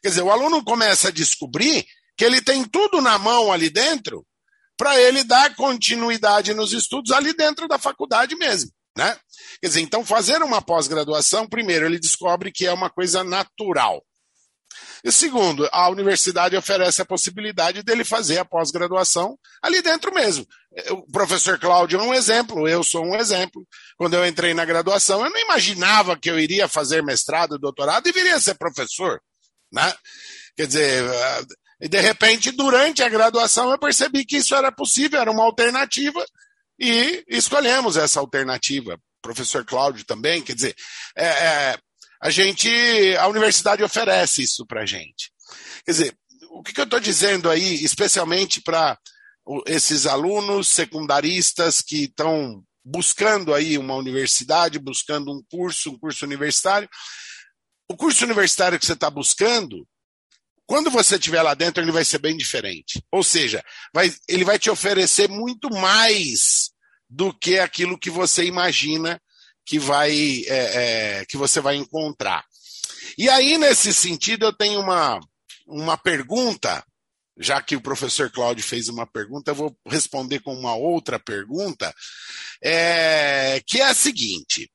Quer 0.02 0.10
dizer, 0.10 0.22
o 0.22 0.32
aluno 0.32 0.64
começa 0.64 1.10
a 1.10 1.12
descobrir 1.12 1.86
que 2.18 2.26
ele 2.26 2.42
tem 2.42 2.64
tudo 2.64 3.02
na 3.02 3.18
mão 3.20 3.52
ali 3.52 3.70
dentro 3.70 4.26
para 4.78 5.00
ele 5.00 5.24
dar 5.24 5.56
continuidade 5.56 6.54
nos 6.54 6.74
estudos 6.74 7.12
ali 7.12 7.34
dentro 7.34 7.68
da 7.68 7.78
faculdade 7.78 8.36
mesmo. 8.36 8.72
Né? 8.98 9.18
Quer 9.62 9.68
dizer, 9.68 9.82
então 9.82 10.06
fazer 10.06 10.42
uma 10.42 10.62
pós-graduação, 10.62 11.48
primeiro, 11.48 11.86
ele 11.86 12.00
descobre 12.00 12.52
que 12.52 12.66
é 12.66 12.72
uma 12.72 12.90
coisa 12.90 13.24
natural. 13.24 14.04
E 15.04 15.12
segundo, 15.12 15.70
a 15.72 15.88
universidade 15.90 16.58
oferece 16.58 17.02
a 17.02 17.06
possibilidade 17.06 17.84
dele 17.84 18.04
fazer 18.04 18.40
a 18.40 18.46
pós-graduação 18.46 19.38
ali 19.62 19.82
dentro 19.82 20.14
mesmo. 20.14 20.46
O 20.90 21.12
professor 21.12 21.60
Cláudio 21.60 22.00
é 22.00 22.04
um 22.04 22.14
exemplo, 22.14 22.68
eu 22.68 22.84
sou 22.84 23.06
um 23.06 23.16
exemplo. 23.16 23.66
Quando 23.98 24.16
eu 24.16 24.26
entrei 24.26 24.54
na 24.54 24.66
graduação, 24.66 25.24
eu 25.24 25.30
não 25.30 25.40
imaginava 25.40 26.18
que 26.18 26.30
eu 26.30 26.40
iria 26.40 26.68
fazer 26.68 27.04
mestrado, 27.04 27.60
doutorado 27.60 28.08
e 28.08 28.12
viria 28.12 28.36
a 28.36 28.42
ser 28.42 28.56
professor. 28.56 29.22
Né? 29.72 29.94
Quer 30.58 30.68
dizer, 30.68 31.04
e 31.80 31.88
de 31.88 32.00
repente, 32.00 32.52
durante 32.52 33.04
a 33.04 33.10
graduação, 33.10 33.70
eu 33.70 33.78
percebi 33.78 34.26
que 34.26 34.38
isso 34.38 34.56
era 34.56 34.72
possível, 34.72 35.20
era 35.20 35.32
uma 35.32 35.44
alternativa, 35.44 36.26
e 36.80 37.24
escolhemos 37.28 37.98
essa 37.98 38.20
alternativa. 38.20 39.00
Professor 39.22 39.66
Cláudio 39.66 40.06
também, 40.06 40.42
quer 40.42 40.54
dizer, 40.54 40.76
é, 41.18 41.26
é, 41.26 41.80
a 42.22 42.30
gente, 42.30 42.70
a 43.18 43.28
universidade 43.28 43.84
oferece 43.84 44.44
isso 44.44 44.66
para 44.66 44.82
a 44.82 44.86
gente. 44.86 45.32
Quer 45.86 45.92
dizer, 45.92 46.18
o 46.52 46.64
que, 46.64 46.74
que 46.74 46.80
eu 46.80 46.86
estou 46.86 47.00
dizendo 47.00 47.50
aí, 47.50 47.84
especialmente 47.84 48.62
para 48.62 48.98
esses 49.68 50.06
alunos 50.06 50.68
secundaristas 50.68 51.82
que 51.82 52.06
estão 52.06 52.64
buscando 52.84 53.54
aí 53.54 53.78
uma 53.78 53.96
universidade, 53.96 54.80
buscando 54.80 55.32
um 55.32 55.44
curso, 55.50 55.92
um 55.92 56.00
curso 56.00 56.26
universitário. 56.26 56.88
O 57.90 57.96
curso 57.96 58.24
universitário 58.26 58.80
que 58.80 58.86
você 58.86 58.94
está 58.94 59.10
buscando, 59.10 59.88
quando 60.66 60.90
você 60.90 61.16
estiver 61.16 61.42
lá 61.42 61.54
dentro, 61.54 61.84
ele 61.84 61.92
vai 61.92 62.04
ser 62.04 62.20
bem 62.20 62.36
diferente. 62.36 63.04
Ou 63.12 63.24
seja, 63.24 63.64
vai, 63.94 64.14
ele 64.28 64.44
vai 64.44 64.58
te 64.58 64.70
oferecer 64.70 65.30
muito 65.30 65.70
mais 65.70 66.72
do 67.10 67.32
que 67.34 67.60
aquilo 67.60 68.00
que 68.00 68.10
você 68.10 68.46
imagina 68.46 69.22
que 69.66 69.80
vai 69.80 70.44
é, 70.48 71.20
é, 71.20 71.26
que 71.26 71.38
você 71.38 71.60
vai 71.60 71.76
encontrar. 71.76 72.44
E 73.18 73.30
aí, 73.30 73.58
nesse 73.58 73.94
sentido, 73.94 74.46
eu 74.46 74.54
tenho 74.54 74.80
uma, 74.80 75.20
uma 75.68 75.98
pergunta, 75.98 76.84
já 77.38 77.62
que 77.62 77.76
o 77.76 77.82
professor 77.82 78.32
Cláudio 78.32 78.64
fez 78.64 78.90
uma 78.90 79.08
pergunta, 79.08 79.52
eu 79.52 79.56
vou 79.56 79.78
responder 79.88 80.40
com 80.40 80.54
uma 80.54 80.76
outra 80.76 81.20
pergunta, 81.20 81.94
é, 82.64 83.62
que 83.66 83.80
é 83.80 83.86
a 83.86 83.94
seguinte. 83.94 84.70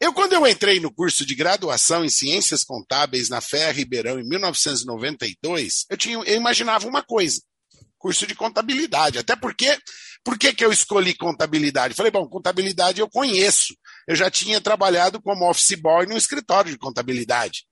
Eu, 0.00 0.12
quando 0.12 0.32
eu 0.32 0.46
entrei 0.46 0.80
no 0.80 0.92
curso 0.92 1.24
de 1.24 1.34
graduação 1.34 2.04
em 2.04 2.08
Ciências 2.08 2.64
Contábeis 2.64 3.28
na 3.28 3.40
FEA 3.40 3.72
Ribeirão 3.72 4.18
em 4.18 4.28
1992, 4.28 5.86
eu, 5.88 5.96
tinha, 5.96 6.16
eu 6.16 6.36
imaginava 6.36 6.86
uma 6.86 7.02
coisa, 7.02 7.40
curso 7.98 8.26
de 8.26 8.34
contabilidade, 8.34 9.18
até 9.18 9.36
porque 9.36 9.78
por 10.24 10.38
que, 10.38 10.54
que 10.54 10.64
eu 10.64 10.72
escolhi 10.72 11.14
contabilidade? 11.14 11.94
Falei, 11.94 12.10
bom, 12.10 12.26
contabilidade 12.26 12.98
eu 12.98 13.08
conheço. 13.08 13.74
Eu 14.08 14.16
já 14.16 14.30
tinha 14.30 14.60
trabalhado 14.60 15.20
como 15.20 15.48
office 15.48 15.78
boy 15.78 16.06
no 16.06 16.16
escritório 16.16 16.72
de 16.72 16.78
contabilidade. 16.78 17.66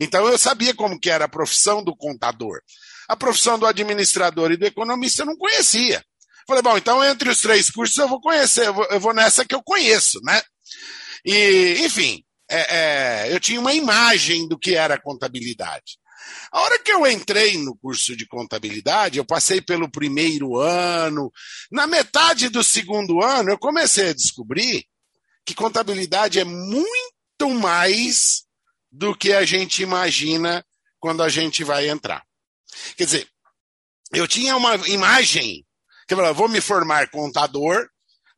Então 0.00 0.26
eu 0.26 0.38
sabia 0.38 0.74
como 0.74 0.98
que 0.98 1.10
era 1.10 1.26
a 1.26 1.28
profissão 1.28 1.84
do 1.84 1.94
contador. 1.94 2.60
A 3.08 3.14
profissão 3.14 3.58
do 3.58 3.66
administrador 3.66 4.50
e 4.50 4.56
do 4.56 4.66
economista 4.66 5.22
eu 5.22 5.26
não 5.26 5.36
conhecia. 5.36 6.02
Falei, 6.46 6.62
bom, 6.62 6.78
então 6.78 7.04
entre 7.04 7.28
os 7.28 7.42
três 7.42 7.70
cursos 7.70 7.96
eu 7.98 8.08
vou 8.08 8.20
conhecer, 8.22 8.66
eu 8.66 8.74
vou, 8.74 8.84
eu 8.86 8.98
vou 8.98 9.12
nessa 9.12 9.44
que 9.44 9.54
eu 9.54 9.62
conheço, 9.62 10.18
né? 10.22 10.40
E, 11.24 11.84
enfim, 11.84 12.24
é, 12.50 12.76
é, 12.76 13.34
eu 13.34 13.40
tinha 13.40 13.60
uma 13.60 13.74
imagem 13.74 14.48
do 14.48 14.58
que 14.58 14.74
era 14.74 15.00
contabilidade. 15.00 15.98
A 16.50 16.60
hora 16.60 16.78
que 16.78 16.92
eu 16.92 17.06
entrei 17.06 17.56
no 17.58 17.76
curso 17.76 18.16
de 18.16 18.26
contabilidade, 18.26 19.18
eu 19.18 19.24
passei 19.24 19.60
pelo 19.60 19.90
primeiro 19.90 20.58
ano, 20.58 21.30
na 21.70 21.86
metade 21.86 22.48
do 22.48 22.62
segundo 22.62 23.22
ano, 23.22 23.50
eu 23.50 23.58
comecei 23.58 24.10
a 24.10 24.14
descobrir 24.14 24.84
que 25.44 25.54
contabilidade 25.54 26.38
é 26.38 26.44
muito 26.44 26.88
mais 27.60 28.44
do 28.90 29.14
que 29.14 29.32
a 29.32 29.44
gente 29.44 29.82
imagina 29.82 30.64
quando 30.98 31.22
a 31.22 31.28
gente 31.28 31.62
vai 31.64 31.88
entrar. 31.88 32.22
Quer 32.96 33.04
dizer, 33.04 33.28
eu 34.12 34.26
tinha 34.26 34.56
uma 34.56 34.74
imagem 34.88 35.64
que 36.06 36.14
eu 36.14 36.18
falava, 36.18 36.34
vou 36.34 36.48
me 36.48 36.60
formar 36.60 37.10
contador, 37.10 37.86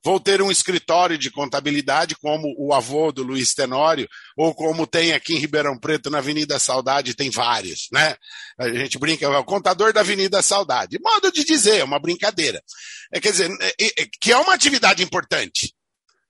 vou 0.02 0.18
ter 0.18 0.40
um 0.40 0.50
escritório 0.50 1.18
de 1.18 1.30
contabilidade, 1.30 2.16
como 2.16 2.54
o 2.58 2.72
avô 2.72 3.12
do 3.12 3.22
Luiz 3.22 3.54
Tenório, 3.54 4.08
ou 4.36 4.54
como 4.54 4.86
tem 4.86 5.12
aqui 5.12 5.34
em 5.34 5.38
Ribeirão 5.38 5.78
Preto, 5.78 6.10
na 6.10 6.18
Avenida 6.18 6.58
Saudade, 6.58 7.14
tem 7.14 7.30
vários, 7.30 7.88
né? 7.92 8.16
A 8.58 8.68
gente 8.70 8.98
brinca, 8.98 9.26
é 9.26 9.28
o 9.28 9.44
contador 9.44 9.92
da 9.92 10.00
Avenida 10.00 10.40
Saudade. 10.42 10.98
Modo 11.02 11.30
de 11.30 11.44
dizer, 11.44 11.78
é 11.78 11.84
uma 11.84 11.98
brincadeira. 11.98 12.62
É, 13.12 13.20
quer 13.20 13.32
dizer, 13.32 13.50
é, 13.60 14.02
é, 14.02 14.06
que 14.20 14.32
é 14.32 14.36
uma 14.36 14.54
atividade 14.54 15.02
importante, 15.02 15.74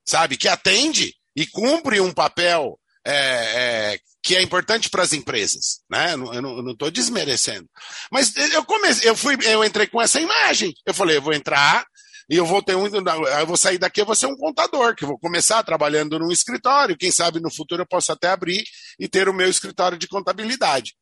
sabe? 0.05 0.37
Que 0.37 0.47
atende 0.47 1.13
e 1.35 1.47
cumpre 1.47 2.01
um 2.01 2.11
papel 2.11 2.77
é, 3.05 3.13
é, 3.13 3.99
que 4.21 4.35
é 4.35 4.41
importante 4.41 4.89
para 4.89 5.01
as 5.01 5.13
empresas, 5.13 5.79
né? 5.89 6.13
Eu 6.13 6.41
não 6.41 6.71
estou 6.71 6.91
desmerecendo. 6.91 7.67
Mas 8.11 8.35
eu 8.35 8.63
comecei, 8.65 9.09
eu 9.09 9.15
fui, 9.15 9.37
eu 9.43 9.63
entrei 9.63 9.87
com 9.87 10.01
essa 10.01 10.19
imagem. 10.19 10.73
Eu 10.85 10.93
falei, 10.93 11.17
eu 11.17 11.21
vou 11.21 11.33
entrar 11.33 11.85
e 12.31 12.37
eu 12.37 12.45
vou 12.45 12.63
ter 12.63 12.77
um, 12.77 12.87
eu 12.87 13.45
vou 13.45 13.57
sair 13.57 13.77
daqui, 13.77 13.99
eu 13.99 14.05
vou 14.05 14.15
ser 14.15 14.27
um 14.27 14.37
contador, 14.37 14.95
que 14.95 15.05
vou 15.05 15.19
começar 15.19 15.61
trabalhando 15.63 16.17
num 16.17 16.31
escritório, 16.31 16.97
quem 16.97 17.11
sabe 17.11 17.41
no 17.41 17.53
futuro 17.53 17.81
eu 17.81 17.85
possa 17.85 18.13
até 18.13 18.29
abrir 18.29 18.63
e 18.97 19.09
ter 19.09 19.27
o 19.27 19.33
meu 19.33 19.49
escritório 19.49 19.97
de 19.97 20.07
contabilidade. 20.07 20.95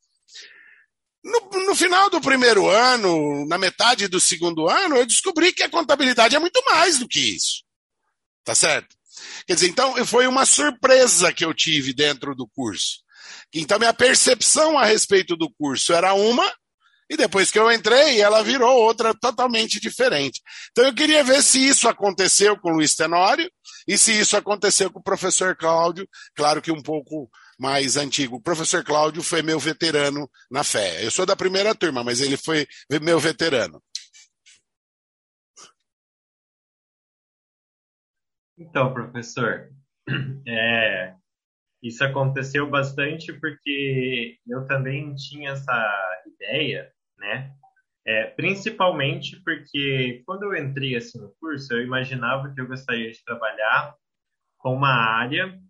No, 1.22 1.66
no, 1.66 1.76
final 1.76 2.10
do 2.10 2.20
primeiro 2.20 2.68
ano, 2.68 3.46
na 3.46 3.58
metade 3.58 4.08
do 4.08 4.18
segundo 4.18 4.68
ano, 4.68 4.96
eu 4.96 5.06
descobri 5.06 5.52
que 5.52 5.62
a 5.62 5.70
contabilidade 5.70 6.34
é 6.34 6.38
muito 6.40 6.60
mais 6.64 6.98
do 6.98 7.06
que 7.06 7.20
isso. 7.20 7.62
Tá 8.42 8.56
certo? 8.56 8.96
Quer 9.46 9.54
dizer, 9.54 9.68
então 9.68 10.04
foi 10.04 10.26
uma 10.26 10.44
surpresa 10.44 11.32
que 11.32 11.44
eu 11.44 11.54
tive 11.54 11.92
dentro 11.92 12.34
do 12.34 12.48
curso. 12.48 13.04
Então, 13.54 13.78
minha 13.78 13.94
percepção 13.94 14.76
a 14.76 14.84
respeito 14.84 15.36
do 15.36 15.48
curso 15.48 15.92
era 15.92 16.12
uma, 16.12 16.52
e 17.10 17.16
depois 17.16 17.50
que 17.50 17.58
eu 17.58 17.72
entrei, 17.72 18.20
ela 18.20 18.40
virou 18.44 18.72
outra 18.72 19.12
totalmente 19.12 19.80
diferente. 19.80 20.40
Então 20.70 20.86
eu 20.86 20.94
queria 20.94 21.24
ver 21.24 21.42
se 21.42 21.58
isso 21.58 21.88
aconteceu 21.88 22.56
com 22.56 22.70
o 22.70 22.74
Luiz 22.74 22.94
Tenório 22.94 23.50
e 23.88 23.98
se 23.98 24.12
isso 24.12 24.36
aconteceu 24.36 24.92
com 24.92 25.00
o 25.00 25.02
professor 25.02 25.56
Cláudio, 25.56 26.08
claro 26.36 26.62
que 26.62 26.70
um 26.70 26.80
pouco 26.80 27.28
mais 27.58 27.96
antigo. 27.96 28.36
O 28.36 28.40
professor 28.40 28.84
Cláudio 28.84 29.24
foi 29.24 29.42
meu 29.42 29.58
veterano 29.58 30.30
na 30.48 30.62
fé. 30.62 31.04
Eu 31.04 31.10
sou 31.10 31.26
da 31.26 31.34
primeira 31.34 31.74
turma, 31.74 32.04
mas 32.04 32.20
ele 32.20 32.36
foi 32.36 32.64
meu 33.02 33.18
veterano. 33.18 33.82
Então, 38.56 38.94
professor, 38.94 39.68
é, 40.46 41.14
isso 41.82 42.04
aconteceu 42.04 42.70
bastante 42.70 43.32
porque 43.32 44.38
eu 44.46 44.64
também 44.66 45.12
tinha 45.16 45.50
essa 45.50 46.22
ideia 46.24 46.92
né? 47.20 47.54
É, 48.04 48.24
principalmente 48.28 49.40
porque 49.44 50.22
quando 50.26 50.44
eu 50.44 50.56
entrei 50.56 50.96
assim 50.96 51.20
no 51.20 51.32
curso, 51.38 51.72
eu 51.72 51.82
imaginava 51.82 52.52
que 52.52 52.60
eu 52.60 52.66
gostaria 52.66 53.12
de 53.12 53.22
trabalhar 53.22 53.94
com 54.58 54.74
uma 54.74 54.92
área 54.92 55.60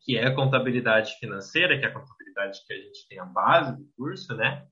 que 0.00 0.16
é 0.16 0.26
a 0.26 0.34
contabilidade 0.34 1.14
financeira, 1.18 1.78
que 1.78 1.84
é 1.84 1.88
a 1.88 1.92
contabilidade 1.92 2.60
que 2.66 2.72
a 2.72 2.76
gente 2.76 3.06
tem 3.08 3.18
a 3.18 3.24
base 3.24 3.76
do 3.76 3.88
curso, 3.96 4.34
né? 4.36 4.66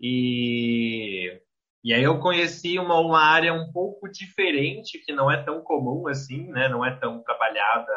E, 0.00 1.40
e 1.84 1.92
aí 1.92 2.02
eu 2.02 2.18
conheci 2.18 2.78
uma, 2.78 2.98
uma 3.00 3.20
área 3.20 3.52
um 3.52 3.70
pouco 3.72 4.08
diferente, 4.08 5.02
que 5.04 5.12
não 5.12 5.30
é 5.30 5.42
tão 5.42 5.62
comum 5.62 6.08
assim, 6.08 6.48
né? 6.48 6.68
Não 6.68 6.84
é 6.84 6.94
tão 6.98 7.22
trabalhada 7.22 7.92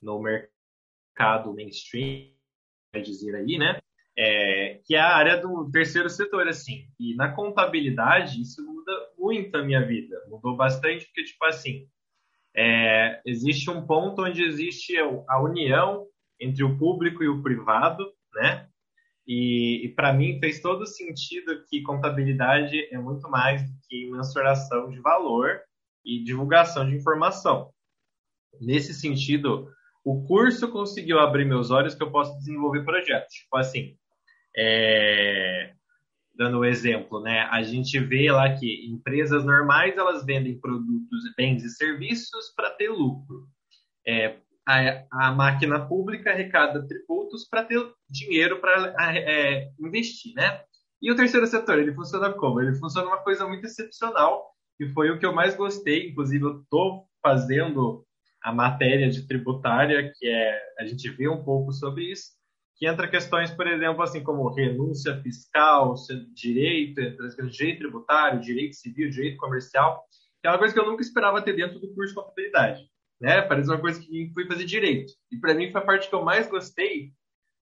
no 0.00 0.20
mercado 0.20 1.54
mainstream, 1.54 2.32
vai 2.92 3.02
dizer 3.02 3.34
aí, 3.34 3.58
né? 3.58 3.80
É, 4.20 4.80
que 4.84 4.96
é 4.96 5.00
a 5.00 5.14
área 5.14 5.36
do 5.40 5.70
terceiro 5.70 6.10
setor, 6.10 6.48
assim. 6.48 6.88
E 6.98 7.14
na 7.14 7.30
contabilidade, 7.32 8.42
isso 8.42 8.66
muda 8.66 8.92
muito 9.16 9.56
a 9.56 9.62
minha 9.62 9.86
vida. 9.86 10.20
Mudou 10.28 10.56
bastante, 10.56 11.06
porque, 11.06 11.22
tipo 11.22 11.44
assim, 11.44 11.86
é, 12.56 13.20
existe 13.24 13.70
um 13.70 13.86
ponto 13.86 14.24
onde 14.24 14.42
existe 14.42 14.96
a 15.28 15.40
união 15.40 16.06
entre 16.40 16.64
o 16.64 16.76
público 16.76 17.22
e 17.22 17.28
o 17.28 17.42
privado, 17.42 18.04
né? 18.34 18.68
E, 19.26 19.84
e 19.84 19.88
para 19.90 20.12
mim 20.12 20.40
fez 20.40 20.60
todo 20.60 20.86
sentido 20.86 21.62
que 21.68 21.82
contabilidade 21.82 22.88
é 22.92 22.98
muito 22.98 23.28
mais 23.30 23.62
do 23.62 23.78
que 23.86 24.10
mensuração 24.10 24.90
de 24.90 24.98
valor 25.00 25.60
e 26.04 26.24
divulgação 26.24 26.88
de 26.88 26.96
informação. 26.96 27.70
Nesse 28.58 28.94
sentido, 28.94 29.70
o 30.02 30.26
curso 30.26 30.70
conseguiu 30.72 31.18
abrir 31.18 31.44
meus 31.44 31.70
olhos 31.70 31.94
que 31.94 32.02
eu 32.02 32.10
posso 32.10 32.36
desenvolver 32.38 32.84
projetos. 32.84 33.34
Tipo 33.34 33.56
assim, 33.58 33.96
é, 34.56 35.72
dando 36.34 36.60
um 36.60 36.64
exemplo, 36.64 37.20
né? 37.20 37.42
A 37.50 37.62
gente 37.62 37.98
vê 37.98 38.30
lá 38.30 38.54
que 38.56 38.86
empresas 38.86 39.44
normais 39.44 39.96
elas 39.96 40.24
vendem 40.24 40.58
produtos, 40.60 41.34
bens 41.36 41.64
e 41.64 41.70
serviços 41.70 42.52
para 42.54 42.70
ter 42.70 42.90
lucro. 42.90 43.46
É, 44.06 44.36
a, 44.66 45.04
a, 45.10 45.32
máquina 45.32 45.86
pública 45.86 46.30
arrecada 46.30 46.86
tributos 46.86 47.46
para 47.48 47.64
ter 47.64 47.80
dinheiro 48.08 48.60
para 48.60 48.94
é, 49.16 49.70
investir, 49.80 50.34
né? 50.34 50.62
E 51.00 51.10
o 51.10 51.16
terceiro 51.16 51.46
setor, 51.46 51.78
ele 51.78 51.94
funciona 51.94 52.32
como? 52.32 52.60
Ele 52.60 52.74
funciona 52.74 53.06
uma 53.06 53.22
coisa 53.22 53.46
muito 53.46 53.64
excepcional, 53.64 54.52
e 54.80 54.88
foi 54.92 55.10
o 55.10 55.18
que 55.18 55.26
eu 55.26 55.32
mais 55.32 55.56
gostei. 55.56 56.08
Inclusive, 56.08 56.44
eu 56.44 56.60
estou 56.60 57.08
fazendo 57.22 58.04
a 58.42 58.52
matéria 58.52 59.10
de 59.10 59.26
tributária, 59.26 60.12
que 60.16 60.28
é 60.28 60.60
a 60.78 60.86
gente 60.86 61.08
vê 61.10 61.28
um 61.28 61.42
pouco 61.42 61.72
sobre 61.72 62.10
isso, 62.12 62.32
que 62.78 62.86
entra 62.86 63.08
questões, 63.08 63.50
por 63.50 63.66
exemplo, 63.66 64.02
assim 64.02 64.22
como 64.22 64.48
renúncia 64.48 65.20
fiscal, 65.20 65.94
direito, 66.32 67.00
direito 67.50 67.78
tributário, 67.78 68.40
direito 68.40 68.76
civil, 68.76 69.10
direito 69.10 69.36
comercial, 69.36 70.04
que 70.40 70.46
é 70.46 70.50
uma 70.50 70.58
coisa 70.58 70.72
que 70.72 70.78
eu 70.78 70.86
nunca 70.86 71.02
esperava 71.02 71.42
ter 71.42 71.56
dentro 71.56 71.80
do 71.80 71.92
curso 71.92 72.14
de 72.14 72.20
contabilidade, 72.20 72.88
né? 73.20 73.42
Parece 73.42 73.68
uma 73.68 73.80
coisa 73.80 74.00
que 74.00 74.30
fui 74.32 74.46
fazer 74.46 74.64
direito. 74.64 75.12
E 75.32 75.36
para 75.36 75.54
mim 75.54 75.72
foi 75.72 75.80
a 75.80 75.84
parte 75.84 76.08
que 76.08 76.14
eu 76.14 76.24
mais 76.24 76.48
gostei, 76.48 77.12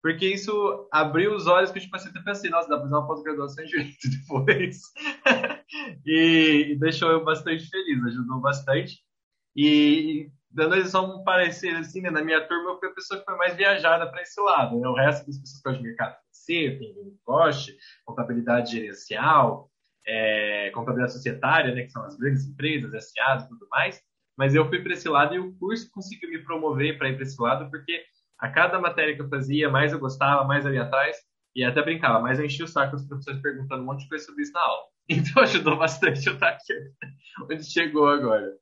porque 0.01 0.27
isso 0.27 0.87
abriu 0.91 1.35
os 1.35 1.45
olhos 1.45 1.71
que 1.71 1.79
tipo 1.79 1.95
assim, 1.95 2.09
eu 2.13 2.23
pensei, 2.23 2.49
nossa, 2.49 2.67
dá 2.67 2.75
para 2.77 2.85
fazer 2.85 2.95
uma 2.95 3.07
pós-graduação 3.07 3.63
em 3.63 3.67
direito 3.67 3.97
depois. 4.09 4.81
e, 6.03 6.71
e 6.71 6.79
deixou 6.79 7.11
eu 7.11 7.23
bastante 7.23 7.69
feliz, 7.69 8.03
ajudou 8.05 8.39
bastante. 8.39 9.03
E 9.55 10.31
dando 10.55 10.87
só 10.87 11.05
um 11.05 11.23
parecer 11.23 11.75
assim, 11.75 12.01
né? 12.01 12.09
na 12.09 12.23
minha 12.23 12.41
turma 12.47 12.71
eu 12.71 12.79
fui 12.79 12.87
a 12.87 12.93
pessoa 12.93 13.19
que 13.19 13.25
foi 13.25 13.35
mais 13.35 13.55
viajada 13.55 14.09
para 14.09 14.21
esse 14.21 14.39
lado, 14.39 14.79
né? 14.79 14.87
O 14.87 14.93
resto 14.93 15.27
das 15.27 15.37
pessoas 15.37 15.61
que 15.61 15.63
gostam 15.63 15.83
de 15.83 15.89
mercado 15.89 16.15
financeiro, 16.21 16.79
tem 16.79 17.19
goste, 17.25 17.77
contabilidade 18.05 18.71
gerencial, 18.71 19.69
é, 20.07 20.71
contabilidade 20.71 21.13
societária, 21.13 21.75
né? 21.75 21.83
Que 21.83 21.91
são 21.91 22.03
as 22.05 22.15
grandes 22.15 22.45
empresas, 22.45 23.11
SAs 23.11 23.43
e 23.43 23.49
tudo 23.49 23.67
mais. 23.69 24.01
Mas 24.37 24.55
eu 24.55 24.67
fui 24.69 24.81
para 24.81 24.93
esse 24.93 25.09
lado 25.09 25.35
e 25.35 25.39
o 25.39 25.53
curso 25.57 25.89
conseguiu 25.91 26.29
me 26.29 26.39
promover 26.39 26.97
para 26.97 27.09
ir 27.09 27.15
para 27.15 27.23
esse 27.23 27.41
lado, 27.41 27.69
porque 27.69 28.03
a 28.39 28.49
cada 28.49 28.79
matéria 28.79 29.15
que 29.15 29.21
eu 29.21 29.29
fazia, 29.29 29.69
mais 29.69 29.91
eu 29.91 29.99
gostava, 29.99 30.43
mais 30.45 30.65
eu 30.65 30.73
ia 30.73 30.83
atrás, 30.83 31.17
e 31.55 31.63
até 31.63 31.81
brincava, 31.81 32.19
mais 32.19 32.39
eu 32.39 32.45
enchia 32.45 32.65
o 32.65 32.67
saco 32.67 32.95
dos 32.95 33.05
professores 33.05 33.41
perguntando 33.41 33.83
um 33.83 33.85
monte 33.85 34.03
de 34.03 34.09
coisa 34.09 34.25
sobre 34.25 34.43
isso 34.43 34.53
na 34.53 34.61
aula. 34.61 34.83
Então 35.07 35.43
ajudou 35.43 35.77
bastante 35.77 36.25
eu 36.25 36.33
estar 36.33 36.49
aqui 36.49 36.73
onde 37.43 37.63
chegou 37.63 38.07
agora. 38.07 38.57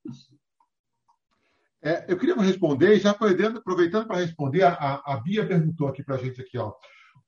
É, 1.83 2.05
eu 2.07 2.17
queria 2.17 2.35
responder, 2.35 2.97
já 2.97 3.11
aproveitando 3.11 4.07
para 4.07 4.17
responder, 4.17 4.63
a, 4.63 5.01
a 5.05 5.17
Bia 5.17 5.45
perguntou 5.45 5.89
aqui 5.89 6.01
para 6.01 6.15
a 6.15 6.17
gente 6.17 6.39
aqui, 6.39 6.57
ó, 6.57 6.73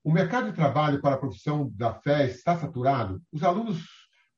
o 0.01 0.10
mercado 0.10 0.49
de 0.49 0.56
trabalho 0.56 1.01
para 1.01 1.16
a 1.16 1.18
profissão 1.18 1.70
da 1.76 1.93
fé 1.93 2.28
está 2.28 2.56
saturado? 2.56 3.22
Os 3.34 3.43
alunos 3.43 3.84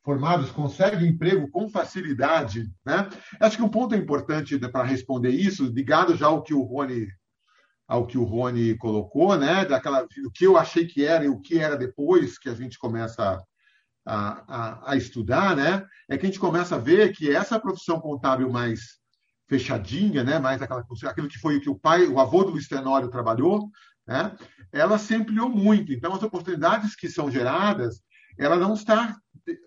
formados 0.03 0.49
conseguem 0.49 1.09
emprego 1.09 1.51
com 1.51 1.69
facilidade, 1.69 2.71
né? 2.85 3.09
Acho 3.39 3.57
que 3.57 3.63
um 3.63 3.69
ponto 3.69 3.93
importante 3.93 4.57
para 4.57 4.83
responder 4.83 5.29
isso, 5.29 5.65
ligado 5.65 6.15
já 6.15 6.27
ao 6.27 6.41
que 6.41 6.53
o 6.53 6.61
Rony 6.61 7.07
ao 7.85 8.05
que 8.05 8.17
o 8.17 8.23
Rony 8.23 8.75
colocou, 8.77 9.37
né? 9.37 9.65
Daquela 9.65 10.03
o 10.25 10.31
que 10.31 10.45
eu 10.45 10.57
achei 10.57 10.87
que 10.87 11.05
era 11.05 11.25
e 11.25 11.29
o 11.29 11.39
que 11.39 11.59
era 11.59 11.77
depois 11.77 12.39
que 12.39 12.49
a 12.49 12.53
gente 12.53 12.79
começa 12.79 13.37
a, 14.05 14.43
a, 14.47 14.91
a 14.91 14.95
estudar, 14.95 15.55
né? 15.55 15.85
É 16.09 16.17
que 16.17 16.25
a 16.25 16.29
gente 16.29 16.39
começa 16.39 16.75
a 16.75 16.79
ver 16.79 17.11
que 17.11 17.29
essa 17.29 17.59
profissão 17.59 17.99
contábil 17.99 18.49
mais 18.49 18.97
fechadinha, 19.47 20.23
né? 20.23 20.39
mais 20.39 20.61
aquela, 20.61 20.85
aquilo 21.05 21.27
que 21.27 21.39
foi 21.39 21.57
o 21.57 21.61
que 21.61 21.69
o 21.69 21.79
pai, 21.79 22.05
o 22.05 22.19
avô 22.19 22.43
do 22.43 22.51
Luiz 22.51 22.67
Tenório 22.67 23.09
trabalhou, 23.09 23.69
né? 24.05 24.35
ela 24.71 24.97
se 24.97 25.15
ampliou 25.15 25.49
muito. 25.49 25.93
Então, 25.93 26.13
as 26.13 26.23
oportunidades 26.23 26.95
que 26.95 27.09
são 27.09 27.31
geradas, 27.31 28.01
ela 28.37 28.57
não 28.57 28.73
está 28.73 29.17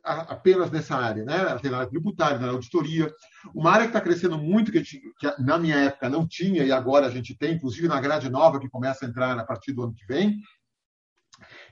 apenas 0.05 0.71
nessa 0.71 0.95
área, 0.95 1.25
né? 1.25 1.39
Ela 1.39 1.59
tem 1.59 1.71
na 1.71 1.79
área 1.79 1.91
tributária, 1.91 2.39
na 2.39 2.51
auditoria. 2.51 3.11
Uma 3.55 3.73
área 3.73 3.87
que 3.87 3.91
está 3.91 4.01
crescendo 4.01 4.37
muito, 4.37 4.71
que, 4.71 4.79
gente, 4.79 5.01
que, 5.19 5.43
na 5.43 5.59
minha 5.59 5.77
época 5.77 6.09
não 6.09 6.29
tinha 6.29 6.63
e 6.63 6.71
agora 6.71 7.07
a 7.07 7.11
gente 7.11 7.35
tem, 7.35 7.55
inclusive 7.55 7.89
na 7.89 8.01
grade 8.01 8.29
nova 8.29 8.61
que 8.61 8.69
começa 8.69 9.05
a 9.05 9.09
entrar 9.09 9.39
a 9.39 9.45
partir 9.45 9.73
do 9.73 9.85
ano 9.85 9.95
que 9.95 10.07
vem, 10.07 10.39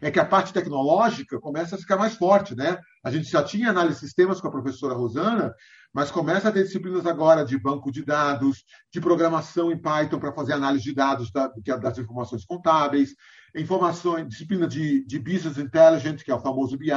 é 0.00 0.10
que 0.10 0.20
a 0.20 0.24
parte 0.24 0.52
tecnológica 0.52 1.38
começa 1.40 1.76
a 1.76 1.78
ficar 1.78 1.96
mais 1.96 2.14
forte, 2.14 2.54
né? 2.54 2.78
A 3.02 3.10
gente 3.10 3.30
já 3.30 3.42
tinha 3.42 3.70
análise 3.70 4.00
de 4.00 4.06
sistemas 4.06 4.40
com 4.40 4.48
a 4.48 4.50
professora 4.50 4.94
Rosana, 4.94 5.54
mas 5.92 6.10
começa 6.10 6.48
a 6.48 6.52
ter 6.52 6.64
disciplinas 6.64 7.06
agora 7.06 7.44
de 7.44 7.58
banco 7.58 7.90
de 7.90 8.04
dados, 8.04 8.64
de 8.92 9.00
programação 9.00 9.72
em 9.72 9.80
Python 9.80 10.18
para 10.18 10.32
fazer 10.32 10.52
análise 10.52 10.84
de 10.84 10.94
dados 10.94 11.30
da, 11.30 11.48
das 11.76 11.98
informações 11.98 12.44
contábeis, 12.44 13.14
informações, 13.56 14.28
disciplina 14.28 14.68
de, 14.68 15.04
de 15.04 15.18
Business 15.18 15.58
Intelligence, 15.58 16.24
que 16.24 16.30
é 16.30 16.34
o 16.34 16.40
famoso 16.40 16.76
BI, 16.76 16.88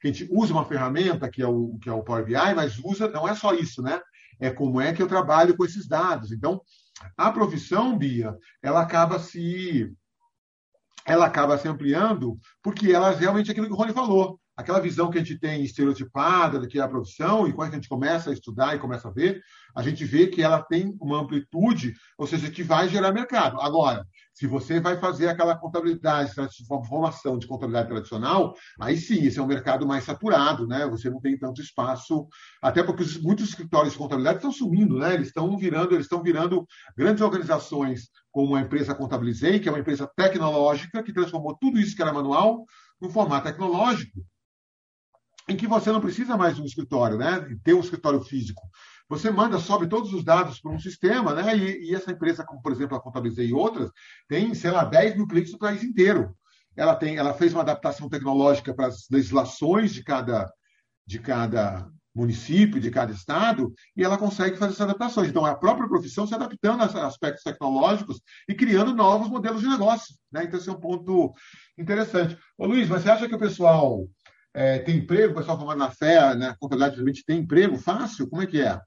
que 0.00 0.08
a 0.08 0.12
gente 0.12 0.28
usa 0.30 0.52
uma 0.52 0.64
ferramenta, 0.64 1.28
que 1.28 1.42
é 1.42 1.46
o, 1.46 1.78
que 1.82 1.88
é 1.88 1.92
o 1.92 2.02
Power 2.02 2.24
BI, 2.24 2.54
mas 2.54 2.78
usa, 2.78 3.08
não 3.08 3.28
é 3.28 3.34
só 3.34 3.52
isso, 3.52 3.82
né? 3.82 4.00
É 4.40 4.50
como 4.50 4.80
é 4.80 4.92
que 4.92 5.02
eu 5.02 5.08
trabalho 5.08 5.56
com 5.56 5.64
esses 5.64 5.88
dados. 5.88 6.30
Então, 6.30 6.60
a 7.16 7.32
profissão, 7.32 7.98
Bia, 7.98 8.36
ela 8.62 8.82
acaba 8.82 9.18
se 9.18 9.92
ela 11.08 11.26
acaba 11.26 11.58
se 11.58 11.66
ampliando 11.66 12.38
porque 12.62 12.92
ela 12.92 13.10
realmente 13.10 13.48
é 13.48 13.52
aquilo 13.52 13.66
que 13.66 13.72
o 13.72 13.76
Rony 13.76 13.92
falou 13.92 14.38
aquela 14.58 14.80
visão 14.80 15.08
que 15.08 15.16
a 15.16 15.20
gente 15.20 15.38
tem 15.38 15.62
estereotipada 15.62 16.58
do 16.58 16.66
que 16.66 16.80
é 16.80 16.82
a 16.82 16.88
profissão, 16.88 17.46
e 17.46 17.52
quando 17.52 17.70
a 17.70 17.74
gente 17.76 17.88
começa 17.88 18.30
a 18.30 18.32
estudar 18.32 18.74
e 18.74 18.80
começa 18.80 19.06
a 19.06 19.12
ver, 19.12 19.40
a 19.72 19.84
gente 19.84 20.04
vê 20.04 20.26
que 20.26 20.42
ela 20.42 20.60
tem 20.60 20.96
uma 21.00 21.20
amplitude, 21.20 21.94
ou 22.18 22.26
seja, 22.26 22.50
que 22.50 22.64
vai 22.64 22.88
gerar 22.88 23.12
mercado. 23.12 23.60
Agora, 23.60 24.04
se 24.34 24.48
você 24.48 24.80
vai 24.80 24.98
fazer 24.98 25.28
aquela 25.28 25.56
contabilidade, 25.56 26.32
formação 26.88 27.38
de 27.38 27.46
contabilidade 27.46 27.88
tradicional, 27.88 28.52
aí 28.80 28.96
sim, 28.96 29.24
esse 29.24 29.38
é 29.38 29.42
um 29.42 29.46
mercado 29.46 29.86
mais 29.86 30.02
saturado, 30.02 30.66
né? 30.66 30.88
Você 30.88 31.08
não 31.08 31.20
tem 31.20 31.38
tanto 31.38 31.62
espaço, 31.62 32.26
até 32.60 32.82
porque 32.82 33.04
muitos 33.22 33.50
escritórios 33.50 33.92
de 33.92 33.98
contabilidade 33.98 34.38
estão 34.38 34.50
sumindo, 34.50 34.98
né? 34.98 35.14
Eles 35.14 35.28
estão 35.28 35.56
virando, 35.56 35.94
eles 35.94 36.06
estão 36.06 36.20
virando 36.20 36.66
grandes 36.96 37.22
organizações, 37.22 38.08
como 38.32 38.56
a 38.56 38.60
empresa 38.60 38.92
Contabilizei, 38.92 39.60
que 39.60 39.68
é 39.68 39.72
uma 39.72 39.80
empresa 39.80 40.10
tecnológica 40.16 41.00
que 41.00 41.12
transformou 41.12 41.56
tudo 41.60 41.78
isso 41.78 41.94
que 41.94 42.02
era 42.02 42.12
manual 42.12 42.64
no 43.00 43.08
formato 43.08 43.46
tecnológico 43.46 44.20
em 45.48 45.56
que 45.56 45.66
você 45.66 45.90
não 45.90 46.00
precisa 46.00 46.36
mais 46.36 46.56
de 46.56 46.62
um 46.62 46.66
escritório, 46.66 47.16
né? 47.16 47.46
ter 47.64 47.74
um 47.74 47.80
escritório 47.80 48.20
físico. 48.20 48.62
Você 49.08 49.30
manda, 49.30 49.58
sobe 49.58 49.88
todos 49.88 50.12
os 50.12 50.22
dados 50.22 50.60
para 50.60 50.70
um 50.70 50.78
sistema, 50.78 51.32
né? 51.32 51.56
E, 51.56 51.90
e, 51.90 51.94
essa 51.94 52.12
empresa, 52.12 52.44
como 52.44 52.60
por 52.60 52.72
exemplo 52.72 52.94
a 52.94 53.00
Contabilizei 53.00 53.48
e 53.48 53.54
outras, 53.54 53.90
tem, 54.28 54.52
sei 54.54 54.70
lá, 54.70 54.84
10 54.84 55.16
mil 55.16 55.26
clientes 55.26 55.52
no 55.52 55.58
país 55.58 55.82
inteiro. 55.82 56.36
Ela, 56.76 56.94
tem, 56.94 57.16
ela 57.16 57.32
fez 57.32 57.54
uma 57.54 57.62
adaptação 57.62 58.08
tecnológica 58.08 58.74
para 58.74 58.86
as 58.86 59.06
legislações 59.10 59.94
de 59.94 60.04
cada, 60.04 60.52
de 61.06 61.18
cada 61.18 61.90
município, 62.14 62.80
de 62.80 62.90
cada 62.90 63.12
estado, 63.12 63.72
e 63.96 64.02
ela 64.04 64.18
consegue 64.18 64.56
fazer 64.56 64.72
essas 64.72 64.82
adaptações. 64.82 65.28
Então, 65.28 65.46
a 65.46 65.54
própria 65.54 65.88
profissão 65.88 66.26
se 66.26 66.34
adaptando 66.34 66.82
a 66.82 67.06
aspectos 67.06 67.42
tecnológicos 67.42 68.20
e 68.48 68.54
criando 68.54 68.94
novos 68.94 69.28
modelos 69.28 69.60
de 69.60 69.68
negócio. 69.68 70.14
Né? 70.30 70.44
Então, 70.44 70.58
esse 70.58 70.68
é 70.68 70.72
um 70.72 70.80
ponto 70.80 71.32
interessante. 71.78 72.36
Ô, 72.58 72.66
Luiz, 72.66 72.88
mas 72.88 73.02
você 73.02 73.10
acha 73.10 73.28
que 73.28 73.34
o 73.34 73.38
pessoal 73.38 74.06
é, 74.54 74.78
tem 74.78 74.96
emprego, 74.96 75.32
o 75.32 75.36
pessoal 75.36 75.56
formado 75.56 75.78
na 75.78 75.90
fé, 75.90 76.34
né, 76.34 76.54
contabilidade 76.58 76.96
realmente 76.96 77.24
tem 77.24 77.38
emprego 77.38 77.76
fácil? 77.76 78.28
Como 78.28 78.42
é 78.42 78.46
que 78.46 78.60
é? 78.60 78.80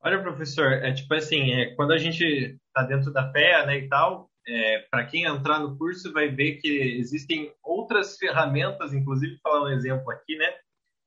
Olha, 0.00 0.22
professor, 0.22 0.72
é 0.72 0.92
tipo 0.92 1.12
assim, 1.14 1.52
é, 1.52 1.74
quando 1.74 1.92
a 1.92 1.98
gente 1.98 2.24
está 2.24 2.82
dentro 2.82 3.12
da 3.12 3.30
fé, 3.32 3.66
né, 3.66 3.78
e 3.78 3.88
tal, 3.88 4.30
é, 4.46 4.84
para 4.90 5.04
quem 5.04 5.24
entrar 5.24 5.58
no 5.58 5.76
curso 5.76 6.12
vai 6.12 6.28
ver 6.28 6.56
que 6.56 6.68
existem 6.68 7.52
outras 7.62 8.16
ferramentas, 8.16 8.92
inclusive 8.92 9.38
falar 9.42 9.64
um 9.64 9.72
exemplo 9.72 10.10
aqui, 10.10 10.36
né, 10.36 10.52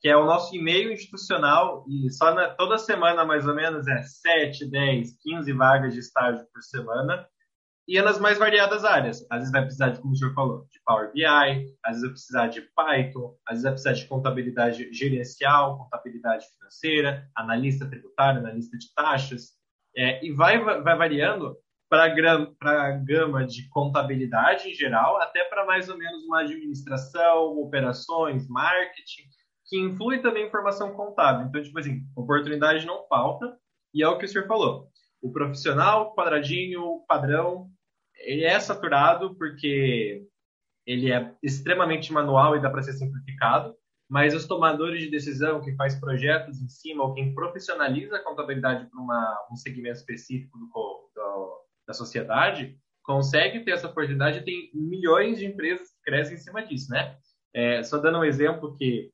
que 0.02 0.10
é 0.10 0.16
o 0.16 0.26
nosso 0.26 0.56
e-mail 0.56 0.92
institucional, 0.92 1.86
e 1.88 2.10
só 2.10 2.34
na, 2.34 2.50
toda 2.50 2.78
semana, 2.78 3.26
mais 3.26 3.46
ou 3.46 3.54
menos, 3.54 3.88
é 3.88 4.02
7, 4.02 4.70
10, 4.70 5.18
15 5.22 5.54
vagas 5.54 5.94
de 5.94 6.00
estágio 6.00 6.46
por 6.54 6.62
semana, 6.62 7.28
e 7.90 7.98
é 7.98 8.04
nas 8.04 8.20
mais 8.20 8.38
variadas 8.38 8.86
áreas. 8.86 9.26
Às 9.32 9.40
vezes 9.40 9.52
vai 9.52 9.64
precisar 9.64 9.90
de, 9.90 10.00
como 10.00 10.14
o 10.14 10.16
senhor 10.16 10.32
falou, 10.36 10.68
de 10.70 10.80
Power 10.86 11.12
BI, 11.12 11.26
às 11.84 11.94
vezes 11.94 12.02
vai 12.02 12.12
precisar 12.12 12.48
de 12.48 12.62
Python, 12.62 13.36
às 13.48 13.54
vezes 13.54 13.64
vai 13.64 13.72
precisar 13.72 13.94
de 13.94 14.06
contabilidade 14.06 14.94
gerencial, 14.94 15.80
contabilidade 15.80 16.46
financeira, 16.54 17.28
analista 17.36 17.90
tributário, 17.90 18.42
analista 18.42 18.78
de 18.78 18.94
taxas, 18.94 19.54
é, 19.98 20.24
e 20.24 20.32
vai, 20.32 20.64
vai 20.64 20.96
variando 20.96 21.58
para 21.90 22.04
a 22.62 22.92
gama 22.92 23.44
de 23.48 23.68
contabilidade 23.70 24.70
em 24.70 24.74
geral, 24.76 25.20
até 25.20 25.44
para 25.46 25.66
mais 25.66 25.90
ou 25.90 25.98
menos 25.98 26.24
uma 26.26 26.42
administração, 26.42 27.60
operações, 27.60 28.48
marketing, 28.48 29.24
que 29.66 29.80
influi 29.80 30.22
também 30.22 30.46
em 30.46 30.52
formação 30.52 30.94
contábil. 30.94 31.48
Então, 31.48 31.64
tipo 31.64 31.80
assim, 31.80 32.04
oportunidade 32.16 32.86
não 32.86 33.08
falta, 33.08 33.58
e 33.96 34.04
é 34.04 34.08
o 34.08 34.20
que 34.20 34.26
o 34.26 34.30
senhor 34.30 34.46
falou. 34.46 34.88
O 35.20 35.32
profissional, 35.32 36.14
quadradinho, 36.14 37.04
padrão, 37.08 37.68
ele 38.20 38.44
é 38.44 38.60
saturado 38.60 39.36
porque 39.36 40.26
ele 40.86 41.12
é 41.12 41.34
extremamente 41.44 42.12
manual 42.12 42.56
e 42.56 42.62
dá 42.62 42.70
para 42.70 42.82
ser 42.82 42.94
simplificado, 42.94 43.76
mas 44.10 44.34
os 44.34 44.48
tomadores 44.48 45.02
de 45.02 45.12
decisão, 45.12 45.62
que 45.62 45.76
faz 45.76 46.00
projetos 46.00 46.60
em 46.62 46.68
cima, 46.68 47.04
ou 47.04 47.14
quem 47.14 47.34
profissionaliza 47.36 48.16
a 48.16 48.24
contabilidade 48.24 48.90
para 48.90 49.48
um 49.52 49.56
segmento 49.56 49.98
específico 49.98 50.58
do, 50.58 50.66
do, 51.16 51.62
da 51.88 51.94
sociedade, 51.94 52.76
consegue 53.04 53.60
ter 53.60 53.72
essa 53.72 53.88
oportunidade 53.88 54.40
e 54.40 54.44
tem 54.44 54.72
milhões 54.74 55.38
de 55.38 55.46
empresas 55.46 55.90
que 55.90 56.02
crescem 56.04 56.36
em 56.36 56.40
cima 56.40 56.66
disso, 56.66 56.92
né? 56.92 57.18
É, 57.54 57.84
só 57.84 57.98
dando 57.98 58.20
um 58.20 58.24
exemplo 58.24 58.76
que 58.76 59.12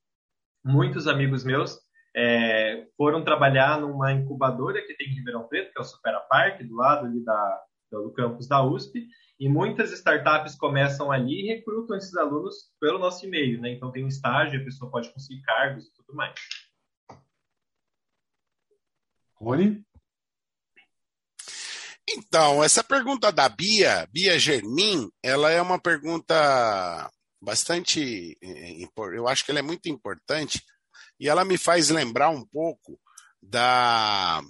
muitos 0.64 1.08
amigos 1.08 1.44
meus 1.44 1.78
é, 2.16 2.86
foram 2.98 3.24
trabalhar 3.24 3.80
numa 3.80 4.14
incubadora 4.14 4.82
que 4.82 4.94
tem 4.96 5.08
em 5.08 5.16
Ribeirão 5.16 5.48
Preto, 5.48 5.74
que 5.74 5.80
é 5.80 5.82
o 5.82 5.86
Supera 5.86 6.22
Park, 6.22 6.62
do 6.64 6.76
lado 6.76 7.06
ali 7.06 7.24
da, 7.24 7.62
do 8.02 8.12
campus 8.12 8.48
da 8.48 8.64
USP, 8.64 9.08
e 9.40 9.50
muitas 9.50 9.92
startups 9.92 10.56
começam 10.56 11.12
ali 11.12 11.42
e 11.42 11.48
recrutam 11.48 11.98
esses 11.98 12.16
alunos 12.16 12.72
pelo 12.80 13.00
nosso 13.00 13.26
e-mail, 13.26 13.60
né? 13.62 13.72
Então 13.72 13.92
tem 13.92 14.04
um 14.04 14.08
estágio, 14.08 14.62
a 14.62 14.64
pessoa 14.64 14.90
pode 14.90 15.12
conseguir 15.12 15.42
cargos 15.42 15.86
e 15.86 15.94
tudo 15.94 16.16
mais. 16.16 16.36
Rony? 19.36 19.86
Então, 22.08 22.64
essa 22.64 22.84
pergunta 22.84 23.32
da 23.32 23.50
Bia, 23.50 24.08
Bia 24.12 24.40
Germin, 24.40 25.10
ela 25.24 25.52
é 25.52 25.62
uma 25.62 25.80
pergunta 25.80 27.12
bastante. 27.42 28.38
Eh, 28.42 28.88
eu 29.14 29.28
acho 29.28 29.44
que 29.44 29.52
ela 29.52 29.60
é 29.60 29.64
muito 29.64 29.90
importante 29.90 30.64
e 31.20 31.28
ela 31.28 31.44
me 31.44 31.58
faz 31.58 31.90
lembrar 31.90 32.30
um 32.30 32.46
pouco 32.46 33.00
da, 33.42 34.42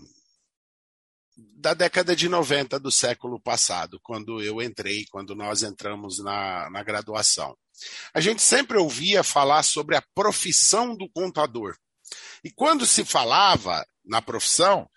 da 1.66 1.74
década 1.74 2.16
de 2.16 2.30
90 2.30 2.80
do 2.80 2.92
século 2.92 3.42
passado, 3.42 4.00
quando 4.04 4.40
eu 4.40 4.62
entrei, 4.62 5.04
quando 5.10 5.34
nós 5.34 5.64
entramos 5.64 6.20
na, 6.20 6.70
na 6.70 6.84
graduação. 6.84 7.58
A 8.14 8.22
gente 8.22 8.44
sempre 8.44 8.78
ouvia 8.78 9.24
falar 9.24 9.64
sobre 9.64 9.96
a 9.96 10.04
profissão 10.14 10.96
do 10.96 11.10
contador. 11.10 11.76
E 12.44 12.52
quando 12.52 12.86
se 12.86 13.04
falava 13.04 13.84
na 14.06 14.22
profissão, 14.22 14.88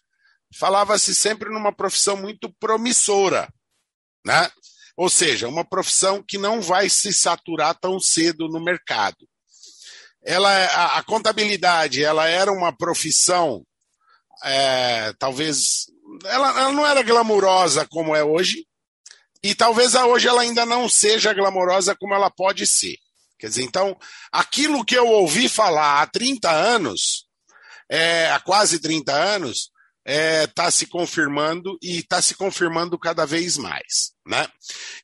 falava-se 0.58 1.14
sempre 1.14 1.48
numa 1.48 1.72
profissão 1.72 2.18
muito 2.18 2.54
promissora, 2.60 3.48
né? 4.22 4.50
Ou 4.94 5.08
seja, 5.08 5.48
uma 5.48 5.64
profissão 5.64 6.22
que 6.22 6.36
não 6.36 6.60
vai 6.60 6.90
se 6.90 7.14
saturar 7.14 7.78
tão 7.80 7.98
cedo 7.98 8.46
no 8.46 8.62
mercado. 8.62 9.26
Ela, 10.22 10.50
a, 10.50 10.98
a 10.98 11.02
contabilidade, 11.02 12.04
ela 12.04 12.28
era 12.28 12.52
uma 12.52 12.76
profissão, 12.76 13.64
é, 14.44 15.14
talvez, 15.14 15.86
ela, 16.24 16.48
ela 16.60 16.72
não 16.72 16.86
era 16.86 17.02
glamurosa 17.02 17.86
como 17.88 18.14
é 18.14 18.22
hoje, 18.22 18.66
e 19.42 19.54
talvez 19.54 19.94
hoje 19.94 20.28
ela 20.28 20.42
ainda 20.42 20.66
não 20.66 20.88
seja 20.88 21.32
glamourosa 21.32 21.94
como 21.96 22.14
ela 22.14 22.30
pode 22.30 22.66
ser. 22.66 22.96
Quer 23.38 23.48
dizer, 23.48 23.62
então, 23.62 23.96
aquilo 24.32 24.84
que 24.84 24.96
eu 24.96 25.06
ouvi 25.06 25.48
falar 25.48 26.02
há 26.02 26.06
30 26.06 26.50
anos, 26.50 27.26
é, 27.88 28.30
há 28.32 28.40
quase 28.40 28.80
30 28.80 29.12
anos, 29.12 29.70
está 30.04 30.12
é, 30.12 30.46
tá 30.46 30.70
se 30.70 30.86
confirmando 30.86 31.78
e 31.80 31.98
está 31.98 32.20
se 32.20 32.34
confirmando 32.34 32.98
cada 32.98 33.24
vez 33.24 33.56
mais. 33.56 34.12
Né? 34.26 34.48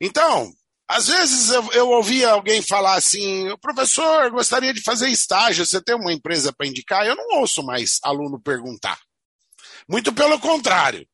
Então, 0.00 0.52
às 0.88 1.06
vezes 1.06 1.50
eu, 1.50 1.72
eu 1.72 1.88
ouvia 1.90 2.30
alguém 2.30 2.60
falar 2.60 2.94
assim, 2.94 3.54
professor, 3.60 4.30
gostaria 4.30 4.74
de 4.74 4.82
fazer 4.82 5.08
estágio, 5.08 5.64
você 5.64 5.80
tem 5.80 5.94
uma 5.94 6.12
empresa 6.12 6.52
para 6.52 6.66
indicar? 6.66 7.06
Eu 7.06 7.14
não 7.14 7.38
ouço 7.38 7.62
mais 7.62 8.00
aluno 8.02 8.40
perguntar. 8.40 8.98
Muito 9.89 10.12
pelo 10.12 10.39
contrário. 10.39 11.07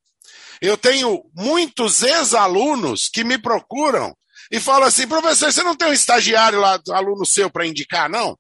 Eu 0.61 0.77
tenho 0.77 1.25
muitos 1.35 2.03
ex-alunos 2.03 3.09
que 3.09 3.25
me 3.25 3.39
procuram 3.39 4.15
e 4.51 4.61
falam 4.61 4.89
assim, 4.89 5.07
professor, 5.07 5.53
você 5.53 5.63
não 5.63 5.77
tem 5.77 5.89
um 5.89 5.93
estagiário 5.93 6.61
lá, 6.61 6.79
aluno 6.91 7.25
seu, 7.25 7.49
para 7.49 7.67
indicar, 7.67 8.11
não? 8.11 8.39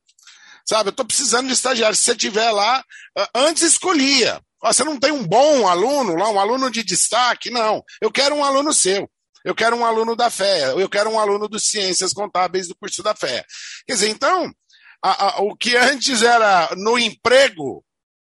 Sabe, 0.68 0.88
eu 0.88 0.90
estou 0.90 1.06
precisando 1.06 1.46
de 1.46 1.54
estagiário. 1.54 1.96
Se 1.96 2.02
você 2.02 2.16
tiver 2.16 2.50
lá, 2.50 2.84
antes 3.34 3.62
escolhia. 3.62 4.40
Você 4.62 4.84
não 4.84 4.98
tem 4.98 5.10
um 5.10 5.26
bom 5.26 5.66
aluno 5.66 6.14
lá, 6.16 6.28
um 6.28 6.38
aluno 6.38 6.70
de 6.70 6.84
destaque? 6.84 7.50
Não. 7.50 7.82
Eu 8.00 8.10
quero 8.10 8.34
um 8.34 8.44
aluno 8.44 8.72
seu. 8.74 9.10
Eu 9.44 9.54
quero 9.54 9.74
um 9.74 9.86
aluno 9.86 10.14
da 10.14 10.28
fé. 10.28 10.72
Eu 10.72 10.88
quero 10.88 11.10
um 11.10 11.18
aluno 11.18 11.48
de 11.48 11.58
ciências 11.58 12.12
contábeis 12.12 12.68
do 12.68 12.76
curso 12.76 13.02
da 13.02 13.14
fé. 13.14 13.44
Quer 13.86 13.94
dizer, 13.94 14.08
então, 14.10 14.52
a, 15.02 15.24
a, 15.24 15.40
o 15.40 15.56
que 15.56 15.76
antes 15.76 16.22
era 16.22 16.68
no 16.76 16.98
emprego, 16.98 17.82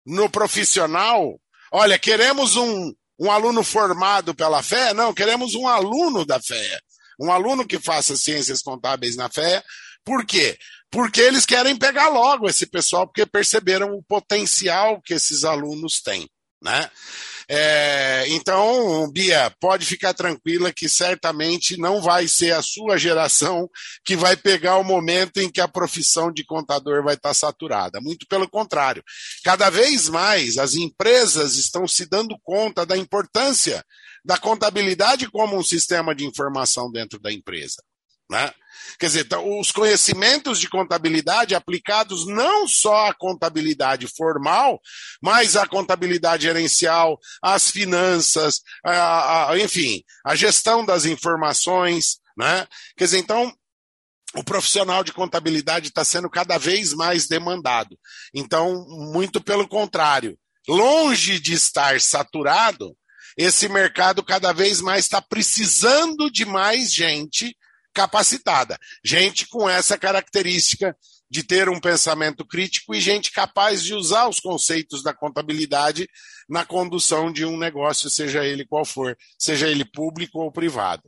no 0.04 0.28
profissional, 0.28 1.40
olha, 1.76 1.98
queremos 1.98 2.56
um, 2.56 2.92
um 3.18 3.30
aluno 3.30 3.62
formado 3.62 4.34
pela 4.34 4.62
fé? 4.62 4.94
Não, 4.94 5.12
queremos 5.12 5.54
um 5.54 5.66
aluno 5.66 6.24
da 6.24 6.40
fé. 6.40 6.80
Um 7.20 7.32
aluno 7.32 7.66
que 7.66 7.78
faça 7.78 8.16
ciências 8.16 8.62
contábeis 8.62 9.16
na 9.16 9.28
fé. 9.28 9.62
Por 10.04 10.24
quê? 10.24 10.56
porque 10.90 11.20
eles 11.20 11.44
querem 11.44 11.76
pegar 11.76 12.08
logo 12.08 12.48
esse 12.48 12.66
pessoal, 12.66 13.06
porque 13.06 13.26
perceberam 13.26 13.94
o 13.94 14.02
potencial 14.02 15.00
que 15.02 15.14
esses 15.14 15.44
alunos 15.44 16.00
têm. 16.00 16.28
Né? 16.62 16.90
É, 17.48 18.24
então, 18.28 19.08
Bia, 19.12 19.52
pode 19.60 19.86
ficar 19.86 20.12
tranquila 20.12 20.72
que 20.72 20.88
certamente 20.88 21.76
não 21.76 22.00
vai 22.00 22.26
ser 22.26 22.52
a 22.52 22.62
sua 22.62 22.98
geração 22.98 23.70
que 24.04 24.16
vai 24.16 24.36
pegar 24.36 24.78
o 24.78 24.84
momento 24.84 25.38
em 25.38 25.50
que 25.50 25.60
a 25.60 25.68
profissão 25.68 26.32
de 26.32 26.44
contador 26.44 27.04
vai 27.04 27.14
estar 27.14 27.32
saturada. 27.34 28.00
Muito 28.00 28.26
pelo 28.26 28.48
contrário. 28.48 29.02
Cada 29.44 29.70
vez 29.70 30.08
mais 30.08 30.58
as 30.58 30.74
empresas 30.74 31.54
estão 31.56 31.86
se 31.86 32.06
dando 32.06 32.36
conta 32.42 32.84
da 32.84 32.96
importância 32.96 33.84
da 34.24 34.36
contabilidade 34.36 35.30
como 35.30 35.56
um 35.56 35.62
sistema 35.62 36.14
de 36.14 36.24
informação 36.24 36.90
dentro 36.90 37.20
da 37.20 37.32
empresa. 37.32 37.80
Né? 38.28 38.52
Quer 38.98 39.06
dizer, 39.06 39.24
então, 39.26 39.58
os 39.60 39.70
conhecimentos 39.70 40.58
de 40.58 40.68
contabilidade 40.68 41.54
aplicados 41.54 42.26
não 42.26 42.66
só 42.66 43.06
à 43.06 43.14
contabilidade 43.14 44.06
formal, 44.06 44.80
mas 45.22 45.56
à 45.56 45.66
contabilidade 45.66 46.44
gerencial, 46.44 47.18
às 47.42 47.70
finanças, 47.70 48.60
a, 48.84 49.50
a, 49.50 49.58
enfim, 49.58 50.02
a 50.24 50.34
gestão 50.34 50.84
das 50.84 51.04
informações. 51.04 52.18
Né? 52.36 52.66
Quer 52.96 53.04
dizer, 53.04 53.18
então, 53.18 53.52
o 54.34 54.44
profissional 54.44 55.02
de 55.02 55.12
contabilidade 55.12 55.88
está 55.88 56.04
sendo 56.04 56.28
cada 56.28 56.58
vez 56.58 56.92
mais 56.92 57.26
demandado. 57.26 57.98
Então, 58.34 58.84
muito 58.88 59.40
pelo 59.40 59.66
contrário, 59.66 60.38
longe 60.68 61.38
de 61.38 61.54
estar 61.54 62.00
saturado, 62.00 62.96
esse 63.36 63.68
mercado 63.68 64.22
cada 64.22 64.52
vez 64.52 64.80
mais 64.80 65.04
está 65.04 65.20
precisando 65.20 66.30
de 66.30 66.44
mais 66.44 66.92
gente 66.92 67.56
capacitada. 67.96 68.78
Gente 69.02 69.48
com 69.48 69.66
essa 69.68 69.96
característica 69.96 70.94
de 71.30 71.42
ter 71.42 71.70
um 71.70 71.80
pensamento 71.80 72.46
crítico 72.46 72.94
e 72.94 73.00
gente 73.00 73.32
capaz 73.32 73.82
de 73.82 73.94
usar 73.94 74.28
os 74.28 74.38
conceitos 74.38 75.02
da 75.02 75.14
contabilidade 75.14 76.06
na 76.46 76.64
condução 76.64 77.32
de 77.32 77.46
um 77.46 77.56
negócio, 77.56 78.10
seja 78.10 78.44
ele 78.44 78.66
qual 78.66 78.84
for, 78.84 79.16
seja 79.38 79.66
ele 79.66 79.84
público 79.84 80.38
ou 80.38 80.52
privado. 80.52 81.02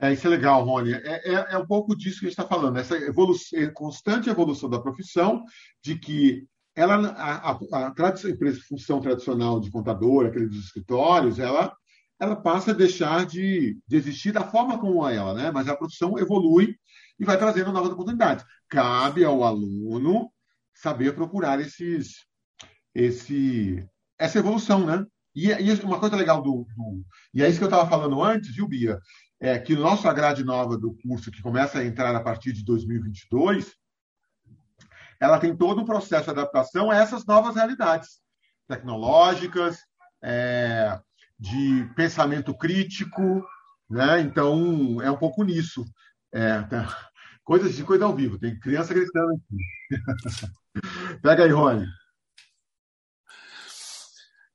É, 0.00 0.12
isso 0.12 0.26
é 0.26 0.30
legal, 0.30 0.64
Rony. 0.64 0.94
É, 0.94 1.34
é, 1.34 1.46
é 1.50 1.58
um 1.58 1.66
pouco 1.66 1.94
disso 1.94 2.20
que 2.20 2.26
a 2.26 2.28
gente 2.30 2.40
está 2.40 2.48
falando, 2.48 2.78
essa 2.78 2.96
evolução, 2.96 3.58
é, 3.58 3.66
constante 3.66 4.30
evolução 4.30 4.70
da 4.70 4.80
profissão, 4.80 5.44
de 5.82 5.98
que 5.98 6.46
ela, 6.74 6.94
a, 7.08 7.50
a, 7.50 7.58
a, 7.72 7.88
a 7.88 8.56
função 8.68 9.00
tradicional 9.00 9.60
de 9.60 9.70
contador, 9.70 10.26
aquele 10.26 10.46
dos 10.46 10.64
escritórios, 10.64 11.38
ela 11.38 11.76
ela 12.20 12.36
passa 12.36 12.72
a 12.72 12.74
deixar 12.74 13.24
de, 13.24 13.78
de 13.86 13.96
existir 13.96 14.32
da 14.32 14.44
forma 14.44 14.78
como 14.78 15.06
é 15.08 15.16
ela, 15.16 15.34
né? 15.34 15.50
Mas 15.50 15.68
a 15.68 15.76
profissão 15.76 16.18
evolui 16.18 16.76
e 17.18 17.24
vai 17.24 17.38
trazendo 17.38 17.72
novas 17.72 17.92
oportunidades. 17.92 18.44
Cabe 18.68 19.24
ao 19.24 19.44
aluno 19.44 20.30
saber 20.74 21.14
procurar 21.14 21.60
esses, 21.60 22.26
esse, 22.94 23.86
essa 24.18 24.38
evolução, 24.38 24.84
né? 24.84 25.04
E, 25.34 25.48
e 25.48 25.72
uma 25.84 26.00
coisa 26.00 26.16
legal 26.16 26.42
do, 26.42 26.66
do, 26.76 27.04
E 27.32 27.42
é 27.42 27.48
isso 27.48 27.58
que 27.58 27.64
eu 27.64 27.68
estava 27.68 27.88
falando 27.88 28.22
antes, 28.22 28.54
viu, 28.54 28.66
Bia? 28.66 28.98
É 29.40 29.56
que 29.58 29.74
o 29.74 29.80
nosso 29.80 30.12
grade 30.12 30.42
nova 30.42 30.76
do 30.76 30.94
curso, 30.94 31.30
que 31.30 31.40
começa 31.40 31.78
a 31.78 31.84
entrar 31.84 32.14
a 32.14 32.20
partir 32.20 32.52
de 32.52 32.64
2022, 32.64 33.72
ela 35.20 35.38
tem 35.38 35.56
todo 35.56 35.80
um 35.80 35.84
processo 35.84 36.24
de 36.24 36.30
adaptação 36.30 36.90
a 36.90 36.96
essas 36.96 37.24
novas 37.24 37.54
realidades 37.54 38.20
tecnológicas, 38.66 39.78
é, 40.22 41.00
de 41.38 41.88
pensamento 41.94 42.56
crítico, 42.56 43.46
né? 43.88 44.20
Então 44.20 45.00
é 45.02 45.10
um 45.10 45.16
pouco 45.16 45.44
nisso. 45.44 45.84
É, 46.32 46.62
tá. 46.62 47.08
Coisas 47.44 47.74
de 47.74 47.84
coisa 47.84 48.04
ao 48.04 48.14
vivo. 48.14 48.38
Tem 48.38 48.58
criança 48.58 48.92
gritando 48.92 49.32
aqui. 49.32 49.56
Pega 51.22 51.44
aí, 51.44 51.50
Rony. 51.50 51.86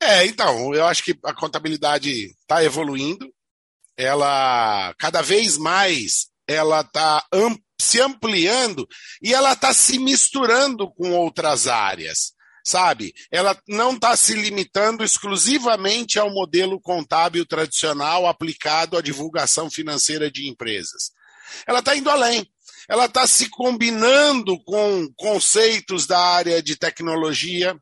É, 0.01 0.25
então, 0.25 0.73
eu 0.75 0.85
acho 0.85 1.03
que 1.03 1.17
a 1.23 1.33
contabilidade 1.33 2.11
está 2.11 2.63
evoluindo. 2.63 3.33
Ela 3.97 4.93
cada 4.97 5.21
vez 5.21 5.57
mais 5.57 6.33
ela 6.47 6.81
está 6.81 7.25
se 7.79 8.01
ampliando 8.01 8.87
e 9.21 9.33
ela 9.33 9.53
está 9.53 9.73
se 9.73 9.97
misturando 9.99 10.91
com 10.93 11.11
outras 11.11 11.67
áreas, 11.67 12.33
sabe? 12.63 13.13
Ela 13.29 13.59
não 13.67 13.93
está 13.93 14.15
se 14.15 14.33
limitando 14.33 15.03
exclusivamente 15.03 16.17
ao 16.17 16.29
modelo 16.29 16.79
contábil 16.79 17.45
tradicional 17.45 18.25
aplicado 18.25 18.97
à 18.97 19.01
divulgação 19.01 19.69
financeira 19.69 20.31
de 20.31 20.47
empresas. 20.47 21.11
Ela 21.67 21.79
está 21.79 21.95
indo 21.95 22.09
além. 22.09 22.47
Ela 22.87 23.05
está 23.05 23.27
se 23.27 23.49
combinando 23.49 24.61
com 24.63 25.07
conceitos 25.15 26.05
da 26.05 26.19
área 26.19 26.61
de 26.61 26.75
tecnologia, 26.75 27.77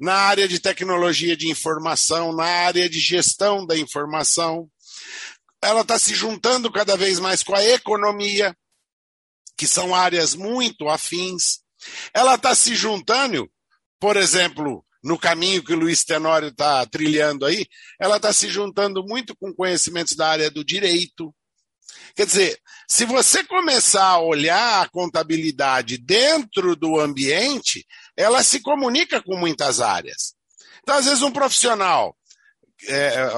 na 0.00 0.14
área 0.14 0.48
de 0.48 0.58
tecnologia 0.58 1.36
de 1.36 1.48
informação, 1.48 2.32
na 2.34 2.44
área 2.44 2.88
de 2.88 2.98
gestão 2.98 3.64
da 3.64 3.76
informação. 3.76 4.68
Ela 5.62 5.82
está 5.82 5.98
se 5.98 6.14
juntando 6.14 6.72
cada 6.72 6.96
vez 6.96 7.20
mais 7.20 7.42
com 7.42 7.54
a 7.54 7.64
economia, 7.64 8.56
que 9.56 9.66
são 9.66 9.94
áreas 9.94 10.34
muito 10.34 10.88
afins. 10.88 11.60
Ela 12.12 12.34
está 12.34 12.52
se 12.54 12.74
juntando, 12.74 13.48
por 14.02 14.16
exemplo, 14.16 14.84
no 15.00 15.16
caminho 15.16 15.62
que 15.62 15.72
o 15.72 15.78
Luiz 15.78 16.02
Tenório 16.02 16.48
está 16.48 16.84
trilhando 16.86 17.46
aí, 17.46 17.64
ela 18.00 18.16
está 18.16 18.32
se 18.32 18.50
juntando 18.50 19.06
muito 19.06 19.32
com 19.36 19.54
conhecimentos 19.54 20.16
da 20.16 20.28
área 20.28 20.50
do 20.50 20.64
direito. 20.64 21.32
Quer 22.16 22.26
dizer, 22.26 22.60
se 22.88 23.04
você 23.04 23.44
começar 23.44 24.04
a 24.04 24.18
olhar 24.18 24.82
a 24.82 24.88
contabilidade 24.88 25.98
dentro 25.98 26.74
do 26.74 26.98
ambiente, 26.98 27.86
ela 28.16 28.42
se 28.42 28.58
comunica 28.58 29.22
com 29.22 29.36
muitas 29.36 29.80
áreas. 29.80 30.34
Então, 30.82 30.96
às 30.96 31.04
vezes, 31.04 31.22
um 31.22 31.30
profissional, 31.30 32.16
é, 32.88 33.28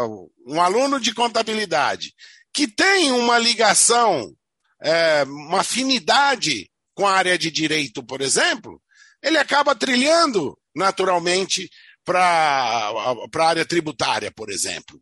um 0.46 0.62
aluno 0.62 0.98
de 0.98 1.12
contabilidade, 1.12 2.14
que 2.54 2.66
tem 2.66 3.12
uma 3.12 3.36
ligação, 3.36 4.34
é, 4.82 5.24
uma 5.24 5.60
afinidade 5.60 6.70
com 6.94 7.06
a 7.06 7.12
área 7.12 7.36
de 7.36 7.50
direito, 7.50 8.02
por 8.02 8.22
exemplo, 8.22 8.80
ele 9.24 9.38
acaba 9.38 9.74
trilhando 9.74 10.56
naturalmente 10.76 11.68
para 12.04 12.92
a 13.34 13.46
área 13.46 13.64
tributária, 13.64 14.30
por 14.30 14.50
exemplo. 14.50 15.00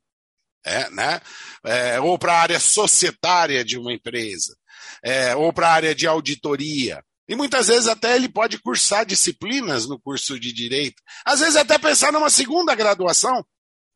É, 0.65 0.89
né? 0.91 1.21
É, 1.65 2.01
ou 2.01 2.17
para 2.17 2.35
a 2.35 2.41
área 2.41 2.61
societária 2.61 3.65
de 3.65 3.77
uma 3.77 3.93
empresa, 3.93 4.57
é, 5.03 5.35
ou 5.35 5.53
para 5.53 5.69
a 5.69 5.73
área 5.73 5.95
de 5.95 6.07
auditoria. 6.07 7.03
E 7.29 7.35
muitas 7.35 7.67
vezes 7.67 7.89
até 7.89 8.15
ele 8.15 8.29
pode 8.29 8.59
cursar 8.59 9.05
disciplinas 9.05 9.89
no 9.89 10.01
curso 10.01 10.39
de 10.39 10.53
direito. 10.53 11.03
Às 11.25 11.41
vezes 11.41 11.57
até 11.57 11.79
pensar 11.79 12.13
numa 12.13 12.31
segunda 12.31 12.77
graduação. 12.77 13.45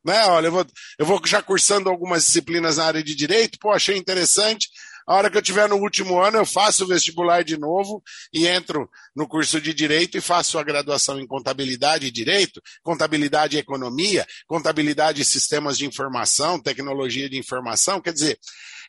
Né? 0.03 0.25
Olha, 0.25 0.47
eu 0.47 0.51
vou, 0.51 0.65
eu 0.99 1.05
vou 1.05 1.21
já 1.25 1.41
cursando 1.41 1.89
algumas 1.89 2.25
disciplinas 2.25 2.77
na 2.77 2.85
área 2.85 3.03
de 3.03 3.15
direito, 3.15 3.57
pô, 3.59 3.71
achei 3.71 3.97
interessante. 3.97 4.69
A 5.07 5.15
hora 5.15 5.29
que 5.29 5.37
eu 5.37 5.41
tiver 5.41 5.69
no 5.69 5.77
último 5.77 6.21
ano, 6.21 6.37
eu 6.37 6.45
faço 6.45 6.83
o 6.83 6.87
vestibular 6.87 7.41
de 7.41 7.57
novo 7.57 8.03
e 8.33 8.45
entro 8.45 8.89
no 9.15 9.25
curso 9.25 9.61
de 9.61 9.73
direito 9.73 10.17
e 10.17 10.21
faço 10.21 10.59
a 10.59 10.63
graduação 10.63 11.17
em 11.17 11.25
contabilidade 11.25 12.05
e 12.05 12.11
direito, 12.11 12.61
contabilidade 12.83 13.55
e 13.55 13.59
economia, 13.59 14.27
contabilidade 14.45 15.21
e 15.21 15.25
sistemas 15.25 15.77
de 15.77 15.85
informação, 15.85 16.59
tecnologia 16.59 17.29
de 17.29 17.37
informação. 17.37 18.01
Quer 18.01 18.11
dizer, 18.11 18.37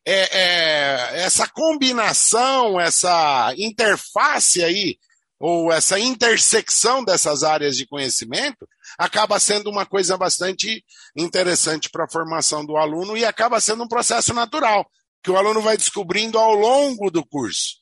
é, 0.04 0.38
é, 0.38 1.20
essa 1.22 1.46
combinação, 1.46 2.80
essa 2.80 3.54
interface 3.56 4.64
aí, 4.64 4.98
ou 5.38 5.72
essa 5.72 6.00
intersecção 6.00 7.04
dessas 7.04 7.44
áreas 7.44 7.76
de 7.76 7.86
conhecimento, 7.86 8.68
acaba 8.98 9.38
sendo 9.38 9.70
uma 9.70 9.86
coisa 9.86 10.16
bastante 10.16 10.84
interessante 11.16 11.88
para 11.88 12.06
a 12.06 12.10
formação 12.10 12.66
do 12.66 12.76
aluno 12.76 13.16
e 13.16 13.24
acaba 13.24 13.60
sendo 13.60 13.84
um 13.84 13.88
processo 13.88 14.34
natural, 14.34 14.84
que 15.22 15.30
o 15.30 15.36
aluno 15.36 15.60
vai 15.60 15.76
descobrindo 15.76 16.38
ao 16.38 16.54
longo 16.54 17.10
do 17.10 17.24
curso. 17.24 17.76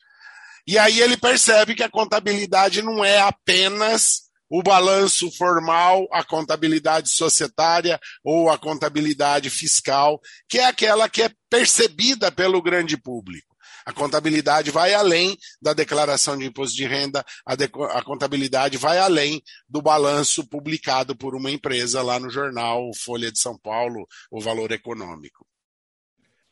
E 0.67 0.79
aí 0.79 1.01
ele 1.01 1.17
percebe 1.17 1.75
que 1.75 1.83
a 1.83 1.91
contabilidade 1.91 2.83
não 2.83 3.05
é 3.05 3.21
apenas 3.21 4.27
o 4.49 4.63
balanço 4.63 5.31
formal, 5.33 6.07
a 6.13 6.25
contabilidade 6.25 7.09
societária 7.09 8.01
ou 8.25 8.51
a 8.51 8.59
contabilidade 8.59 9.51
fiscal, 9.51 10.21
que 10.49 10.59
é 10.59 10.65
aquela 10.65 11.09
que 11.09 11.23
é 11.23 11.31
percebida 11.51 12.31
pelo 12.31 12.63
grande 12.63 12.97
público. 12.97 13.57
A 13.85 13.93
contabilidade 13.93 14.73
vai 14.73 14.95
além 14.95 15.39
da 15.63 15.73
declaração 15.73 16.37
de 16.37 16.45
imposto 16.45 16.75
de 16.77 16.85
renda, 16.85 17.25
a, 17.47 17.55
de, 17.55 17.71
a, 17.93 18.03
contabilidade 18.03 18.77
vai 18.77 18.99
além 18.99 19.41
do 19.69 19.81
balanço 19.81 20.45
publicado 20.49 21.17
por 21.17 21.37
uma 21.37 21.53
empresa 21.53 22.03
lá 22.03 22.19
no 22.19 22.29
jornal 22.29 22.91
Folha 22.97 23.31
de 23.31 23.39
São 23.39 23.57
Paulo, 23.57 24.05
o 24.29 24.41
Valor 24.41 24.73
Econômico. 24.73 25.46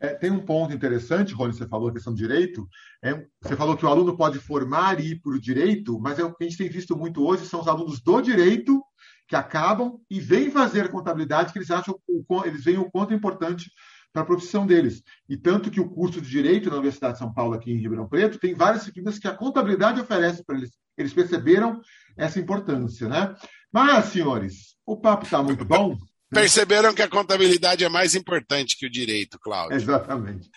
É, 0.05 0.14
tem 0.14 0.30
um 0.30 0.44
ponto 0.44 0.74
interessante, 0.74 1.32
Rony, 1.32 1.55
você 1.55 1.66
falou 1.66 1.88
a 1.88 1.92
questão 1.92 2.12
do 2.12 2.18
direito. 2.18 2.68
É, 3.02 3.26
você 3.40 3.57
falou 3.57 3.74
que 3.74 3.86
o 3.86 3.88
aluno 3.88 4.14
pode 4.14 4.38
formar 4.38 5.00
e 5.00 5.12
ir 5.12 5.20
para 5.20 5.32
o 5.32 5.40
direito, 5.40 5.98
mas 5.98 6.18
é 6.18 6.24
o 6.24 6.34
que 6.34 6.44
a 6.44 6.46
gente 6.46 6.59
tem 6.59 6.68
visto 6.68 6.94
muito 6.94 7.24
hoje 7.24 7.46
são 7.46 7.61
os 7.61 7.68
alunos 7.68 8.02
do 8.02 8.20
direito 8.20 8.82
que 9.26 9.34
acabam 9.34 9.98
e 10.11 10.20
vêm 10.20 10.50
fazer 10.50 10.90
contabilidade, 10.90 11.52
que 11.52 11.59
eles 11.59 11.70
acham 11.70 11.98
eles 12.44 12.64
veem 12.64 12.76
o 12.76 12.90
quanto 12.90 13.14
é 13.14 13.16
importante 13.16 13.70
para 14.12 14.22
a 14.22 14.26
profissão 14.26 14.66
deles. 14.66 15.02
E 15.26 15.38
tanto 15.38 15.70
que 15.70 15.80
o 15.80 15.88
curso 15.88 16.20
de 16.20 16.28
Direito 16.28 16.68
na 16.68 16.76
Universidade 16.76 17.14
de 17.14 17.18
São 17.20 17.32
Paulo, 17.32 17.55
aqui 17.55 17.72
em 17.72 17.78
Ribeirão 17.78 18.07
Preto, 18.07 18.38
tem 18.38 18.55
várias 18.55 18.80
disciplinas 18.80 19.18
que 19.18 19.26
a 19.26 19.34
contabilidade 19.34 20.00
oferece 20.00 20.44
para 20.44 20.57
eles. 20.59 20.70
Eles 20.96 21.14
perceberam 21.14 21.80
essa 22.16 22.38
importância, 22.38 23.09
né? 23.09 23.34
Mas, 23.72 24.05
senhores, 24.07 24.76
o 24.86 24.96
papo 24.96 25.24
está 25.24 25.42
muito 25.42 25.64
bom. 25.64 25.96
Perceberam 26.35 26.93
que 26.93 27.03
a 27.03 27.09
contabilidade 27.09 27.85
é 27.85 27.89
mais 27.89 28.14
importante 28.14 28.76
que 28.76 28.87
o 28.87 28.91
direito, 28.91 29.39
Cláudio. 29.39 29.76
Exatamente. 29.76 30.51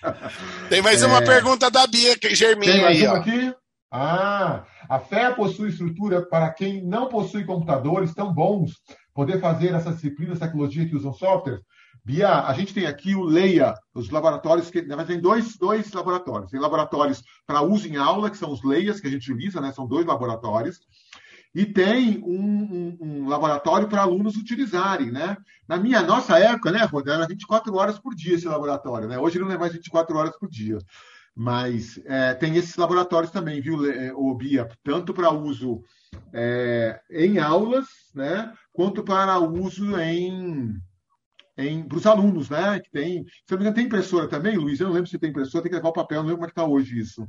Tem 0.69 0.81
mais 0.81 1.03
é... 1.03 1.07
uma 1.07 1.21
pergunta 1.21 1.69
da 1.69 1.85
Bia 1.87 2.17
Germinho 2.31 2.73
Tem 2.73 2.81
mais 2.81 2.97
aí, 2.97 3.07
uma 3.07 3.17
aqui? 3.17 3.55
Ah, 3.91 4.65
a 4.89 4.99
fé 4.99 5.31
possui 5.31 5.69
estrutura 5.69 6.21
para 6.21 6.49
quem 6.51 6.83
não 6.83 7.07
possui 7.07 7.45
computadores 7.45 8.13
tão 8.13 8.33
bons 8.33 8.73
poder 9.13 9.39
fazer 9.39 9.73
essas 9.73 9.95
disciplinas, 9.95 10.39
tecnologia 10.39 10.87
que 10.87 10.95
usam 10.95 11.13
software? 11.13 11.61
Bia, 12.03 12.41
a 12.41 12.53
gente 12.53 12.73
tem 12.73 12.85
aqui 12.85 13.15
o 13.15 13.23
Leia, 13.23 13.73
os 13.93 14.09
laboratórios, 14.09 14.69
que 14.69 14.81
na 14.81 14.95
verdade 14.95 15.13
tem 15.13 15.21
dois, 15.21 15.57
dois 15.57 15.91
laboratórios. 15.91 16.51
Tem 16.51 16.59
laboratórios 16.59 17.21
para 17.45 17.61
uso 17.61 17.87
em 17.87 17.97
aula, 17.97 18.29
que 18.29 18.37
são 18.37 18.51
os 18.51 18.63
Leias, 18.63 19.01
que 19.01 19.07
a 19.07 19.09
gente 19.09 19.29
utiliza, 19.29 19.59
né? 19.59 19.73
São 19.73 19.85
dois 19.85 20.05
laboratórios 20.05 20.79
e 21.57 21.65
tem 21.65 22.23
um, 22.23 22.39
um, 22.39 22.97
um 23.01 23.27
laboratório 23.27 23.87
para 23.87 24.03
alunos 24.03 24.35
utilizarem, 24.35 25.09
né? 25.11 25.35
Na 25.67 25.75
minha 25.75 26.03
nossa 26.03 26.37
época, 26.37 26.71
né, 26.71 26.83
Roda, 26.83 27.15
era 27.15 27.25
24 27.25 27.73
horas 27.73 27.97
por 27.97 28.13
dia 28.13 28.35
esse 28.35 28.47
laboratório, 28.47 29.07
né? 29.07 29.17
Hoje 29.17 29.39
não 29.39 29.49
é 29.49 29.57
mais 29.57 29.73
24 29.73 30.15
horas 30.15 30.37
por 30.37 30.47
dia. 30.47 30.77
Mas 31.35 31.99
é, 32.05 32.35
tem 32.35 32.55
esses 32.55 32.75
laboratórios 32.75 33.31
também, 33.31 33.59
viu, 33.59 33.79
o 34.15 34.35
Bia? 34.35 34.69
Tanto 34.83 35.15
para 35.15 35.31
uso 35.31 35.81
é, 36.31 37.01
em 37.09 37.39
aulas, 37.39 37.87
né? 38.13 38.53
Quanto 38.71 39.01
para 39.03 39.39
uso 39.39 39.99
em, 39.99 40.79
para 41.87 41.97
os 41.97 42.05
alunos, 42.05 42.51
né? 42.51 42.79
Que 42.79 42.91
tem, 42.91 43.25
se 43.47 43.57
não 43.57 43.73
tem 43.73 43.87
impressora 43.87 44.27
também, 44.27 44.57
Luiz? 44.57 44.79
Eu 44.79 44.89
não 44.89 44.93
lembro 44.93 45.09
se 45.09 45.17
tem 45.17 45.31
impressora, 45.31 45.63
tem 45.63 45.71
que 45.71 45.75
levar 45.77 45.89
o 45.89 45.93
papel, 45.93 46.21
não 46.21 46.29
lembro 46.29 46.37
como 46.37 46.45
é 46.45 46.53
que 46.53 46.59
está 46.59 46.65
hoje 46.67 46.99
isso. 46.99 47.27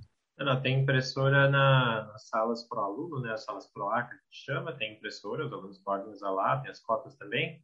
Tem 0.62 0.80
impressora 0.80 1.50
na, 1.50 2.06
nas 2.12 2.28
salas 2.28 2.66
pro 2.68 2.80
aluno, 2.80 3.20
né? 3.20 3.32
As 3.32 3.44
salas 3.44 3.66
pro 3.72 3.88
A 3.88 4.02
que 4.02 4.14
a 4.14 4.16
gente 4.16 4.44
chama, 4.44 4.72
tem 4.72 4.94
impressora, 4.94 5.44
os 5.44 5.52
alunos 5.52 5.78
podem 5.78 6.12
usar 6.12 6.30
lá, 6.30 6.60
tem 6.60 6.70
as 6.70 6.80
cotas 6.80 7.16
também. 7.16 7.60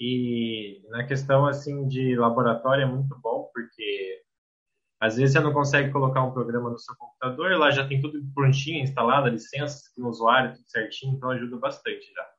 E 0.00 0.82
na 0.90 1.06
questão 1.06 1.46
assim 1.46 1.86
de 1.88 2.16
laboratório 2.16 2.82
é 2.82 2.86
muito 2.86 3.16
bom 3.20 3.48
porque 3.54 4.22
às 5.00 5.16
vezes 5.16 5.32
você 5.32 5.40
não 5.40 5.52
consegue 5.52 5.92
colocar 5.92 6.22
um 6.22 6.32
programa 6.32 6.70
no 6.70 6.78
seu 6.78 6.94
computador, 6.96 7.56
lá 7.58 7.70
já 7.70 7.86
tem 7.86 8.00
tudo 8.00 8.20
prontinho, 8.34 8.82
instalado, 8.82 9.28
licenças 9.28 9.92
no 9.96 10.08
usuário, 10.08 10.54
tudo 10.54 10.68
certinho, 10.68 11.14
então 11.14 11.30
ajuda 11.30 11.56
bastante 11.58 12.12
já. 12.12 12.35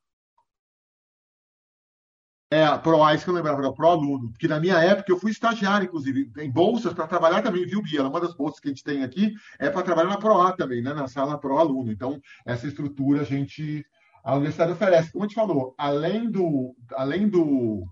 É, 2.50 2.66
ProAIS 2.78 3.24
que 3.24 3.30
eu 3.30 3.34
lembrava, 3.34 3.62
era 3.62 3.74
Pro-Aluno. 3.74 4.30
Porque 4.32 4.48
na 4.48 4.60
minha 4.60 4.78
época 4.78 5.12
eu 5.12 5.20
fui 5.20 5.32
estagiário, 5.32 5.86
inclusive, 5.86 6.32
em 6.38 6.50
bolsas 6.50 6.93
para 6.93 7.08
trabalhar 7.08 7.41
também, 7.41 7.66
viu, 7.66 7.82
Bia? 7.82 8.08
Uma 8.08 8.22
das 8.22 8.34
bolsas 8.34 8.60
que 8.60 8.68
a 8.68 8.72
gente 8.72 8.84
tem 8.84 9.04
aqui 9.04 9.34
é 9.60 9.70
para 9.70 9.84
trabalhar 9.84 10.10
na 10.10 10.18
ProA 10.18 10.56
também, 10.56 10.82
né? 10.82 10.93
Na 10.93 11.08
sala 11.08 11.38
Pro-Aluno. 11.38 11.91
Então, 11.91 12.22
essa 12.45 12.68
estrutura 12.68 13.22
a 13.22 13.26
gente. 13.26 13.86
A 14.24 14.36
universidade 14.36 14.72
oferece. 14.72 15.12
Como 15.12 15.24
a 15.24 15.28
gente 15.28 15.36
falou, 15.36 15.74
além 15.78 16.30
do, 16.30 16.76
além 16.95 17.30
do, 17.30 17.86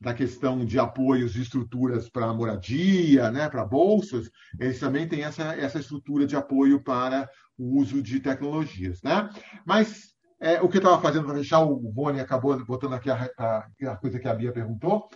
da 0.00 0.12
questão 0.12 0.64
de 0.64 0.78
apoios 0.80 1.32
de 1.32 1.42
estruturas 1.42 2.08
para 2.08 2.32
moradia, 2.32 3.30
né, 3.30 3.48
para 3.48 3.64
bolsas, 3.64 4.28
eles 4.58 4.80
também 4.80 5.06
têm 5.08 5.22
essa, 5.22 5.54
essa 5.54 5.78
estrutura 5.78 6.26
de 6.26 6.34
apoio 6.36 6.82
para 6.82 7.28
o 7.56 7.78
uso 7.78 8.02
de 8.02 8.18
tecnologias. 8.18 9.00
Né? 9.02 9.30
Mas 9.64 10.11
é, 10.42 10.60
o 10.60 10.68
que 10.68 10.78
eu 10.78 10.80
estava 10.80 11.00
fazendo 11.00 11.24
para 11.24 11.36
deixar, 11.36 11.60
o 11.60 11.76
Rony 11.92 12.18
acabou 12.18 12.58
botando 12.64 12.94
aqui 12.94 13.08
a, 13.08 13.30
a, 13.38 13.68
a, 13.92 13.96
coisa 13.96 14.18
que 14.18 14.26
a 14.26 14.34
Bia 14.34 14.52
perguntou. 14.52 15.08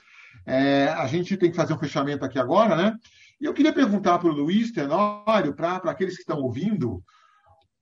É, 0.46 0.86
a 0.86 1.04
gente 1.08 1.36
tem 1.36 1.50
que 1.50 1.56
fazer 1.56 1.74
um 1.74 1.78
fechamento 1.78 2.24
aqui 2.24 2.38
agora, 2.38 2.76
né? 2.76 2.96
E 3.40 3.44
eu 3.44 3.52
queria 3.52 3.72
perguntar 3.72 4.20
para 4.20 4.28
o 4.28 4.32
Luiz 4.32 4.70
Tenório, 4.70 5.52
para 5.52 5.78
aqueles 5.78 6.14
que 6.14 6.20
estão 6.20 6.40
ouvindo, 6.40 7.02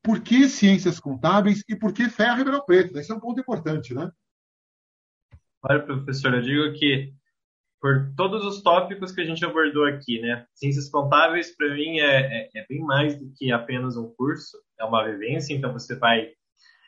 por 0.02 0.20
que 0.20 0.48
ciências 0.48 0.98
contábeis 0.98 1.62
e 1.68 1.76
por 1.76 1.92
que 1.92 2.08
Ferro 2.08 2.38
Ribeirão 2.38 2.64
Preto? 2.64 2.98
Esse 2.98 3.12
é 3.12 3.14
um 3.14 3.20
ponto 3.20 3.38
importante, 3.38 3.92
né? 3.92 4.10
Olha, 5.62 5.82
professor, 5.82 6.32
eu 6.32 6.40
digo 6.40 6.78
que 6.78 7.12
por 7.78 8.10
todos 8.16 8.42
os 8.46 8.62
tópicos 8.62 9.12
que 9.12 9.20
a 9.20 9.24
gente 9.26 9.44
abordou 9.44 9.84
aqui, 9.84 10.18
né? 10.22 10.46
Ciências 10.54 10.88
contábeis, 10.88 11.54
para 11.54 11.74
mim, 11.74 11.98
é, 11.98 12.46
é, 12.46 12.50
é, 12.54 12.66
bem 12.66 12.80
mais 12.80 13.18
do 13.18 13.30
que 13.36 13.52
apenas 13.52 13.98
um 13.98 14.08
curso, 14.14 14.56
é 14.80 14.84
uma 14.84 15.04
vivência, 15.04 15.52
então 15.52 15.70
você 15.74 15.94
vai 15.94 16.32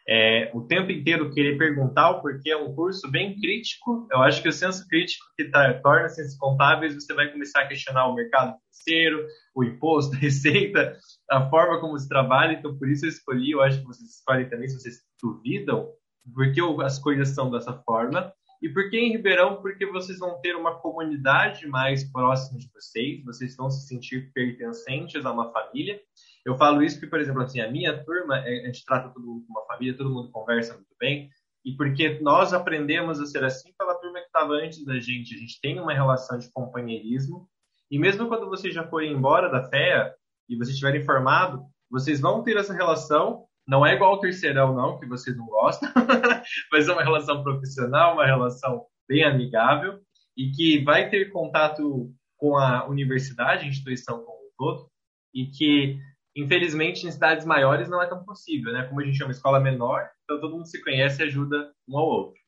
é, 0.09 0.51
o 0.55 0.63
tempo 0.63 0.93
inteiro 0.93 1.33
querer 1.33 1.59
perguntar 1.59 2.11
o 2.11 2.23
porquê 2.23 2.51
é 2.51 2.57
um 2.57 2.73
curso 2.75 3.11
bem 3.11 3.35
crítico. 3.41 4.07
Eu 4.11 4.23
acho 4.23 4.41
que 4.41 4.49
o 4.49 4.53
senso 4.53 4.87
crítico 4.87 5.25
que 5.37 5.51
tá, 5.51 5.75
torna 5.75 6.09
ciências 6.09 6.39
contábeis, 6.39 6.95
você 6.95 7.13
vai 7.13 7.31
começar 7.33 7.63
a 7.63 7.67
questionar 7.67 8.07
o 8.07 8.15
mercado 8.15 8.55
financeiro, 8.55 9.27
o 9.55 9.65
imposto, 9.65 10.15
a 10.15 10.19
receita, 10.19 10.97
a 11.29 11.51
forma 11.51 11.81
como 11.81 11.99
se 11.99 12.09
trabalha. 12.09 12.53
Então, 12.53 12.79
por 12.79 12.89
isso 12.89 13.05
eu 13.05 13.11
escolhi, 13.11 13.51
eu 13.51 13.63
acho 13.63 13.81
que 13.81 13.87
vocês 13.87 14.09
escolhem 14.11 14.49
também 14.49 14.69
se 14.69 14.79
vocês 14.79 15.01
duvidam, 15.21 15.89
porque 16.33 16.61
as 16.85 16.99
coisas 17.01 17.31
são 17.31 17.51
dessa 17.51 17.73
forma. 17.85 18.33
E 18.63 18.69
por 18.69 18.89
que 18.89 18.97
em 18.97 19.13
Ribeirão? 19.13 19.61
Porque 19.61 19.85
vocês 19.87 20.19
vão 20.19 20.41
ter 20.41 20.55
uma 20.55 20.79
comunidade 20.79 21.67
mais 21.67 22.05
próxima 22.11 22.59
de 22.59 22.71
vocês, 22.73 23.23
vocês 23.25 23.57
vão 23.57 23.71
se 23.71 23.87
sentir 23.87 24.33
pertencentes 24.33 25.27
a 25.27 25.33
uma 25.33 25.53
família. 25.53 26.01
Eu 26.47 26.57
falo 26.57 26.83
isso 26.83 26.97
porque, 26.97 27.11
por 27.11 27.21
exemplo, 27.21 27.43
assim, 27.43 27.61
a 27.61 27.71
minha 27.71 28.03
turma, 28.05 28.39
é, 28.39 28.63
a 28.63 28.67
gente 28.67 28.85
trata 28.85 29.09
todo 29.09 29.27
mundo 29.27 29.45
como 29.47 29.59
uma 29.59 29.67
família, 29.67 29.97
todo 29.97 30.11
mundo 30.11 30.31
conversa 30.31 30.75
muito 30.75 30.95
bem, 30.99 31.29
e 31.65 31.73
porque 31.77 32.21
nós 32.21 32.53
aprendemos 32.53 33.21
a 33.21 33.27
ser 33.27 33.45
assim 33.45 33.73
pela 33.77 33.97
turma 33.97 34.21
que 34.21 34.27
estava 34.27 34.53
antes 34.55 34.85
da 34.85 34.99
gente. 35.01 35.35
A 35.35 35.39
gente 35.39 35.61
tem 35.61 35.81
uma 35.81 35.93
relação 35.93 36.39
de 36.39 36.51
companheirismo, 36.53 37.49
e 37.91 37.99
mesmo 37.99 38.29
quando 38.29 38.49
vocês 38.49 38.73
já 38.73 38.87
forem 38.87 39.13
embora 39.13 39.51
da 39.51 39.69
FEA 39.69 40.15
e 40.49 40.57
vocês 40.57 40.71
estiverem 40.75 41.05
formado, 41.05 41.65
vocês 41.91 42.21
vão 42.21 42.43
ter 42.43 42.57
essa 42.57 42.73
relação 42.73 43.47
não 43.67 43.85
é 43.85 43.95
igual 43.95 44.13
ao 44.13 44.21
terceirão, 44.21 44.75
não, 44.75 44.99
que 44.99 45.07
vocês 45.07 45.37
não 45.37 45.47
gostam, 45.47 45.91
mas 46.71 46.89
é 46.89 46.93
uma 46.93 47.03
relação 47.03 47.43
profissional, 47.43 48.15
uma 48.15 48.25
relação 48.25 48.87
bem 49.09 49.25
amigável 49.25 49.99
e 50.37 50.51
que 50.53 50.85
vai 50.85 51.11
ter 51.11 51.33
contato 51.33 52.13
com 52.37 52.57
a 52.57 52.87
universidade, 52.87 53.65
a 53.65 53.69
instituição 53.69 54.23
como 54.23 54.39
um 54.39 54.51
todo, 54.57 54.89
e 55.35 55.47
que, 55.47 55.99
infelizmente, 56.37 57.07
em 57.07 57.11
cidades 57.11 57.47
maiores 57.47 57.89
não 57.89 58.03
é 58.03 58.07
tão 58.07 58.23
possível, 58.23 58.73
né? 58.73 58.85
Como 58.85 59.01
a 59.01 59.05
gente 59.05 59.17
chama 59.17 59.33
escola 59.33 59.59
menor, 59.59 60.07
então 60.23 60.39
todo 60.39 60.55
mundo 60.55 60.67
se 60.67 60.83
conhece 60.83 61.23
e 61.23 61.25
ajuda 61.25 61.73
um 61.89 61.97
ao 61.97 62.07
outro. 62.07 62.41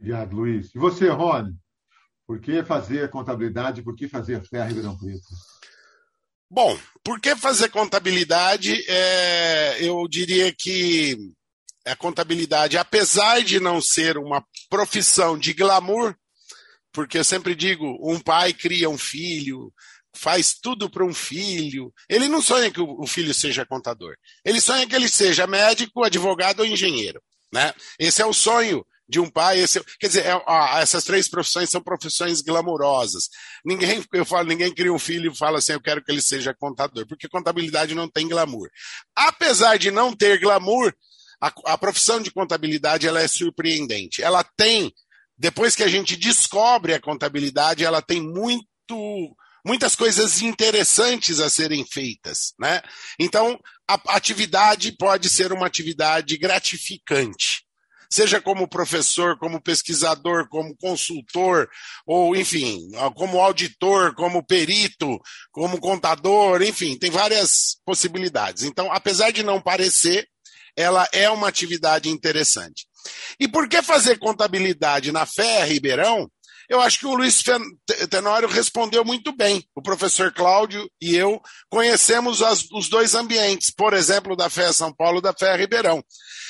Obrigado, 0.00 0.34
Luiz. 0.34 0.74
E 0.74 0.78
você, 0.78 1.08
Rony? 1.08 1.54
Por 2.26 2.40
que 2.40 2.62
fazer 2.64 3.10
contabilidade? 3.10 3.82
Por 3.82 3.94
que 3.94 4.08
fazer 4.08 4.42
fé 4.42 4.64
Ribeirão 4.64 4.96
Preto? 4.96 5.28
Bom, 6.50 6.78
por 7.04 7.20
que 7.20 7.36
fazer 7.36 7.68
contabilidade? 7.68 8.84
É, 8.88 9.84
eu 9.84 10.06
diria 10.08 10.52
que 10.52 11.16
a 11.86 11.96
contabilidade, 11.96 12.78
apesar 12.78 13.42
de 13.42 13.60
não 13.60 13.80
ser 13.80 14.16
uma 14.18 14.44
profissão 14.70 15.38
de 15.38 15.52
glamour, 15.52 16.14
porque 16.92 17.18
eu 17.18 17.24
sempre 17.24 17.54
digo, 17.54 17.98
um 18.02 18.18
pai 18.18 18.52
cria 18.52 18.88
um 18.88 18.98
filho, 18.98 19.72
faz 20.18 20.54
tudo 20.54 20.90
para 20.90 21.04
um 21.04 21.14
filho. 21.14 21.92
Ele 22.08 22.28
não 22.28 22.42
sonha 22.42 22.70
que 22.70 22.80
o 22.80 23.06
filho 23.06 23.32
seja 23.32 23.64
contador. 23.64 24.16
Ele 24.44 24.60
sonha 24.60 24.86
que 24.86 24.94
ele 24.94 25.08
seja 25.08 25.46
médico, 25.46 26.02
advogado 26.02 26.60
ou 26.60 26.66
engenheiro. 26.66 27.22
Né? 27.52 27.72
Esse 27.98 28.20
é 28.20 28.26
o 28.26 28.32
sonho 28.32 28.84
de 29.08 29.20
um 29.20 29.30
pai. 29.30 29.60
Esse, 29.60 29.82
quer 29.98 30.08
dizer, 30.08 30.26
é, 30.26 30.80
essas 30.80 31.04
três 31.04 31.28
profissões 31.28 31.70
são 31.70 31.80
profissões 31.80 32.42
glamurosas. 32.42 33.28
Ninguém, 33.64 34.04
eu 34.12 34.24
falo, 34.24 34.48
ninguém 34.48 34.74
cria 34.74 34.92
um 34.92 34.98
filho 34.98 35.32
e 35.32 35.36
fala 35.36 35.58
assim, 35.58 35.72
eu 35.72 35.80
quero 35.80 36.04
que 36.04 36.10
ele 36.10 36.20
seja 36.20 36.52
contador, 36.52 37.06
porque 37.06 37.28
contabilidade 37.28 37.94
não 37.94 38.08
tem 38.08 38.28
glamour. 38.28 38.68
Apesar 39.16 39.78
de 39.78 39.90
não 39.90 40.14
ter 40.14 40.38
glamour, 40.40 40.92
a, 41.40 41.52
a 41.66 41.78
profissão 41.78 42.20
de 42.20 42.30
contabilidade 42.30 43.06
ela 43.06 43.20
é 43.20 43.28
surpreendente. 43.28 44.22
Ela 44.22 44.42
tem, 44.42 44.92
depois 45.36 45.76
que 45.76 45.84
a 45.84 45.88
gente 45.88 46.16
descobre 46.16 46.92
a 46.92 47.00
contabilidade, 47.00 47.84
ela 47.84 48.02
tem 48.02 48.20
muito 48.20 48.66
muitas 49.68 49.94
coisas 49.94 50.40
interessantes 50.40 51.40
a 51.40 51.50
serem 51.50 51.84
feitas, 51.84 52.54
né? 52.58 52.80
Então, 53.20 53.60
a 53.86 54.16
atividade 54.16 54.92
pode 54.92 55.28
ser 55.28 55.52
uma 55.52 55.66
atividade 55.66 56.38
gratificante 56.38 57.68
seja 58.10 58.40
como 58.40 58.66
professor, 58.66 59.38
como 59.38 59.60
pesquisador, 59.60 60.48
como 60.48 60.74
consultor, 60.78 61.68
ou 62.06 62.34
enfim, 62.34 62.90
como 63.14 63.38
auditor, 63.38 64.14
como 64.14 64.42
perito, 64.42 65.20
como 65.52 65.78
contador, 65.78 66.62
enfim, 66.62 66.96
tem 66.98 67.10
várias 67.10 67.76
possibilidades. 67.84 68.62
Então, 68.62 68.90
apesar 68.90 69.30
de 69.30 69.42
não 69.42 69.60
parecer, 69.60 70.26
ela 70.74 71.06
é 71.12 71.28
uma 71.28 71.48
atividade 71.48 72.08
interessante. 72.08 72.86
E 73.38 73.46
por 73.46 73.68
que 73.68 73.82
fazer 73.82 74.18
contabilidade 74.18 75.12
na 75.12 75.26
Fé 75.26 75.64
Ribeirão? 75.64 76.30
Eu 76.68 76.82
acho 76.82 76.98
que 76.98 77.06
o 77.06 77.14
Luiz 77.14 77.42
Tenório 78.10 78.46
respondeu 78.46 79.02
muito 79.02 79.34
bem. 79.34 79.64
O 79.74 79.80
professor 79.80 80.30
Cláudio 80.32 80.88
e 81.00 81.16
eu 81.16 81.40
conhecemos 81.70 82.42
as, 82.42 82.66
os 82.70 82.90
dois 82.90 83.14
ambientes, 83.14 83.70
por 83.70 83.94
exemplo, 83.94 84.36
da 84.36 84.50
Fé 84.50 84.70
São 84.70 84.92
Paulo 84.92 85.18
e 85.18 85.22
da 85.22 85.32
Fé 85.32 85.56
Ribeirão. 85.56 86.04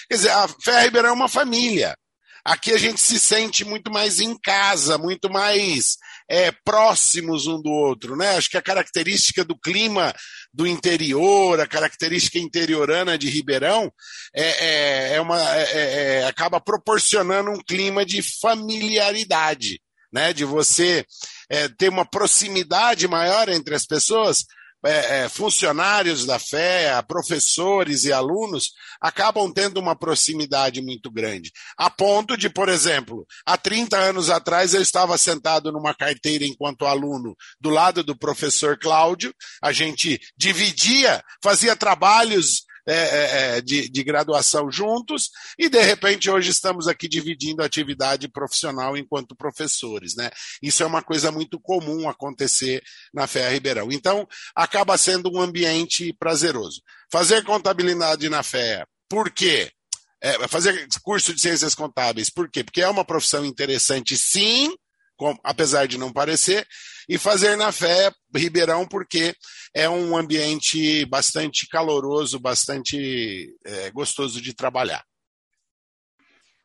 Quer 0.08 0.16
dizer, 0.16 0.30
a 0.30 0.48
Fé 0.48 0.82
Ribeirão 0.82 1.10
é 1.10 1.12
uma 1.12 1.28
família. 1.28 1.96
Aqui 2.44 2.72
a 2.72 2.78
gente 2.78 3.00
se 3.00 3.18
sente 3.20 3.64
muito 3.64 3.92
mais 3.92 4.20
em 4.20 4.36
casa, 4.36 4.96
muito 4.98 5.30
mais 5.30 5.98
é, 6.28 6.50
próximos 6.64 7.46
um 7.46 7.60
do 7.60 7.70
outro, 7.70 8.16
né? 8.16 8.36
Acho 8.36 8.50
que 8.50 8.56
a 8.56 8.62
característica 8.62 9.44
do 9.44 9.56
clima 9.56 10.14
do 10.52 10.66
interior, 10.66 11.60
a 11.60 11.66
característica 11.66 12.38
interiorana 12.38 13.18
de 13.18 13.28
Ribeirão, 13.28 13.92
é, 14.34 14.44
é, 14.44 15.14
é 15.16 15.20
uma, 15.20 15.38
é, 15.56 15.62
é, 15.62 16.20
é 16.20 16.24
acaba 16.24 16.58
proporcionando 16.58 17.50
um 17.50 17.58
clima 17.58 18.04
de 18.04 18.22
familiaridade 18.22 19.78
né, 20.12 20.32
de 20.32 20.44
você 20.44 21.04
é, 21.50 21.68
ter 21.68 21.88
uma 21.88 22.04
proximidade 22.04 23.06
maior 23.06 23.48
entre 23.48 23.74
as 23.74 23.86
pessoas, 23.86 24.44
é, 24.84 25.24
é, 25.24 25.28
funcionários 25.28 26.24
da 26.24 26.38
fé, 26.38 27.02
professores 27.02 28.04
e 28.04 28.12
alunos 28.12 28.70
acabam 29.00 29.52
tendo 29.52 29.80
uma 29.80 29.96
proximidade 29.96 30.80
muito 30.80 31.10
grande. 31.10 31.50
A 31.76 31.90
ponto 31.90 32.36
de, 32.36 32.48
por 32.48 32.68
exemplo, 32.68 33.26
há 33.44 33.56
30 33.56 33.96
anos 33.96 34.30
atrás 34.30 34.74
eu 34.74 34.80
estava 34.80 35.18
sentado 35.18 35.72
numa 35.72 35.94
carteira 35.94 36.44
enquanto 36.44 36.86
aluno 36.86 37.36
do 37.60 37.70
lado 37.70 38.04
do 38.04 38.16
professor 38.16 38.78
Cláudio, 38.78 39.34
a 39.60 39.72
gente 39.72 40.20
dividia, 40.36 41.24
fazia 41.42 41.74
trabalhos 41.74 42.67
é, 42.88 42.94
é, 42.94 43.56
é, 43.58 43.60
de, 43.60 43.86
de 43.90 44.02
graduação 44.02 44.70
juntos 44.72 45.30
e, 45.58 45.68
de 45.68 45.82
repente, 45.82 46.30
hoje 46.30 46.50
estamos 46.50 46.88
aqui 46.88 47.06
dividindo 47.06 47.62
atividade 47.62 48.26
profissional 48.28 48.96
enquanto 48.96 49.36
professores. 49.36 50.16
Né? 50.16 50.30
Isso 50.62 50.82
é 50.82 50.86
uma 50.86 51.02
coisa 51.02 51.30
muito 51.30 51.60
comum 51.60 52.08
acontecer 52.08 52.82
na 53.12 53.26
FEA 53.26 53.50
Ribeirão. 53.50 53.92
Então, 53.92 54.26
acaba 54.56 54.96
sendo 54.96 55.30
um 55.30 55.38
ambiente 55.38 56.14
prazeroso. 56.18 56.80
Fazer 57.12 57.44
contabilidade 57.44 58.28
na 58.30 58.42
FEA, 58.42 58.86
por 59.06 59.30
quê? 59.30 59.70
É, 60.20 60.48
fazer 60.48 60.88
curso 61.02 61.34
de 61.34 61.40
ciências 61.40 61.74
contábeis, 61.74 62.30
por 62.30 62.50
quê? 62.50 62.64
Porque 62.64 62.80
é 62.80 62.88
uma 62.88 63.04
profissão 63.04 63.44
interessante, 63.44 64.16
sim, 64.16 64.74
apesar 65.42 65.86
de 65.86 65.98
não 65.98 66.12
parecer, 66.12 66.66
e 67.08 67.16
fazer 67.16 67.56
na 67.56 67.72
fé 67.72 68.12
Ribeirão, 68.34 68.86
porque 68.86 69.34
é 69.74 69.88
um 69.88 70.16
ambiente 70.16 71.04
bastante 71.06 71.66
caloroso, 71.68 72.38
bastante 72.38 73.54
é, 73.64 73.90
gostoso 73.90 74.40
de 74.40 74.54
trabalhar. 74.54 75.02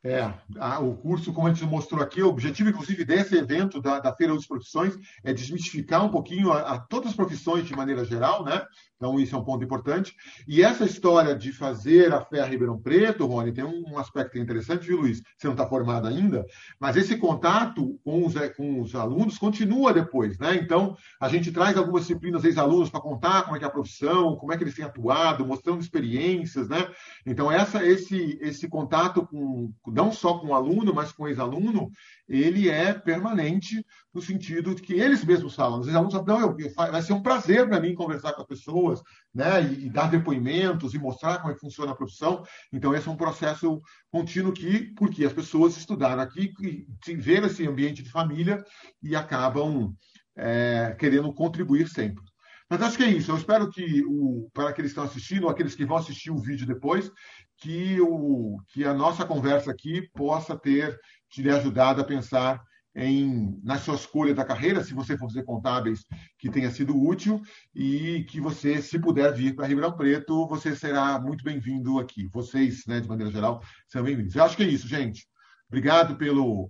É, 0.06 0.34
a, 0.60 0.80
o 0.80 0.98
curso, 0.98 1.32
como 1.32 1.48
a 1.48 1.54
gente 1.54 1.66
mostrou 1.66 2.04
aqui, 2.04 2.22
o 2.22 2.28
objetivo, 2.28 2.70
inclusive, 2.70 3.06
desse 3.06 3.36
evento 3.38 3.82
da, 3.82 4.00
da 4.00 4.14
Feira 4.14 4.34
das 4.34 4.46
Profissões 4.46 4.96
é 5.24 5.32
desmistificar 5.32 6.04
um 6.06 6.10
pouquinho 6.10 6.52
a, 6.52 6.74
a, 6.74 6.80
todas 6.80 7.12
as 7.12 7.16
profissões 7.16 7.66
de 7.66 7.74
maneira 7.74 8.04
geral, 8.04 8.44
né? 8.44 8.66
Então, 9.04 9.20
isso 9.20 9.36
é 9.36 9.38
um 9.38 9.44
ponto 9.44 9.62
importante. 9.62 10.16
E 10.48 10.64
essa 10.64 10.86
história 10.86 11.36
de 11.36 11.52
fazer 11.52 12.14
a 12.14 12.22
Fé 12.22 12.42
Ribeirão 12.46 12.80
Preto, 12.80 13.26
Rony, 13.26 13.52
tem 13.52 13.66
um 13.66 13.98
aspecto 13.98 14.38
interessante, 14.38 14.88
viu, 14.88 15.02
Luiz? 15.02 15.22
Você 15.38 15.46
não 15.46 15.56
está 15.56 15.68
formado 15.68 16.08
ainda, 16.08 16.46
mas 16.80 16.96
esse 16.96 17.18
contato 17.18 18.00
com 18.02 18.26
os, 18.26 18.34
com 18.56 18.80
os 18.80 18.96
alunos 18.96 19.38
continua 19.38 19.92
depois, 19.92 20.40
né? 20.40 20.56
Então, 20.56 20.96
a 21.20 21.28
gente 21.28 21.52
traz 21.52 21.76
algumas 21.76 22.04
disciplinas 22.04 22.46
ex-alunos 22.46 22.90
para 22.90 23.02
contar 23.02 23.44
como 23.44 23.58
é 23.58 23.60
que 23.60 23.66
é 23.66 23.68
a 23.68 23.72
profissão, 23.72 24.38
como 24.38 24.54
é 24.54 24.58
que 24.58 24.64
eles 24.64 24.74
têm 24.74 24.86
atuado, 24.86 25.46
mostrando 25.46 25.82
experiências, 25.82 26.70
né? 26.70 26.88
Então, 27.26 27.52
essa, 27.52 27.86
esse, 27.86 28.40
esse 28.42 28.70
contato 28.70 29.28
com, 29.28 29.74
não 29.86 30.14
só 30.14 30.38
com 30.38 30.48
o 30.48 30.56
aluno, 30.56 30.94
mas 30.94 31.12
com 31.12 31.24
o 31.24 31.28
ex-aluno, 31.28 31.92
ele 32.26 32.70
é 32.70 32.94
permanente 32.94 33.86
no 34.14 34.22
sentido 34.22 34.76
de 34.76 34.82
que 34.82 34.94
eles 34.94 35.24
mesmos 35.24 35.56
falam. 35.56 35.80
Os 35.80 35.90
alunos 35.90 36.14
falam, 36.14 36.28
não, 36.28 36.40
eu, 36.42 36.58
eu, 36.60 36.74
vai 36.76 37.02
ser 37.02 37.14
um 37.14 37.22
prazer 37.22 37.68
para 37.68 37.80
mim 37.80 37.96
conversar 37.96 38.34
com 38.34 38.42
as 38.42 38.48
pessoas, 38.48 39.02
né, 39.34 39.64
e, 39.64 39.86
e, 39.86 39.90
dar 39.90 40.10
depoimentos 40.10 40.94
e 40.94 41.00
mostrar 41.00 41.40
como 41.40 41.52
é 41.52 41.56
que 41.56 41.62
funciona 41.62 41.92
a 41.92 41.96
profissão. 41.96 42.44
Então, 42.72 42.94
esse 42.94 43.08
é 43.08 43.12
um 43.12 43.18
processo 43.18 43.82
contínuo 44.12 44.54
que, 44.54 44.94
porque 44.96 45.26
as 45.26 45.34
pessoas 45.34 45.76
estudaram 45.76 46.22
aqui, 46.22 46.54
e 46.62 47.16
ver 47.16 47.44
esse 47.44 47.68
ambiente 47.68 48.04
de 48.04 48.12
família 48.12 48.64
e 49.02 49.16
acabam 49.16 49.96
é, 50.36 50.96
querendo 51.00 51.34
contribuir 51.34 51.88
sempre. 51.88 52.24
Mas 52.70 52.82
acho 52.82 52.98
que 52.98 53.04
é 53.04 53.10
isso. 53.10 53.32
Eu 53.32 53.38
espero 53.38 53.70
que, 53.70 54.04
o, 54.06 54.50
para 54.54 54.70
aqueles 54.70 54.94
que 54.94 55.00
estão 55.00 55.04
assistindo, 55.04 55.44
ou 55.44 55.50
aqueles 55.50 55.76
que 55.76 55.86
vão 55.86 55.98
assistir 55.98 56.32
o 56.32 56.38
vídeo 56.38 56.66
depois, 56.66 57.12
que, 57.58 58.00
o, 58.02 58.58
que 58.70 58.84
a 58.84 58.94
nossa 58.94 59.26
conversa 59.26 59.72
aqui 59.72 60.10
possa 60.14 60.58
ter 60.58 61.00
te 61.30 61.48
ajudado 61.50 62.02
a 62.02 62.06
pensar 62.06 62.62
em, 62.96 63.60
na 63.64 63.78
sua 63.78 63.96
escolha 63.96 64.34
da 64.34 64.46
carreira, 64.46 64.84
se 64.84 64.94
você 64.94 65.18
for 65.18 65.28
fazer 65.28 65.44
contábeis, 65.44 66.06
que 66.38 66.50
tenha 66.50 66.70
sido 66.70 66.96
útil 66.96 67.42
e 67.74 68.24
que 68.30 68.40
você, 68.40 68.82
se 68.82 69.00
puder 69.00 69.34
vir 69.34 69.56
para 69.56 69.68
Ribeirão 69.68 69.96
Preto, 69.96 70.48
você 70.48 70.76
será 70.76 71.20
muito 71.20 71.44
bem-vindo 71.44 72.00
aqui. 72.00 72.28
Vocês, 72.28 72.86
né, 72.88 73.00
de 73.00 73.08
maneira 73.08 73.32
geral, 73.32 73.62
são 73.88 74.04
bem-vindos. 74.04 74.36
Eu 74.36 74.44
acho 74.44 74.56
que 74.56 74.64
é 74.64 74.68
isso, 74.68 74.88
gente. 74.88 75.26
Obrigado 75.68 76.16
pelo, 76.18 76.70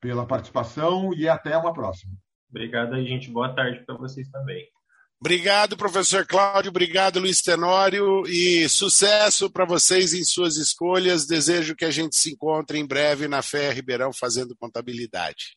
pela 0.00 0.26
participação 0.26 1.12
e 1.14 1.28
até 1.28 1.56
uma 1.56 1.72
próxima. 1.72 2.12
Obrigado 2.50 2.94
aí, 2.94 3.06
gente. 3.06 3.30
Boa 3.30 3.54
tarde 3.54 3.84
para 3.86 3.96
vocês 3.96 4.28
também. 4.28 4.66
Obrigado, 5.22 5.76
professor 5.76 6.26
Cláudio. 6.26 6.70
Obrigado, 6.70 7.20
Luiz 7.20 7.40
Tenório. 7.40 8.26
E 8.26 8.68
sucesso 8.68 9.48
para 9.48 9.64
vocês 9.64 10.12
em 10.12 10.24
suas 10.24 10.56
escolhas. 10.56 11.26
Desejo 11.26 11.76
que 11.76 11.84
a 11.84 11.92
gente 11.92 12.16
se 12.16 12.32
encontre 12.32 12.76
em 12.76 12.84
breve 12.84 13.28
na 13.28 13.40
Fé 13.40 13.70
Ribeirão 13.70 14.10
fazendo 14.12 14.56
contabilidade. 14.56 15.56